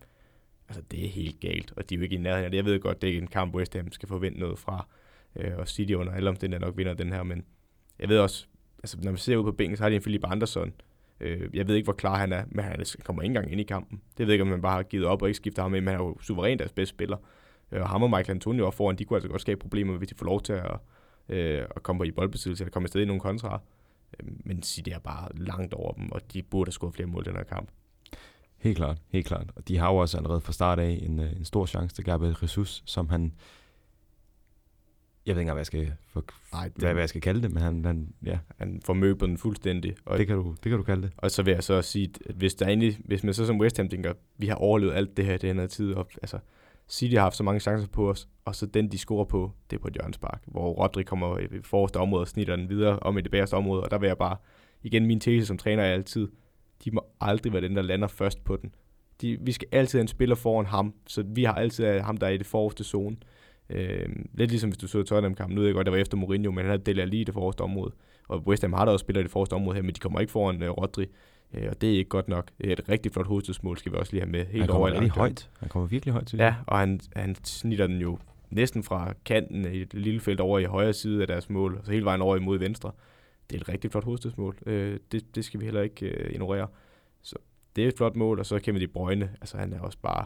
[0.69, 1.73] altså det er helt galt.
[1.77, 2.57] Og de er jo ikke i nærheden af det.
[2.57, 4.87] Jeg ved godt, det er ikke en kamp, West Ham skal forvente noget fra.
[5.37, 7.45] Øh, og City under alle omstændigheder nok vinder den her, men
[7.99, 8.47] jeg ved også,
[8.79, 10.73] altså når man ser ud på bænken, så har de en Philip Andersson.
[11.21, 13.65] Øh, jeg ved ikke, hvor klar han er, men han kommer ikke engang ind i
[13.65, 14.01] kampen.
[14.19, 15.85] Det ved jeg ikke, om man bare har givet op og ikke skifter ham ind,
[15.85, 17.17] men han er jo suverænt deres bedste spiller.
[17.73, 20.09] Øh, og ham og Michael Antonio op foran, de kunne altså godt skabe problemer, hvis
[20.09, 20.77] de får lov til at,
[21.29, 23.61] øh, at komme på i boldbesiddelse, eller komme afsted i nogle kontra.
[24.21, 27.23] Øh, men City er bare langt over dem, og de burde have skåret flere mål
[27.27, 27.69] i den her kamp.
[28.59, 29.51] Helt klart, helt klart.
[29.57, 32.05] Og de har jo også allerede fra start af en, øh, en stor chance til
[32.05, 33.33] Gabriel Jesus, som han...
[35.27, 37.53] Jeg ved ikke engang, hvad jeg skal, for, Nej, hvad, hvad jeg skal kalde det,
[37.53, 39.95] men han, han ja, Han formøber den fuldstændig.
[40.05, 41.13] Og, det kan, du, det kan du kalde det.
[41.17, 43.77] og så vil jeg så sige, at hvis, der egentlig, hvis man så som West
[43.77, 46.39] Ham tænker, vi har overlevet alt det her, det her tid, og altså,
[46.89, 49.77] City har haft så mange chancer på os, og så den, de scorer på, det
[49.77, 53.19] er på Jørgens Park, hvor Rodri kommer i forreste område og snitter den videre om
[53.19, 54.37] i det bagerste område, og der vil jeg bare,
[54.83, 56.29] igen min tese som træner er altid,
[56.85, 58.75] de må aldrig være den, der lander først på den.
[59.21, 62.17] De, vi skal altid have en spiller foran ham, så vi har altid øh, ham,
[62.17, 63.17] der er i det forreste zone.
[63.71, 66.51] Øh, lidt ligesom hvis du så Tottenham-kampen, nu ved jeg godt, der var efter Mourinho,
[66.51, 67.93] men han havde Dele lige i det forreste område.
[68.29, 70.21] Og West Ham har der også spiller i det forreste område her, men de kommer
[70.21, 71.07] ikke foran øh, Rodri,
[71.55, 72.51] øh, og det er ikke godt nok.
[72.61, 74.47] Et rigtig flot hovedstødsmål, skal vi også lige have med.
[74.47, 75.51] Helt han kommer over rigtig højt.
[75.61, 76.39] Han kommer virkelig højt til.
[76.39, 78.19] Ja, og han, han snitter den jo
[78.51, 81.85] næsten fra kanten i et lille felt over i højre side af deres mål, og
[81.85, 82.91] så hele vejen over imod venstre.
[83.51, 84.57] Det er et rigtig flot hovedstødsmål.
[84.67, 86.67] Øh, det, det skal vi heller ikke øh, ignorere.
[87.23, 87.37] Så
[87.77, 90.25] det er et flot mål, og så Kevin De Bruyne, altså han er også bare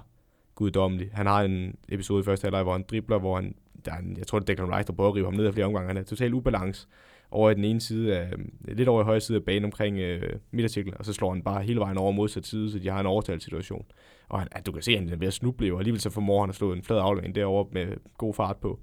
[0.55, 1.11] guddommelig.
[1.13, 3.55] Han har en episode i første halvleg, hvor han dribler, hvor han,
[3.85, 5.47] der er en, jeg tror det er Declan Rice, der prøver at rive ham ned
[5.47, 5.89] af flere omgange.
[5.89, 6.89] Han er totalt ubalance
[7.31, 8.45] over i den ene side af, øh,
[8.77, 11.63] lidt over i højre side af banen omkring øh, midtercirklen, og så slår han bare
[11.63, 13.87] hele vejen over modsat side, så de har en overtalssituation.
[14.29, 16.11] Og han, at du kan se, at han er ved at snuble, og alligevel så
[16.11, 18.81] formår han at slå en flad aflevering derovre med god fart på.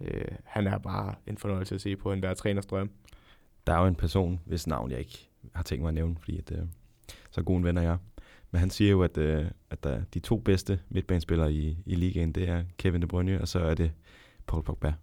[0.00, 2.90] Øh, han er bare en fornøjelse at se på en hver træners drøm.
[3.66, 6.38] Der er jo en person, hvis navn jeg ikke har tænkt mig at nævne, fordi
[6.38, 6.58] at, øh,
[7.30, 7.82] så god en ven er.
[7.82, 7.96] jeg.
[8.50, 12.32] Men han siger jo, at, øh, at der, de to bedste midtbanespillere i, i ligaen,
[12.32, 13.92] det er Kevin De Bruyne, og så er det
[14.46, 14.94] Paul Pogba.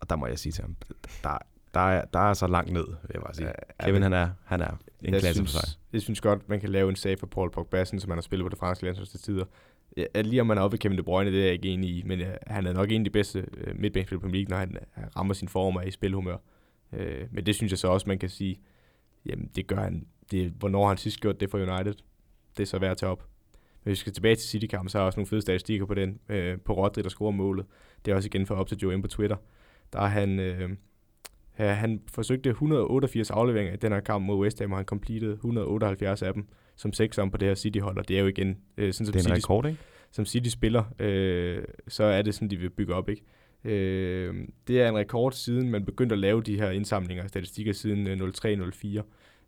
[0.00, 0.76] Og der må jeg sige til ham,
[1.22, 1.38] der,
[1.74, 3.46] der, er, der er så langt ned, vil jeg bare sige.
[3.46, 4.70] Ja, Kevin, han er, han er
[5.02, 5.78] en jeg klasse for synes, sig.
[5.92, 8.44] Jeg synes godt, man kan lave en sag for Paul Pogba, som han har spillet
[8.44, 9.44] på det franske landshold til tider.
[9.96, 11.90] Ja, lige om man er oppe i Kevin De Bruyne, det er jeg ikke enig
[11.90, 14.56] i, men ja, han er nok en af de bedste øh, midtbanespillere på League, når
[14.56, 16.36] han, han rammer sin form og er i spilhumør.
[16.92, 18.60] Øh, men det synes jeg så også, man kan sige,
[19.26, 21.94] jamen det gør han, det, hvornår han sidst gjort det for United?
[22.56, 23.28] Det er så værd at tage op.
[23.84, 25.94] Men hvis vi skal tilbage til City-kampen, så har jeg også nogle fede statistikker på
[25.94, 27.66] den, øh, på Rodri, der scorer målet.
[28.04, 29.36] Det er også igen for op til Joe ind på Twitter.
[29.92, 30.70] Der er han, øh,
[31.58, 35.32] ja, han forsøgte 188 afleveringer i den her kamp mod West Ham, og han completed
[35.32, 38.92] 178 af dem som sekseren på det her City-hold, og det er jo igen, øh,
[38.92, 39.78] sådan som Det er City, rekord, ikke?
[40.10, 43.22] som City spiller, øh, så er det sådan, de vil bygge op, ikke?
[43.64, 44.34] Øh,
[44.68, 48.06] det er en rekord siden man begyndte at lave de her indsamlinger af statistikker siden
[48.06, 49.02] øh, 03-04.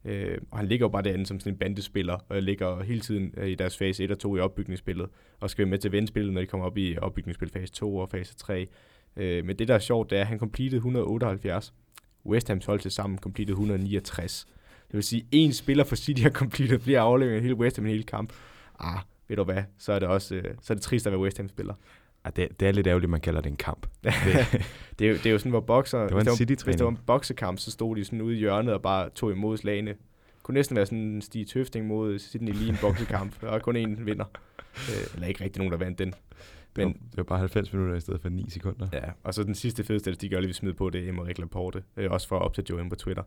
[0.05, 3.35] Øh, og han ligger jo bare derinde som sådan en bandespiller, og ligger hele tiden
[3.37, 5.09] øh, i deres fase 1 og 2 i opbygningsspillet,
[5.41, 7.73] og skal være med til at vende spillet, når de kommer op i opbygningsspil fase
[7.73, 8.69] 2 og fase 3.
[9.19, 11.75] Øh, men det, der er sjovt, det er, at han completed 178.
[12.27, 14.47] West Ham's hold til sammen completed 169.
[14.87, 17.87] Det vil sige, en spiller for City har completed flere afleveringer i hele West Ham
[17.87, 18.33] i hele kamp.
[18.81, 18.99] Ah,
[19.29, 21.37] ved du hvad, så er det også øh, så er det trist at være West
[21.37, 21.75] Ham-spiller.
[22.25, 23.87] Ja, det, det er lidt ærgerligt, man kalder det en kamp.
[24.05, 24.13] Det,
[24.99, 25.99] det, er, jo, det er jo sådan, hvor bokser...
[25.99, 28.21] Det var en hvis, det var, hvis det var en boksekamp, så stod de sådan
[28.21, 29.91] ude i hjørnet og bare tog imod slagene.
[29.91, 33.77] Det kunne næsten være sådan en Stig Tøfting mod Sydney lige en boksekamp, og kun
[33.77, 34.25] en vinder.
[34.77, 36.15] Øh, eller ikke rigtig nogen, der vandt den.
[36.77, 38.89] Men, det, var, bare 90 minutter i stedet for 9 sekunder.
[38.93, 41.41] ja, og så den sidste fede statistik, jeg lige vil smide på, det er Emmerich
[41.41, 41.83] Laporte.
[41.97, 43.23] Øh, også for at optage Joe på Twitter.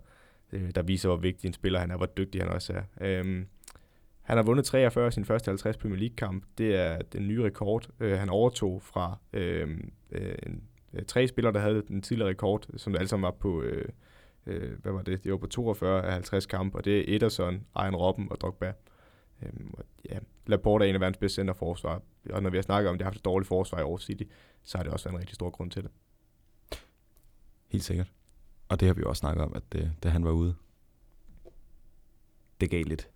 [0.52, 2.84] Øh, der viser, hvor vigtig en spiller han er, hvor dygtig han også er.
[3.02, 3.46] Øh,
[4.22, 6.44] han har vundet 43 af sine første 50 Premier League-kamp.
[6.58, 7.88] Det er den nye rekord.
[8.00, 9.78] Øh, han overtog fra øh,
[10.12, 10.36] øh,
[10.94, 13.90] øh, tre spillere, der havde den tidligere rekord, som alle sammen var på, øh,
[14.46, 15.24] øh, hvad var det?
[15.24, 18.74] Det var på 42 af 50 kampe, og det er Ederson, Ian Robben og Drogba.
[19.42, 22.90] Øhm, og ja, Laporte er en af verdens bedste centerforsvar, og når vi har snakket
[22.90, 24.24] om, at de har haft et dårligt forsvar i Aarhus City,
[24.64, 25.92] så har det også været en rigtig stor grund til det.
[27.68, 28.12] Helt sikkert.
[28.70, 30.56] Og det har vi jo også snakket om, at det, da han var ude,
[32.62, 33.10] det gav lidt,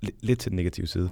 [0.00, 1.10] lidt, lidt til den negative side.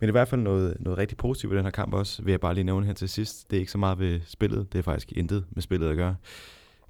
[0.00, 2.40] Men i hvert fald noget, noget rigtig positivt i den her kamp også, vil jeg
[2.40, 3.50] bare lige nævne her til sidst.
[3.50, 6.16] Det er ikke så meget ved spillet, det er faktisk intet med spillet at gøre.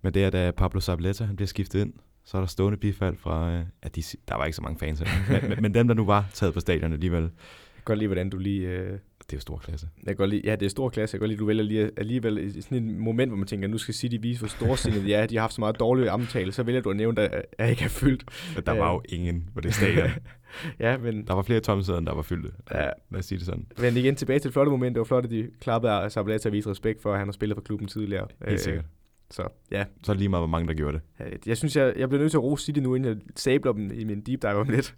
[0.03, 1.93] Men det er, da Pablo Zabaleta han bliver skiftet ind,
[2.27, 5.03] så er der stående bifald fra, øh, at de, der var ikke så mange fans,
[5.31, 7.31] men, men, dem, der nu var taget på stadion alligevel, Jeg
[7.77, 8.69] kan godt lide, hvordan du lige...
[8.69, 9.89] Øh, det er jo stor klasse.
[10.07, 11.15] jeg kan lide, ja, det er stor klasse.
[11.15, 13.69] Jeg kan godt lide, du vælger lige, alligevel i sådan et moment, hvor man tænker,
[13.69, 15.27] nu skal City vise, hvor storsindet de er.
[15.27, 16.53] De har haft så meget dårlig omtale.
[16.53, 18.25] Så vælger du at nævne, at jeg ikke er fyldt.
[18.67, 20.11] Der var jo ingen på det stadion.
[20.81, 22.51] ja, men, Der var flere tomsæder, end der var fyldte.
[22.75, 22.91] Ja.
[23.11, 23.67] Lad os sige det sådan.
[23.79, 24.95] men igen tilbage til det flotte moment.
[24.95, 27.33] Det var flot, at de klappede af Zabaleta og viste respekt for, at han har
[27.33, 28.27] spillet for klubben tidligere.
[28.49, 28.85] Helt sikkert.
[29.31, 31.03] Så ja, Så lige meget, hvor mange der gjorde det.
[31.33, 33.73] jeg, jeg synes, jeg, jeg bliver nødt til at rose City nu, inden jeg sabler
[33.73, 34.97] dem i min deep dive om lidt.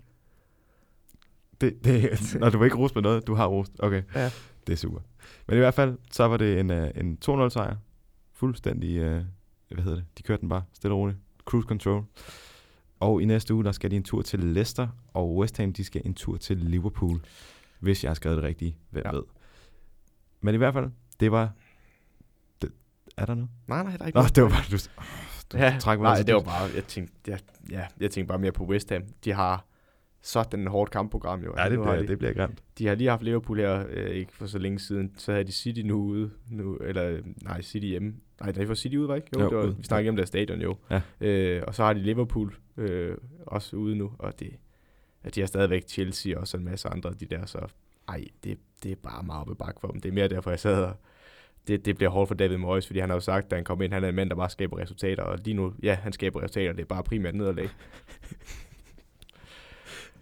[1.60, 2.10] Det, det,
[2.40, 3.72] Nå, du ikke rose med noget, du har rost.
[3.78, 4.30] Okay, Ja.
[4.66, 5.00] det er super.
[5.46, 7.76] Men i hvert fald, så var det en, uh, en 2-0 sejr.
[8.32, 9.22] Fuldstændig, uh,
[9.68, 11.18] hvad hedder det, de kørte den bare stille og roligt.
[11.44, 12.04] Cruise control.
[13.00, 15.84] Og i næste uge, der skal de en tur til Leicester, og West Ham, de
[15.84, 17.20] skal en tur til Liverpool.
[17.80, 19.02] Hvis jeg har skrevet det rigtigt, hvem.
[19.06, 19.12] Ja.
[19.12, 19.22] ved.
[20.40, 21.52] Men i hvert fald, det var...
[23.18, 23.50] Er der noget?
[23.66, 24.36] Nej, nej, der er ikke Nå, noget.
[24.36, 24.64] det var bare...
[24.70, 24.76] Du,
[25.52, 27.36] du ja, trækker mig nej, altså det var bare, jeg tænkte, ja,
[27.70, 29.02] ja, jeg tænkte bare mere på West Ham.
[29.24, 29.64] De har
[30.22, 31.54] sådan en hårdt kampprogram jo.
[31.56, 32.62] Ja, Altså, det nu bliver, de, det bliver grimt.
[32.78, 35.12] de har lige haft Liverpool her, øh, ikke for så længe siden.
[35.16, 38.14] Så havde de City nu ude, nu, eller nej, City hjemme.
[38.40, 39.28] Nej, det var City ude, var ikke?
[39.34, 39.76] Jo, Jo, det var, ude.
[39.76, 40.76] vi snakkede om deres stadion jo.
[40.90, 41.00] Ja.
[41.20, 43.16] Øh, og så har de Liverpool øh,
[43.46, 44.50] også ude nu, og det,
[45.24, 47.58] ja, de har stadigvæk Chelsea og så en masse andre de der, så
[48.08, 50.00] ej, det, det er bare meget op bakke for dem.
[50.00, 50.96] Det er mere derfor, jeg sad og
[51.66, 53.82] det, det bliver hårdt for David Moyes, fordi han har jo sagt, da han kom
[53.82, 56.42] ind, han er en mand, der bare skaber resultater, og lige nu, ja, han skaber
[56.42, 57.68] resultater, det er bare primært nederlag.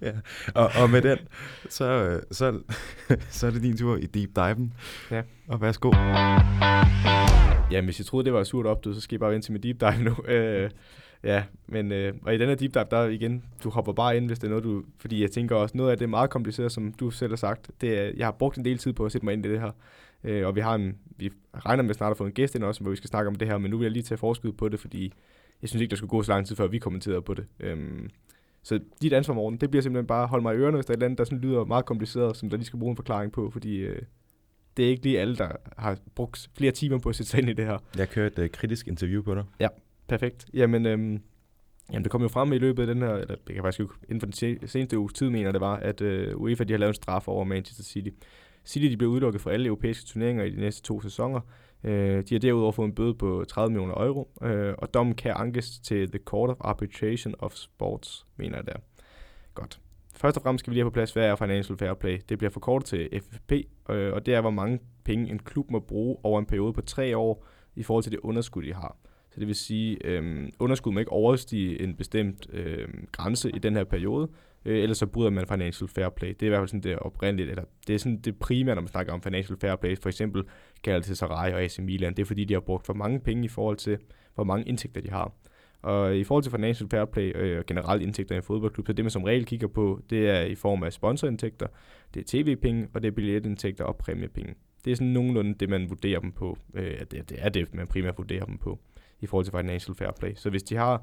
[0.00, 0.12] Ja.
[0.54, 1.18] Og, og med den,
[1.68, 2.60] så, øh, så,
[3.38, 4.74] så er det din tur i deep diven.
[5.10, 5.22] Ja.
[5.48, 5.90] Og værsgo.
[7.70, 9.62] Ja, hvis jeg troede, det var surt opdød, så skal I bare vente til mit
[9.62, 10.16] deep dive nu.
[10.34, 10.70] Øh,
[11.24, 14.26] ja, men øh, og i den her deep dive, der igen, du hopper bare ind,
[14.26, 14.84] hvis det er noget, du...
[14.98, 17.70] Fordi jeg tænker også, noget af det er meget kompliceret, som du selv har sagt.
[17.80, 19.60] Det er, jeg har brugt en del tid på at sætte mig ind i det
[19.60, 19.70] her.
[20.24, 20.98] Øh, og vi har en...
[21.16, 23.34] Vi regner med snart at få en gæst ind også, hvor vi skal snakke om
[23.34, 25.12] det her, men nu vil jeg lige tage forskud på det, fordi
[25.62, 27.46] jeg synes ikke, der skulle gå så lang tid, før vi kommenterede på det.
[27.60, 28.10] Øhm,
[28.62, 30.92] så dit ansvar, Morten, det bliver simpelthen bare at holde mig i ørerne, hvis der
[30.92, 32.96] er et eller andet, der sådan lyder meget kompliceret, som der lige skal bruge en
[32.96, 34.02] forklaring på, fordi øh,
[34.76, 35.48] det er ikke lige alle, der
[35.78, 37.78] har brugt flere timer på at sætte sig ind i det her.
[37.98, 39.44] Jeg kører et uh, kritisk interview på dig.
[40.08, 40.46] Perfekt.
[40.54, 41.20] Jamen, øhm,
[41.92, 43.92] jamen, det kom jo frem i løbet af den her, eller det kan faktisk ikke,
[44.08, 46.72] inden for den se- seneste uges tid, mener jeg, det var, at øh, UEFA de
[46.72, 48.10] har lavet en straf over Manchester City.
[48.66, 51.40] City de bliver udelukket fra alle europæiske turneringer i de næste to sæsoner.
[51.84, 55.32] Øh, de har derudover fået en bøde på 30 millioner euro, øh, og dommen kan
[55.36, 58.76] ankes til The Court of Arbitration of Sports, mener jeg der.
[59.54, 59.80] Godt.
[60.14, 62.18] Først og fremmest skal vi lige have på plads, hvad er Financial Fair Play?
[62.28, 63.52] Det bliver forkortet til FFP,
[63.90, 66.80] øh, og det er, hvor mange penge en klub må bruge over en periode på
[66.80, 67.46] tre år
[67.76, 68.96] i forhold til det underskud, de har.
[69.30, 73.76] Så det vil sige, øh, underskud må ikke overstige en bestemt øh, grænse i den
[73.76, 74.28] her periode,
[74.66, 76.28] øh, ellers så bryder man financial fair play.
[76.28, 78.82] Det er i hvert fald sådan det oprindeligt, eller det er sådan det primære, når
[78.82, 79.96] man snakker om financial fair play.
[80.02, 80.44] For eksempel
[80.82, 82.14] Galatasaray og AC Milan.
[82.14, 83.98] Det er fordi, de har brugt for mange penge i forhold til,
[84.34, 85.32] hvor mange indtægter de har.
[85.82, 88.92] Og i forhold til financial fair play øh, og generelt indtægter i en fodboldklub, så
[88.92, 91.66] det man som regel kigger på, det er i form af sponsorindtægter,
[92.14, 94.54] det er tv-penge, og det er billetindtægter og præmiepenge.
[94.84, 96.58] Det er sådan nogenlunde det, man vurderer dem på.
[96.74, 98.78] Øh, det, det er det, man primært vurderer dem på
[99.20, 100.32] i forhold til financial fair play.
[100.34, 101.02] Så hvis de har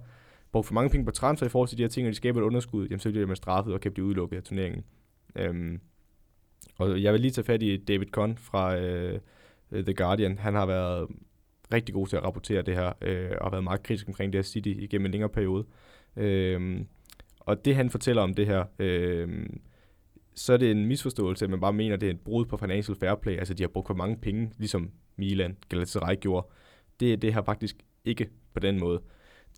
[0.53, 2.41] brugt for mange penge på transfer i forhold til de her ting, og de skaber
[2.41, 4.83] et underskud, jamen så bliver man straffet og kan blive udelukket af turneringen.
[5.35, 5.79] Øhm,
[6.77, 9.19] og jeg vil lige tage fat i David Conn fra øh,
[9.71, 10.37] The Guardian.
[10.37, 11.07] Han har været
[11.73, 14.37] rigtig god til at rapportere det her, øh, og har været meget kritisk omkring det
[14.37, 15.65] her City igennem en længere periode.
[16.17, 16.81] Øh,
[17.39, 19.45] og det han fortæller om det her, øh,
[20.35, 22.57] så er det en misforståelse, at man bare mener, at det er et brud på
[22.57, 26.47] financial fair play, altså de har brugt for mange penge, ligesom Milan, Galatasaray gjorde.
[26.99, 27.75] Det, det har faktisk
[28.05, 29.01] ikke på den måde.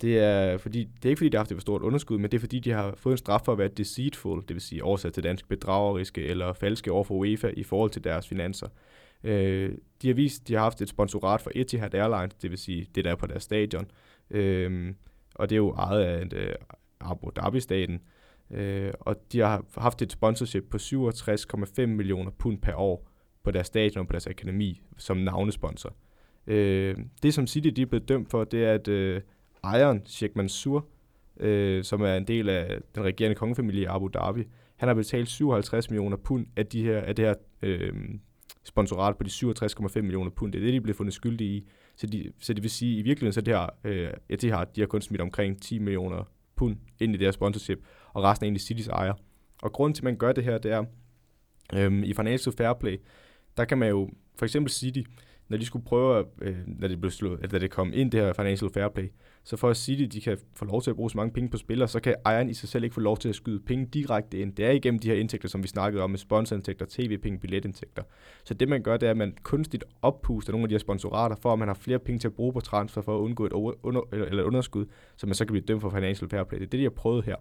[0.02, 2.32] Det er, fordi, det er ikke fordi, de har haft et for stort underskud, men
[2.32, 4.84] det er fordi, de har fået en straf for at være deceitful, det vil sige
[4.84, 8.68] oversat til dansk bedrageriske eller falske over for UEFA i forhold til deres finanser.
[9.24, 9.72] Øh,
[10.02, 13.06] de har vist, de har haft et sponsorat for Etihad Airlines, det vil sige det
[13.06, 13.92] der er på deres stadion.
[14.30, 14.94] Øh,
[15.36, 16.56] og det er jo ejet af et, øh,
[17.02, 18.02] Abu Dhabi-staten.
[18.52, 23.08] Øh, og de har haft et sponsorship på 67,5 millioner pund per år
[23.44, 25.96] på deres stadion og på deres akademi som navnesponsor.
[26.48, 29.22] Øh, det som City de er blevet dømt for, det er, at øh,
[29.66, 30.86] ejeren, Sheikh Mansour,
[31.40, 34.44] øh, som er en del af den regerende kongefamilie i Abu Dhabi,
[34.76, 37.94] han har betalt 57 millioner pund af, de her, af det her øh,
[38.64, 40.54] sponsorat på de 67,5 millioner pund.
[40.54, 41.68] Det er det, de blev fundet skyldige i.
[41.96, 44.10] Så, de, så det vil sige, at i virkeligheden så det her, øh,
[44.44, 46.24] ja, har, de har kun smidt omkring 10 millioner
[46.56, 47.80] pund ind i det her sponsorship,
[48.14, 49.14] og resten er egentlig Citys ejer.
[49.62, 50.86] Og grunden til, at man gør det her, det er,
[51.74, 52.98] øhm, i Financial Fair Play,
[53.58, 55.02] der kan man jo, for eksempel City,
[55.50, 58.34] når de skulle prøve, øh, når det blev slået, eller det kom ind, det her
[58.34, 59.08] financial fair play,
[59.44, 61.50] så for at sige at de kan få lov til at bruge så mange penge
[61.50, 63.86] på spillere, så kan ejeren i sig selv ikke få lov til at skyde penge
[63.86, 64.54] direkte ind.
[64.56, 68.04] Det er igennem de her indtægter, som vi snakkede om med sponsorindtægter, tv-penge, billetindtægter.
[68.44, 71.36] Så det man gør, det er, at man kunstigt oppuster nogle af de her sponsorater,
[71.36, 73.52] for at man har flere penge til at bruge på transfer for at undgå et
[73.84, 74.86] under, eller, et underskud,
[75.18, 76.60] så man så kan blive dømt for financial fair play.
[76.60, 77.36] Det er det, de har prøvet her.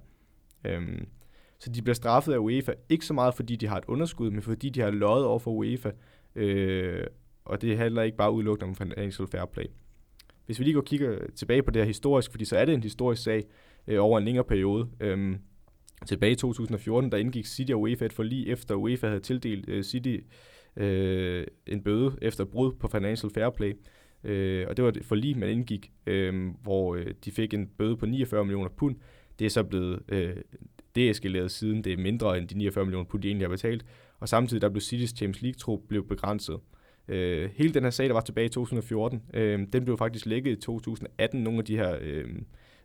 [0.65, 1.07] Øhm,
[1.59, 4.43] så de bliver straffet af UEFA, ikke så meget fordi de har et underskud, men
[4.43, 5.91] fordi de har løjet over for UEFA,
[6.35, 7.07] øh,
[7.45, 9.67] og det handler ikke bare udelukkende om financial fair play.
[10.47, 12.75] Hvis vi lige går og kigger tilbage på det her historisk, fordi så er det
[12.75, 13.45] en historisk sag
[13.87, 14.89] øh, over en længere periode.
[15.01, 15.39] Øhm,
[16.07, 19.83] tilbage i 2014, der indgik City og UEFA et forlig, efter UEFA havde tildelt øh,
[19.83, 20.17] City
[20.77, 23.73] øh, en bøde efter brud på financial fair play.
[24.25, 27.97] Øh, og det var et forlig, man indgik, øh, hvor øh, de fik en bøde
[27.97, 28.97] på 49 millioner pund.
[29.39, 30.37] Det er så blevet øh,
[30.95, 33.85] deeskaleret siden, det er mindre end de 49 millioner pund, de egentlig har betalt.
[34.21, 36.61] Og samtidig der blev Citys Champions League-trup blev begrænset.
[37.09, 40.51] Øh, hele den her sag, der var tilbage i 2014, øh, den blev faktisk lækket
[40.51, 42.29] i 2018, nogle af de her øh,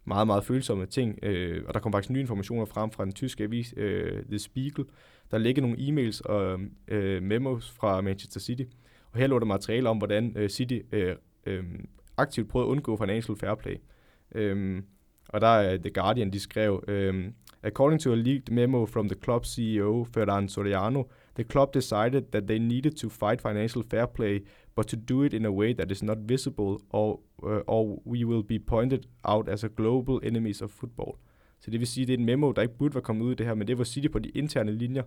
[0.05, 3.43] meget, meget følsomme ting, øh, og der kom faktisk nye informationer frem fra den tyske
[3.43, 4.85] avis øh, The Spiegel,
[5.31, 8.63] der ligger nogle e-mails og øh, memos fra Manchester City,
[9.11, 11.15] og her lå der materiale om, hvordan øh, City øh,
[11.45, 11.63] øh,
[12.17, 13.75] aktivt prøvede at undgå financial fair play.
[14.35, 14.81] Øh,
[15.29, 17.31] og der er The Guardian, de skrev, øh,
[17.63, 21.03] According to a leaked memo from the club CEO, Ferran Soriano,
[21.35, 24.39] the club decided that they needed to fight financial fair play,
[24.75, 28.25] but to do it in a way that is not visible, or, uh, or we
[28.25, 31.15] will be pointed out as a global enemies of football.
[31.59, 33.31] Så det vil sige, at det er en memo, der ikke burde være kommet ud
[33.31, 35.03] af det her, men det var City på de interne linjer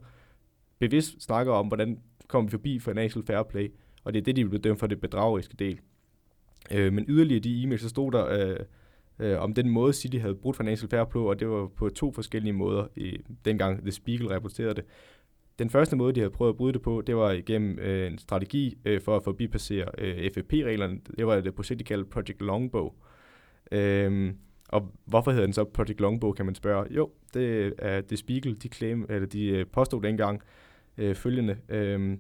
[0.78, 1.98] bevidst snakker om, hvordan
[2.28, 3.72] kommer vi forbi financial fair play,
[4.04, 5.80] og det er det, de blev dømt for det bedrageriske del.
[6.70, 8.56] Øh, men yderligere de e-mails, så stod der øh,
[9.18, 12.12] øh, om den måde, City havde brugt financial fair play, og det var på to
[12.12, 14.84] forskellige måder, i, dengang The Spiegel rapporterede det.
[15.62, 18.18] Den første måde, de havde prøvet at bryde det på, det var igennem øh, en
[18.18, 21.00] strategi øh, for at forbipassere øh, FFP-reglerne.
[21.18, 22.92] Det var et projekt, de kaldte Project Longbow.
[23.72, 24.32] Øh,
[24.68, 26.86] og hvorfor hedder den så Project Longbow, kan man spørge.
[26.90, 30.42] Jo, det er det Spiegel, de, claim, eller de øh, påstod dengang
[30.98, 31.56] øh, følgende.
[31.68, 32.18] Øh,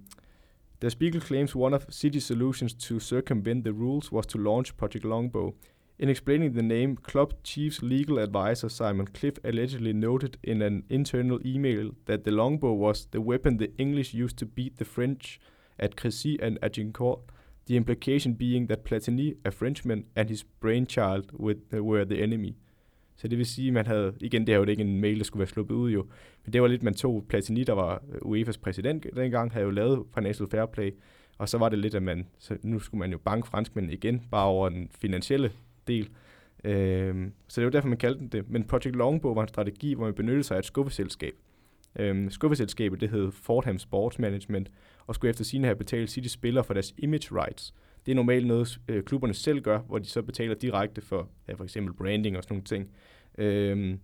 [0.80, 5.04] The Spiegel claims one of City solutions to circumvent the rules was to launch Project
[5.04, 5.54] Longbow.
[5.98, 11.38] In explaining the name, club chief's legal advisor Simon Cliff allegedly noted in an internal
[11.46, 15.38] email that the longbow was the weapon the English used to beat the French
[15.78, 17.20] at Crécy and Agincourt,
[17.66, 21.30] the implication being that Platini, a Frenchman, and his brainchild
[21.72, 22.56] were the enemy.
[23.16, 25.24] Så det vil sige, at man havde, igen, det er jo ikke en mail, der
[25.24, 26.06] skulle være sluppet ud jo,
[26.44, 29.70] men det var lidt, man tog Platini, der var øh, UEFA's præsident dengang, havde jo
[29.70, 30.90] lavet Financial Fair Play,
[31.38, 34.22] og så var det lidt, at man, så nu skulle man jo banke franskmændene igen,
[34.30, 35.52] bare over den finansielle
[35.86, 36.08] del.
[36.64, 38.50] Øhm, så det var derfor, man kaldte den det.
[38.50, 41.34] Men Project Longbow var en strategi, hvor man benyttede sig af et skuffeselskab.
[41.98, 44.70] Øhm, skuffeselskabet, det hed Fordham Sports Management,
[45.06, 47.74] og skulle efter sine have betalt City spillere for deres image rights.
[48.06, 51.54] Det er normalt noget, øh, klubberne selv gør, hvor de så betaler direkte for ja,
[51.54, 52.90] for eksempel branding og sådan nogle ting.
[53.38, 54.00] Øhm,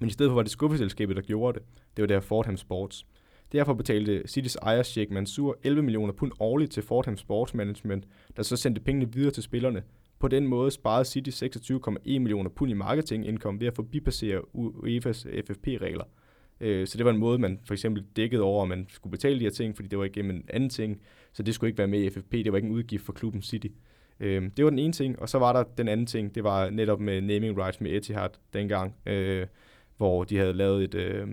[0.00, 1.66] men i stedet for var det skuffeselskabet, der gjorde det.
[1.96, 3.06] Det var der Fordham Sports.
[3.52, 8.04] Derfor betalte Citys ejer Sheikh Mansour 11 millioner pund årligt til Fordham Sports Management,
[8.36, 9.82] der så sendte pengene videre til spillerne,
[10.20, 16.04] på den måde sparede City 26,1 millioner pund i marketingindkom ved at forbipassere UEFA's FFP-regler.
[16.60, 19.38] Øh, så det var en måde, man for eksempel dækkede over, at man skulle betale
[19.38, 21.00] de her ting, fordi det var igennem en anden ting,
[21.32, 23.42] så det skulle ikke være med i FFP, det var ikke en udgift for klubben
[23.42, 23.66] City.
[24.20, 26.70] Øh, det var den ene ting, og så var der den anden ting, det var
[26.70, 29.46] netop med naming rights med Etihad dengang, øh,
[29.96, 31.28] hvor de havde lavet et øh,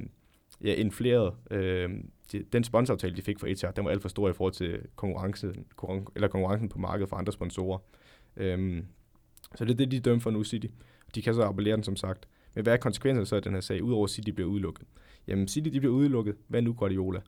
[0.64, 1.90] ja, infleret, øh,
[2.54, 5.54] den sponsoraftale, de fik fra Etihad, den var alt for stor i forhold til konkurrence,
[5.76, 7.78] konkurren- eller konkurrencen på markedet for andre sponsorer.
[8.38, 8.86] Øhm,
[9.56, 10.68] så det er det, de dømmer for nu, City.
[11.16, 12.28] De kan så appellere den, som sagt.
[12.56, 14.88] Men hvad er konsekvenserne så af den her sag, udover at City bliver udelukket?
[15.28, 16.36] Jamen, City de bliver udelukket.
[16.48, 17.20] Hvad nu Guardiola?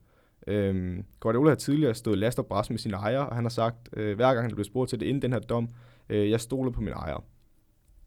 [0.46, 3.88] Øhm, Guardiola har tidligere stået last og bræst med sine ejere, og han har sagt,
[3.92, 5.68] øh, hver gang han blev spurgt til det inden den her dom,
[6.08, 7.20] øh, jeg stoler på mine ejere.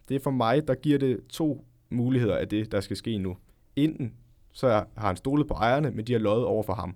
[0.10, 3.38] Det er for mig, der giver det to muligheder af det, der skal ske nu.
[3.76, 4.14] Enten
[4.52, 6.96] så har han stolet på ejerne, men de har løjet over for ham.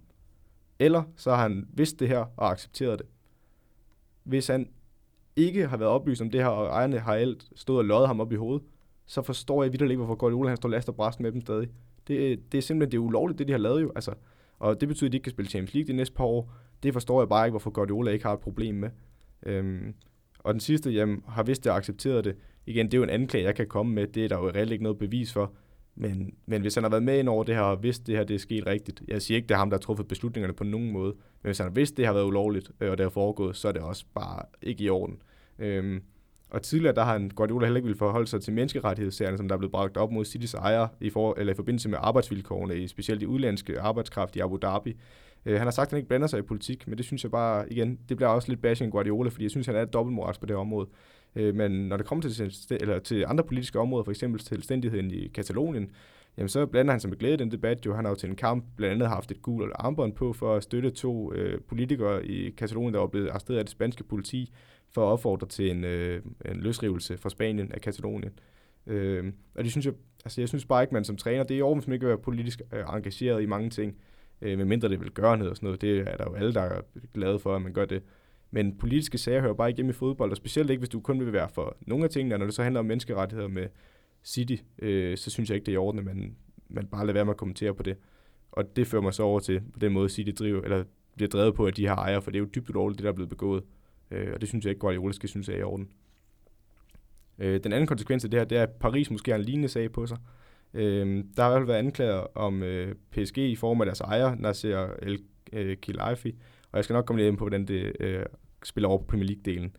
[0.80, 3.08] Eller så har han vidst det her og accepteret det.
[4.24, 4.70] Hvis han
[5.38, 8.20] ikke har været oplyst om det her, og ejerne har alt stået og løjet ham
[8.20, 8.64] op i hovedet,
[9.06, 11.68] så forstår jeg videre ikke, hvorfor Guardiola han står last og bræst med dem stadig.
[12.08, 13.92] Det, det er simpelthen det er ulovligt, det de har lavet jo.
[13.96, 14.14] Altså,
[14.60, 16.54] og det betyder, at de ikke kan spille Champions League de næste par år.
[16.84, 18.90] Det forstår jeg bare ikke, hvorfor Guardiola ikke har et problem med.
[19.46, 19.94] Øhm,
[20.40, 22.36] og den sidste, jamen, har vist det og accepteret det.
[22.66, 24.08] Igen, det er jo en anklage, jeg kan komme med.
[24.08, 25.54] Det er der jo reelt ikke noget bevis for.
[26.00, 28.24] Men, men hvis han har været med ind over det her, og vidst, det her
[28.24, 30.64] det er sket rigtigt, jeg siger ikke, det er ham, der har truffet beslutningerne på
[30.64, 33.10] nogen måde, men hvis han har vidst, det har været ulovligt, øh, og det har
[33.10, 35.22] foregået, så er det også bare ikke i orden.
[35.60, 36.02] Øhm,
[36.50, 39.56] og tidligere, der har han Guardiola heller ikke ville forholde sig til menneskerettighedssagerne, som der
[39.56, 42.88] er blevet bragt op mod Citys ejer i, for, eller i forbindelse med arbejdsvilkårene, i
[42.88, 44.98] specielt i udlandske arbejdskraft i Abu Dhabi.
[45.46, 47.32] Øh, han har sagt, at han ikke blander sig i politik, men det synes jeg
[47.32, 49.92] bare, igen, det bliver også lidt bashing Guardiola, fordi jeg synes, han er et
[50.40, 50.88] på det område.
[51.38, 55.28] Øh, men når det kommer til, eller til andre politiske områder, for eksempel selvstændigheden i
[55.28, 55.92] Katalonien,
[56.38, 57.86] jamen så blander han sig med glæde i den debat.
[57.86, 60.56] Jo, han har jo til en kamp blandt andet haft et gul armbånd på for
[60.56, 64.54] at støtte to øh, politikere i Katalonien, der var blevet arresteret af det spanske politi
[64.90, 68.32] for at opfordre til en, øh, en løsrivelse fra Spanien af Katalonien.
[68.88, 69.94] Øh, og det synes jeg,
[70.26, 72.06] altså jeg synes bare ikke, man som træner, det er i orden, hvis man ikke
[72.06, 73.96] vil være politisk øh, engageret i mange ting,
[74.42, 75.82] øh, medmindre det vil gøre noget og sådan noget.
[75.82, 76.82] Det er der jo alle, der er
[77.14, 78.04] glade for, at man gør det.
[78.52, 81.20] Men politiske sager hører bare ikke hjemme i fodbold, og specielt ikke, hvis du kun
[81.20, 83.68] vil være for nogle af tingene, og når det så handler om menneskerettigheder med
[84.24, 86.36] City, øh, så synes jeg ikke, det er i orden, at man,
[86.70, 87.98] man bare lader være med at kommentere på det.
[88.52, 90.84] Og det fører mig så over til på den måde, City driver, eller
[91.16, 93.10] bliver drevet på, at de har ejer, for det er jo dybt ulovligt, det der
[93.10, 93.64] er blevet begået.
[94.12, 95.90] Øh, og det synes jeg ikke, Guardiola skal synes er i orden.
[97.40, 99.70] Øh, den anden konsekvens af det her, det er, at Paris måske har en lignende
[99.70, 100.18] sag på sig.
[100.74, 104.02] Øh, der har i hvert fald været anklager om øh, PSG i form af deres
[104.02, 106.36] ejer, Nasser El øh, Khelaifi,
[106.78, 108.26] og jeg skal nok komme lidt ind på, hvordan det øh,
[108.64, 109.70] spiller over på Premier League-delen.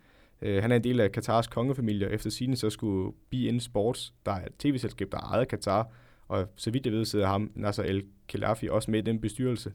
[0.43, 4.15] Øh, han er en del af Katars kongefamilie, og efter sine så skulle BN Sports,
[4.27, 5.93] der er et tv-selskab, der ejet Katar,
[6.29, 9.73] og så vidt jeg ved, sidder ham, Nasser El Khelaifi, også med i den bestyrelse,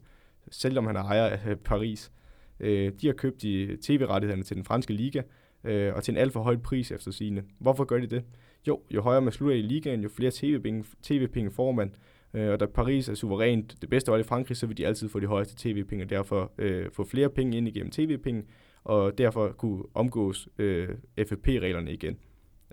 [0.50, 2.12] selvom han ejer af Paris.
[2.60, 5.22] Øh, de har købt de tv-rettighederne til den franske liga,
[5.64, 7.44] øh, og til en alt for høj pris efter sine.
[7.58, 8.24] Hvorfor gør de det?
[8.68, 11.94] Jo, jo højere man slutter i ligaen, jo flere tv-penge TV får man,
[12.34, 15.08] øh, og da Paris er suverænt det bedste hold i Frankrig, så vil de altid
[15.08, 18.44] få de højeste tv-penge, og derfor øh, få flere penge ind igennem tv-penge,
[18.84, 20.88] og derfor kunne omgås øh,
[21.18, 22.16] FFP-reglerne igen.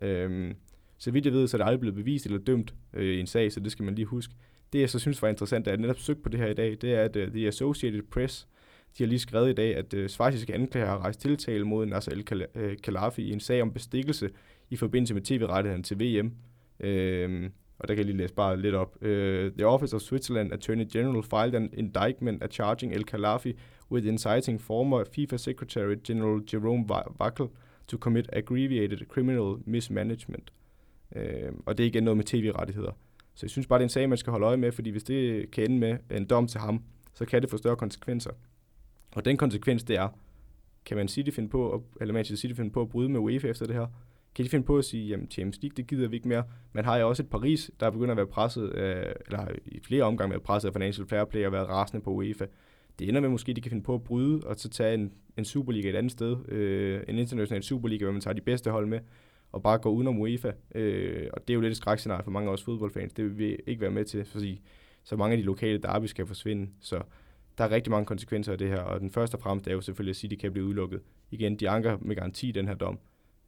[0.01, 0.53] Øh,
[0.97, 3.27] så vidt jeg ved, så er det aldrig blevet bevist eller dømt øh, i en
[3.27, 4.33] sag, så det skal man lige huske.
[4.73, 6.77] Det jeg så synes var interessant, at jeg netop søgt på det her i dag,
[6.81, 8.47] det er, at uh, The Associated Press
[8.97, 12.11] de har lige skrevet i dag, at øh, svejsiske anklager har rejst tiltale mod Nasser
[12.11, 14.29] El-Khalafi øh, i en sag om bestikkelse
[14.69, 16.31] i forbindelse med tv-rettigheden til VM.
[16.79, 17.49] Øh,
[17.81, 18.95] og der kan jeg lige læse bare lidt op.
[19.01, 19.07] Uh,
[19.57, 23.53] the Office of Switzerland Attorney General filed an indictment at charging El-Khalafi
[23.91, 26.85] with inciting former FIFA Secretary General Jerome
[27.21, 27.47] Wackel
[27.87, 30.53] to commit aggravated criminal mismanagement.
[31.15, 31.21] Uh,
[31.65, 32.91] og det er igen noget med tv-rettigheder.
[33.33, 35.03] Så jeg synes bare, det er en sag, man skal holde øje med, fordi hvis
[35.03, 36.83] det kan ende med en dom til ham,
[37.13, 38.31] så kan det få større konsekvenser.
[39.15, 40.09] Og den konsekvens, det er,
[40.85, 43.65] kan man City finde på, eller Manchester City finde på at bryde med UEFA efter
[43.65, 43.87] det her?
[44.35, 46.43] Kan de finde på at sige, jamen Champions League, det gider vi ikke mere.
[46.73, 49.79] Man har jo også et Paris, der er begyndt at være presset, øh, eller i
[49.83, 52.45] flere omgange været presset af Financial Fair Play og været rasende på UEFA.
[52.99, 55.11] Det ender med måske, at de kan finde på at bryde og så tage en,
[55.37, 56.49] en Superliga et andet sted.
[56.49, 58.99] Øh, en international Superliga, hvor man tager de bedste hold med
[59.51, 60.51] og bare gå udenom UEFA.
[60.75, 63.13] Øh, og det er jo lidt et skrækscenarie for mange af os fodboldfans.
[63.13, 64.61] Det vil vi ikke være med til, fordi
[65.03, 66.69] så mange af de lokale derby skal forsvinde.
[66.79, 67.01] Så
[67.57, 69.81] der er rigtig mange konsekvenser af det her, og den første og fremmest er jo
[69.81, 71.01] selvfølgelig, at City kan blive udelukket.
[71.31, 72.99] Igen, de anker med garanti den her dom.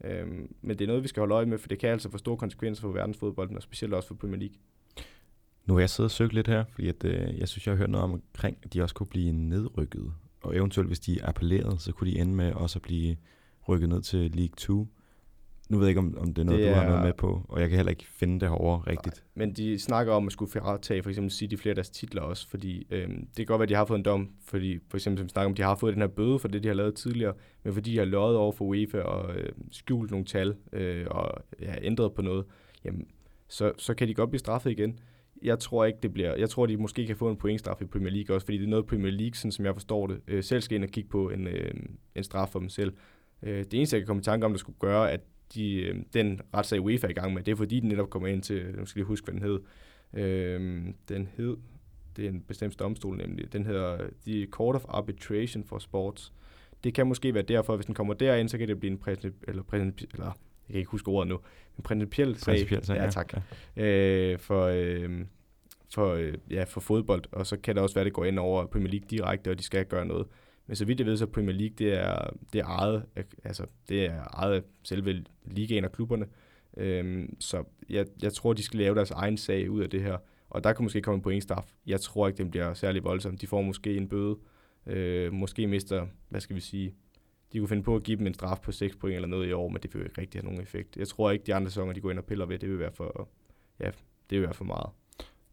[0.03, 2.17] Øhm, men det er noget, vi skal holde øje med, for det kan altså få
[2.17, 4.55] store konsekvenser for verdensfodbolden, og specielt også for Premier League.
[5.65, 7.77] Nu har jeg siddet og søgt lidt her, fordi at, øh, jeg synes, jeg har
[7.77, 10.13] hørt noget omkring, at de også kunne blive nedrykket.
[10.41, 13.17] Og eventuelt, hvis de appellerede, så kunne de ende med også at blive
[13.67, 14.87] rykket ned til League 2.
[15.73, 17.13] Nu ved jeg ikke, om, om det er noget, det er, du har noget med
[17.13, 19.23] på, og jeg kan heller ikke finde det herovre rigtigt.
[19.35, 22.21] Nej, men de snakker om at skulle fratage for eksempel City flere af deres titler
[22.21, 24.97] også, fordi øhm, det kan godt være, at de har fået en dom, fordi for
[24.97, 26.95] eksempel som snakker om, de har fået den her bøde for det, de har lavet
[26.95, 27.33] tidligere,
[27.63, 31.31] men fordi de har løjet over for UEFA og øh, skjult nogle tal øh, og
[31.61, 32.45] ja, ændret på noget,
[32.85, 33.07] jamen,
[33.47, 34.99] så, så kan de godt blive straffet igen.
[35.43, 36.35] Jeg tror ikke, det bliver...
[36.35, 38.69] Jeg tror, de måske kan få en pointstraf i Premier League også, fordi det er
[38.69, 41.29] noget Premier League, sådan som jeg forstår det, øh, selv skal ind og kigge på
[41.29, 41.73] en, øh,
[42.15, 42.93] en straf for dem selv.
[43.43, 45.21] Øh, det eneste, jeg kan komme i tanke om, der skulle gøre, at
[45.55, 48.27] de, øh, den retssag UEFA er i gang med, det er fordi, den netop kommer
[48.27, 49.59] ind til, nu skal lige huske, hvad den hed.
[50.13, 51.57] Øh, den hed,
[52.15, 53.97] det er en bestemt domstol nemlig, den hedder
[54.27, 56.33] The Court of Arbitration for Sports.
[56.83, 59.33] det kan måske være derfor, hvis den kommer derind, så kan det blive en princip,
[59.47, 60.25] eller, princip, eller
[60.67, 61.39] jeg kan ikke huske ordet nu,
[61.77, 63.33] en principiel sag, sag, ja, tak,
[63.75, 63.83] ja.
[63.83, 65.25] Øh, for, øh,
[65.93, 68.39] for, øh, ja, for fodbold, og så kan det også være, at det går ind
[68.39, 70.27] over Premier League direkte, og de skal gøre noget.
[70.67, 73.65] Men så vidt jeg ved, så Premier League, det er, det er ejet, af- altså,
[73.89, 76.25] det er ejet af selve ligaen og klubberne.
[76.77, 80.17] Øhm, så jeg, jeg tror, de skal lave deres egen sag ud af det her.
[80.49, 81.73] Og der kan måske komme en pointstraf.
[81.87, 83.37] Jeg tror ikke, den bliver særlig voldsom.
[83.37, 84.37] De får måske en bøde.
[84.87, 86.93] Øh, måske mister, hvad skal vi sige,
[87.53, 89.51] de kunne finde på at give dem en straf på 6 point eller noget i
[89.51, 90.97] år, men det vil jo ikke rigtig have nogen effekt.
[90.97, 92.91] Jeg tror ikke, de andre sæsoner, de går ind og piller ved, det vil være
[92.91, 93.29] for,
[93.79, 93.85] ja,
[94.29, 94.89] det vil være for meget.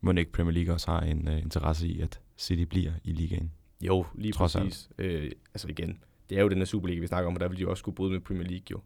[0.00, 3.52] Må ikke Premier League også har en uh, interesse i, at City bliver i ligaen?
[3.80, 4.64] Jo, lige Trods alt.
[4.64, 4.90] præcis.
[4.98, 5.98] Øh, altså igen,
[6.30, 7.80] det er jo den her Superliga, vi snakker om, og der vil de jo også
[7.80, 8.80] skulle bryde med Premier League jo.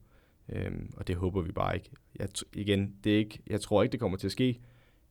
[0.48, 1.90] Øhm, og det håber vi bare ikke.
[2.18, 4.60] Jeg, igen, det er ikke, jeg tror ikke, det kommer til at ske,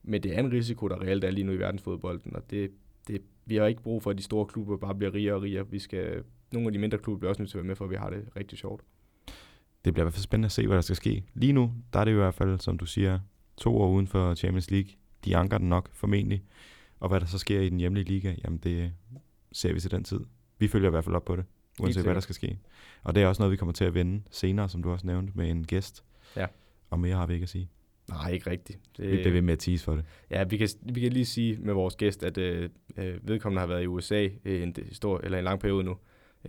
[0.03, 2.72] men det er en risiko, der reelt er lige nu i verdensfodbolden, og det,
[3.07, 5.69] det, vi har ikke brug for, at de store klubber bare bliver rigere og rigere.
[5.69, 7.85] Vi skal, nogle af de mindre klubber bliver også nødt til at være med, for
[7.85, 8.81] at vi har det rigtig sjovt.
[9.85, 11.23] Det bliver i hvert fald spændende at se, hvad der skal ske.
[11.34, 13.19] Lige nu, der er det i hvert fald, som du siger,
[13.57, 14.89] to år uden for Champions League.
[15.26, 16.43] De anker den nok, formentlig.
[16.99, 18.91] Og hvad der så sker i den hjemlige liga, jamen det
[19.54, 20.20] ser vi til den tid.
[20.60, 21.46] Vi følger i hvert fald op på det,
[21.80, 22.60] uanset hvad der skal ske.
[23.04, 25.34] Og det er også noget, vi kommer til at vende senere, som du også nævnte,
[25.36, 26.04] med en gæst.
[26.36, 26.46] Ja.
[26.90, 27.70] Og mere har vi ikke at sige.
[28.10, 28.80] Nej, ikke rigtigt.
[28.98, 30.06] Det, Vi bliver ved med at tease for det.
[30.32, 33.68] Ja, vi kan, vi kan lige sige med vores gæst, at øh, øh, vedkommende har
[33.68, 35.98] været i USA øh, en, stor, eller en lang periode nu,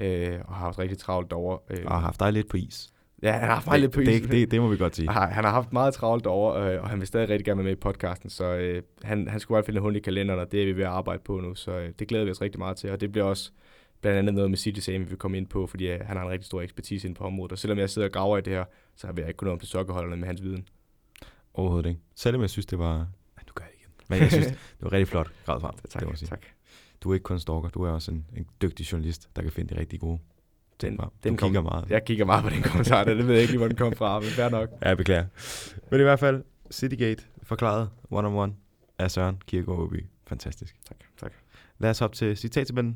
[0.01, 1.59] øh, og har haft rigtig travlt derovre.
[1.71, 2.94] Øh, Og har haft dig lidt på is.
[3.25, 5.09] Ja, han har haft meget lidt på det, det, det, det må vi godt sige.
[5.09, 7.59] Han har, han har haft meget travlt derovre, øh, og han vil stadig rigtig gerne
[7.59, 10.53] være med i podcasten, så øh, han, han skulle bare finde hul i kalenderen, og
[10.53, 12.59] det er vi ved at arbejde på nu, så øh, det glæder vi os rigtig
[12.59, 13.51] meget til, og det bliver også
[14.01, 16.25] blandt andet noget med City Same, vi vil komme ind på, fordi øh, han har
[16.25, 18.53] en rigtig stor ekspertise inden på området, og selvom jeg sidder og graver i det
[18.53, 18.65] her,
[18.97, 20.69] så vil jeg ikke kunne nå om til sokkerholderne med hans viden.
[21.55, 22.01] Overhovedet ikke.
[22.15, 22.95] Selvom jeg synes, det var...
[23.37, 23.91] Ej, nu gør jeg det igen.
[24.09, 24.47] Men jeg synes,
[24.77, 25.75] det var rigtig flot grad frem.
[25.89, 26.29] tak, det må sige.
[26.29, 26.47] tak.
[27.01, 29.75] Du er ikke kun stalker, du er også en, en dygtig journalist, der kan finde
[29.75, 30.19] de rigtig gode
[30.81, 30.97] Den.
[30.97, 31.91] Du den kigger kom, meget.
[31.91, 33.15] Jeg kigger meget på den kommentar, der.
[33.15, 34.69] det ved jeg ikke lige, hvor den kom fra, men fair nok.
[34.83, 35.25] Ja, jeg beklager.
[35.91, 38.53] Men i hvert fald, Citygate forklaret one-on-one
[38.99, 40.05] af Søren Kierkegaard Åby.
[40.27, 40.77] Fantastisk.
[40.89, 41.33] Tak, tak.
[41.79, 42.95] Lad os op til citattabellen.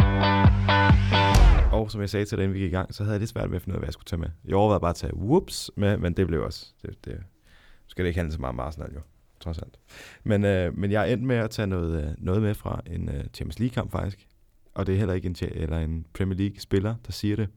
[1.73, 3.31] Og som jeg sagde til dig, inden vi gik i gang, så havde jeg lidt
[3.31, 4.29] svært med at finde ud af, hvad jeg skulle tage med.
[4.45, 6.67] Jeg overvejede bare at tage whoops med, men det blev også...
[6.83, 7.23] Det, det,
[7.87, 9.01] skal det ikke handle så meget om Arsenal, jo.
[9.41, 9.79] Trods alt.
[10.25, 13.09] Men, øh, men jeg er endt med at tage noget, øh, noget med fra en
[13.09, 14.27] øh, Champions League-kamp faktisk.
[14.79, 17.49] Og det er heller ikke en, eller en Premier League-spiller, der siger det.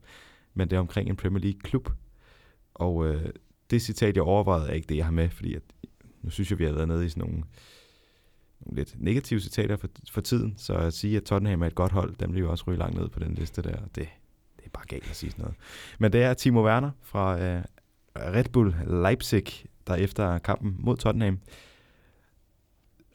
[0.54, 1.90] Men det er omkring en Premier League-klub.
[2.74, 3.28] Og øh,
[3.70, 5.62] det citat, jeg overvejede, er ikke det, jeg har med, fordi at,
[6.22, 7.44] nu synes jeg, vi har været nede i sådan nogle,
[8.60, 10.54] nogle lidt negative citater for, for tiden.
[10.56, 12.96] Så at sige, at Tottenham er et godt hold, dem bliver jo også ryge langt
[12.96, 13.76] ned på den liste der.
[13.76, 14.08] Det,
[14.56, 15.56] det er bare galt at sige sådan noget.
[15.98, 17.62] Men det er Timo Werner fra øh,
[18.16, 19.44] Red Bull Leipzig,
[19.86, 21.38] der efter kampen mod Tottenham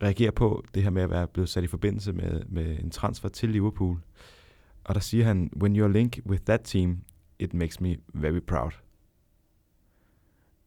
[0.03, 3.29] reagerer på det her med at være blevet sat i forbindelse med, med en transfer
[3.29, 3.97] til Liverpool.
[4.83, 6.99] Og der siger han, when you're linked with that team,
[7.39, 8.71] it makes me very proud.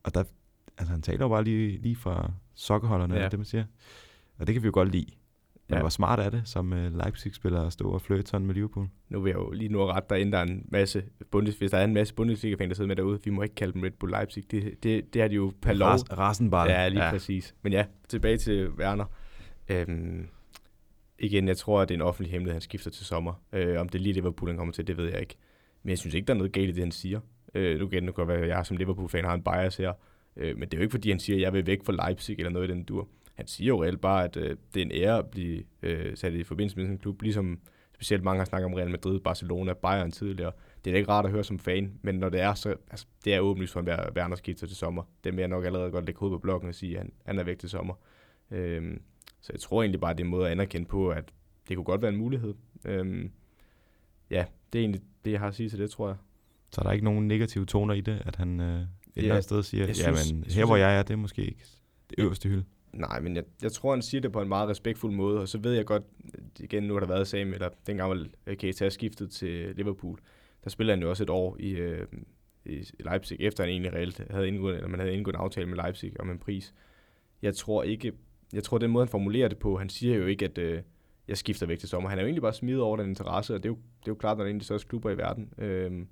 [0.03, 0.25] Og der,
[0.79, 3.29] altså han taler jo bare lige, lige fra sokkerholderne, Ja.
[3.29, 3.65] det man siger.
[4.39, 5.07] Og det kan vi jo godt lide.
[5.69, 5.81] Men Ja.
[5.81, 8.89] hvor smart er det som uh, Leipzig-spiller at stå og flirte sådan med Liverpool?
[9.09, 11.71] Nu vil jeg jo lige nu rette dig ind, der er en masse Bundes, hvis
[11.71, 13.21] der er en masse Bundesliga-fan, der sidder med derude.
[13.25, 14.51] Vi må ikke kalde dem Red Bull Leipzig.
[14.51, 15.89] Det, det, det har de jo per lov.
[15.89, 16.71] Ras, Rasenball.
[16.71, 17.11] Ja, lige ja.
[17.11, 17.55] præcis.
[17.63, 19.05] Men ja, tilbage til Werner.
[19.71, 20.29] Øhm,
[21.19, 23.45] igen, jeg tror, at det er en offentlig hemmelighed, han skifter til sommer.
[23.53, 25.37] Øh, om det er lige Liverpool, han kommer til, det ved jeg ikke.
[25.83, 27.21] Men jeg synes ikke, der er noget galt i det, han siger.
[27.55, 29.93] Øh, nu kan det godt være, at jeg som Liverpool-fan har en bias her.
[30.37, 32.39] Øh, men det er jo ikke, fordi han siger, at jeg vil væk fra Leipzig
[32.39, 33.09] eller noget i den dur.
[33.35, 36.33] Han siger jo reelt bare, at øh, det er en ære at blive øh, sat
[36.33, 37.61] i forbindelse med sådan en klub, ligesom
[37.95, 40.53] specielt mange har snakket om Real Madrid, Barcelona, Bayern tidligere.
[40.85, 43.07] Det er da ikke rart at høre som fan, men når det er, så altså,
[43.25, 45.03] det er åbenlyst for en Werner skifter til sommer.
[45.25, 47.39] Det vil jeg nok allerede godt lægge hovedet på blokken og sige, at han, han
[47.39, 47.95] er væk til sommer.
[48.51, 49.03] Øhm,
[49.41, 51.25] så jeg tror egentlig bare, det er en måde at anerkende på, at
[51.69, 52.55] det kunne godt være en mulighed.
[52.85, 53.31] Øhm,
[54.31, 56.17] ja, det er egentlig det, jeg har at sige til det, tror jeg.
[56.73, 58.87] Så er der ikke nogen negative toner i det, at han øh, et
[59.17, 61.43] Ja, eller andet sted siger, jeg jamen synes- her hvor jeg er, det er måske
[61.45, 61.65] ikke
[62.11, 62.65] det øverste hylde.
[62.93, 65.59] Nej, men jeg, jeg tror, han siger det på en meget respektfuld måde, og så
[65.59, 66.03] ved jeg godt,
[66.61, 68.11] igen nu har der været sag med, eller dengang
[68.47, 70.19] var Keita skiftet til Liverpool,
[70.65, 72.07] der spiller han jo også et år i, øh,
[72.67, 75.77] i Leipzig, efter han egentlig reelt havde indgået, eller man havde indgået en aftale med
[75.77, 76.75] Leipzig om en pris.
[77.43, 78.13] Jeg tror ikke,
[78.53, 80.83] jeg tror den måde, han formulerer det på, han siger jo ikke, at øh,
[81.29, 82.09] jeg skifter væk til sommer.
[82.09, 84.13] Han er jo egentlig bare smidt over den interesse, og det er jo, det er
[84.13, 85.53] jo klart, når det er en af de største klubber i verden.
[85.59, 86.09] Øhm,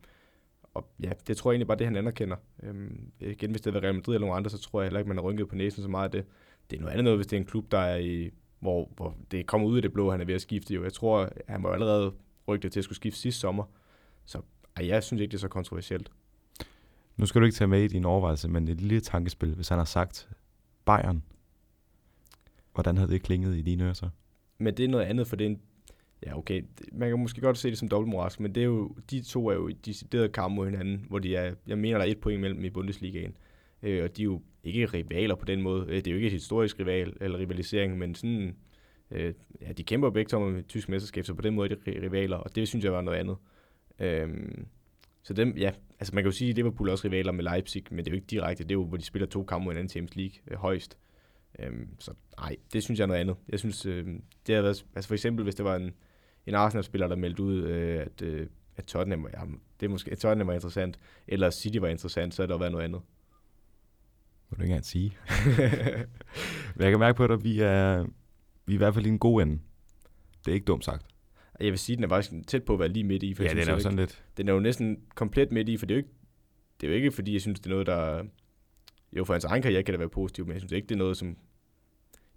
[0.74, 2.36] og ja, det tror jeg egentlig bare, det han anerkender.
[2.62, 4.98] Øhm, igen, hvis det havde været Real Madrid eller nogen andre, så tror jeg heller
[4.98, 6.24] ikke, man har rynket på næsen så meget af det
[6.70, 9.16] det er noget andet noget, hvis det er en klub, der er i, hvor, hvor
[9.30, 10.74] det kommer ud af det blå, han er ved at skifte.
[10.74, 10.82] Jo.
[10.82, 12.12] Jeg tror, han var allerede
[12.48, 13.64] rygtet til at skulle skifte sidste sommer.
[14.24, 14.40] Så
[14.76, 16.10] ej, jeg synes ikke, det er så kontroversielt.
[17.16, 19.78] Nu skal du ikke tage med i din overvejelse, men et lille tankespil, hvis han
[19.78, 20.28] har sagt
[20.84, 21.22] Bayern,
[22.78, 24.08] hvordan havde det klinget i dine ører så?
[24.58, 25.60] Men det er noget andet, for det er en,
[26.26, 26.62] Ja, okay.
[26.92, 29.54] Man kan måske godt se det som dobbeltmoralsk, men det er jo, de to er
[29.54, 32.40] jo i decideret kamp mod hinanden, hvor de er, jeg mener, der er et point
[32.40, 33.36] mellem i Bundesligaen.
[33.82, 35.86] Øh, og de er jo ikke rivaler på den måde.
[35.88, 38.56] Øh, det er jo ikke et historisk rival eller rivalisering, men sådan,
[39.10, 42.02] øh, ja, de kæmper begge to med tysk mesterskab, så på den måde er de
[42.02, 43.36] rivaler, og det synes jeg var noget andet.
[44.00, 44.28] Øh,
[45.22, 47.84] så dem, ja, altså man kan jo sige, at Liverpool er også rivaler med Leipzig,
[47.90, 48.64] men det er jo ikke direkte.
[48.64, 50.98] Det er jo, hvor de spiller to kampe mod hinanden Champions League øh, højst.
[51.58, 53.36] Øhm, så nej, det synes jeg er noget andet.
[53.48, 54.06] Jeg synes, øh,
[54.46, 55.90] det har været, altså for eksempel, hvis det var en,
[56.46, 59.40] en Arsenal-spiller, der meldte ud, øh, at, øh, at Tottenham, ja,
[59.80, 62.72] det er måske, at Tottenham var interessant, eller City var interessant, så er der været
[62.72, 63.00] noget andet.
[64.50, 65.16] Må du ikke engang sige.
[66.76, 68.06] Men jeg kan mærke på dig, at vi er,
[68.66, 69.58] vi er i hvert fald i en god ende.
[70.44, 71.06] Det er ikke dumt sagt.
[71.60, 73.34] Jeg vil sige, at den er faktisk tæt på at være lige midt i.
[73.34, 74.24] For ja, den er jo sådan lidt.
[74.36, 76.14] Den er jo næsten komplet midt i, for det er jo ikke,
[76.80, 78.24] det er jo ikke fordi, jeg synes, det er noget, der...
[79.16, 80.98] Jo, for hans egen karriere kan det være positivt, men jeg synes ikke, det er
[80.98, 81.36] noget, som...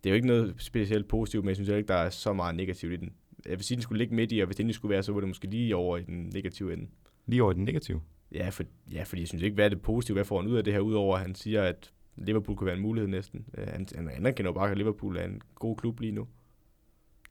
[0.04, 2.56] Det er jo ikke noget specielt positivt, men jeg synes ikke, der er så meget
[2.56, 3.14] negativt i den.
[3.46, 5.20] Jeg vil sige, den skulle ligge midt i, og hvis det skulle være, så var
[5.20, 6.88] det måske lige over i den negative ende.
[7.26, 8.02] Lige over i den negative?
[8.32, 10.58] Ja, for, ja fordi jeg synes ikke, hvad er det positive, hvad får han ud
[10.58, 13.46] af det her, udover at han siger, at Liverpool kunne være en mulighed næsten.
[13.58, 16.28] Han, han anerkender jo bare, at Liverpool er en god klub lige nu.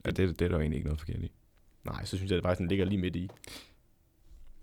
[0.06, 1.32] Ja, det, det er der jo egentlig ikke noget forkert i.
[1.84, 3.28] Nej, så synes jeg, at det faktisk ligger lige midt i.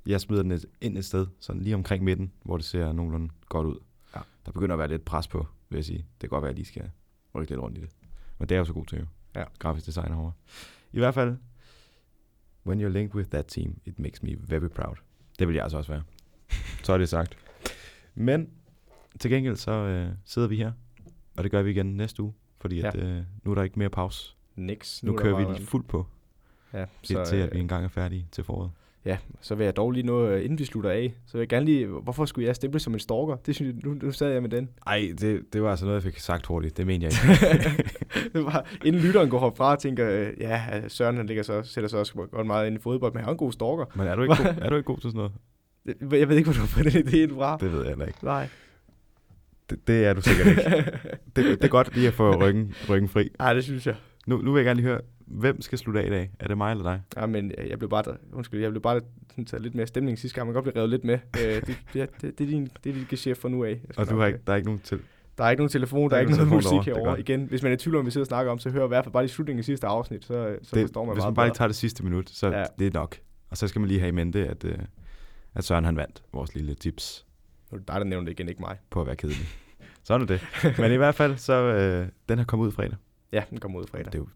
[0.07, 3.67] Jeg smider den ind et sted, sådan lige omkring midten, hvor det ser nogenlunde godt
[3.67, 3.79] ud.
[4.15, 4.19] Ja.
[4.45, 5.97] Der begynder at være lidt pres på, vil jeg sige.
[5.97, 6.91] Det kan godt være, at de skal
[7.37, 7.89] rykke lidt rundt i det.
[8.39, 9.05] Men det er jo så god til jo.
[9.35, 9.43] Ja.
[9.59, 10.31] Grafisk designer herovre.
[10.91, 11.37] I hvert fald,
[12.65, 14.95] when you're linked with that team, it makes me very proud.
[15.39, 16.03] Det vil jeg altså også være.
[16.83, 17.37] så er det sagt.
[18.15, 18.49] Men
[19.19, 20.71] til gengæld så øh, sidder vi her,
[21.37, 22.87] og det gør vi igen næste uge, fordi ja.
[22.87, 24.35] at, øh, nu er der ikke mere pause.
[24.55, 25.03] Nix.
[25.03, 26.05] Nu, nu kører vi lige fuldt på.
[26.73, 28.71] Ja, så, til at vi øh, engang er færdige til foråret.
[29.07, 31.47] Ja, så vil jeg dog lige nå, øh, inden vi slutter af, så vil jeg
[31.47, 33.35] gerne lige, hvorfor skulle jeg stemple som en stalker?
[33.45, 34.69] Det synes jeg, nu, nu sad jeg med den.
[34.87, 36.77] Ej, det, det var altså noget, jeg fik sagt hurtigt.
[36.77, 37.91] Det mener jeg ikke.
[38.33, 41.87] det var, inden lytteren går herfra og tænker, øh, ja, Søren han ligger så, sætter
[41.87, 43.85] sig også godt meget ind i fodbold, men han er en god stalker.
[43.95, 45.31] Men er du ikke, god, er du ikke god til sådan noget?
[46.19, 47.57] Jeg ved ikke, hvor du har fået den idé fra.
[47.59, 48.25] Det ved jeg heller ikke.
[48.25, 48.47] Nej.
[49.69, 50.63] Det, det er du sikkert ikke.
[51.35, 53.29] det, det er godt lige at få ryggen, ryggen fri.
[53.39, 53.95] Nej, det synes jeg.
[54.27, 56.31] Nu, nu vil jeg gerne lige høre, hvem skal slutte af i dag?
[56.39, 57.01] Er det mig eller dig?
[57.17, 60.19] Ja, men øh, jeg blev bare, undskyld, jeg blev bare sådan, taget lidt mere stemning
[60.19, 60.47] sidste gang.
[60.47, 61.19] Man kan godt blive revet lidt med.
[61.37, 63.81] øh, det, det, det, det, er din, det er dit geschæft fra nu af.
[63.97, 64.99] Og du har ikke, der er ikke nogen til...
[65.37, 67.19] Der er ikke nogen telefon, der, er ikke noget musik herovre.
[67.19, 68.87] Igen, hvis man er i tvivl om, vi sidder og snakker om, så hører i
[68.87, 71.33] hvert fald bare i slutningen af sidste afsnit, så, så det, forstår man Hvis man
[71.33, 72.63] bare lige tager det sidste minut, så ja.
[72.79, 73.17] det er nok.
[73.49, 74.77] Og så skal man lige have i mente, at, øh,
[75.55, 77.25] at Søren han vandt vores lille tips.
[77.71, 78.77] Nu er det dig, der nævner det igen, ikke mig.
[78.89, 79.47] På at være kedelig.
[80.03, 80.41] Sådan er det.
[80.79, 82.97] Men i hvert fald, så øh, den har kommet ud fredag.
[83.31, 84.05] Ja, den kommer ud fredag.
[84.05, 84.27] Det er jo,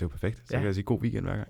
[0.00, 0.38] det jo perfekt.
[0.38, 0.58] Så ja.
[0.58, 1.48] kan jeg sige god weekend hver gang.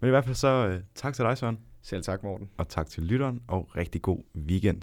[0.00, 1.58] Men i hvert fald så øh, tak til dig, Søren.
[1.82, 2.50] Selv tak, Morten.
[2.56, 4.82] Og tak til lytteren, og rigtig god weekend.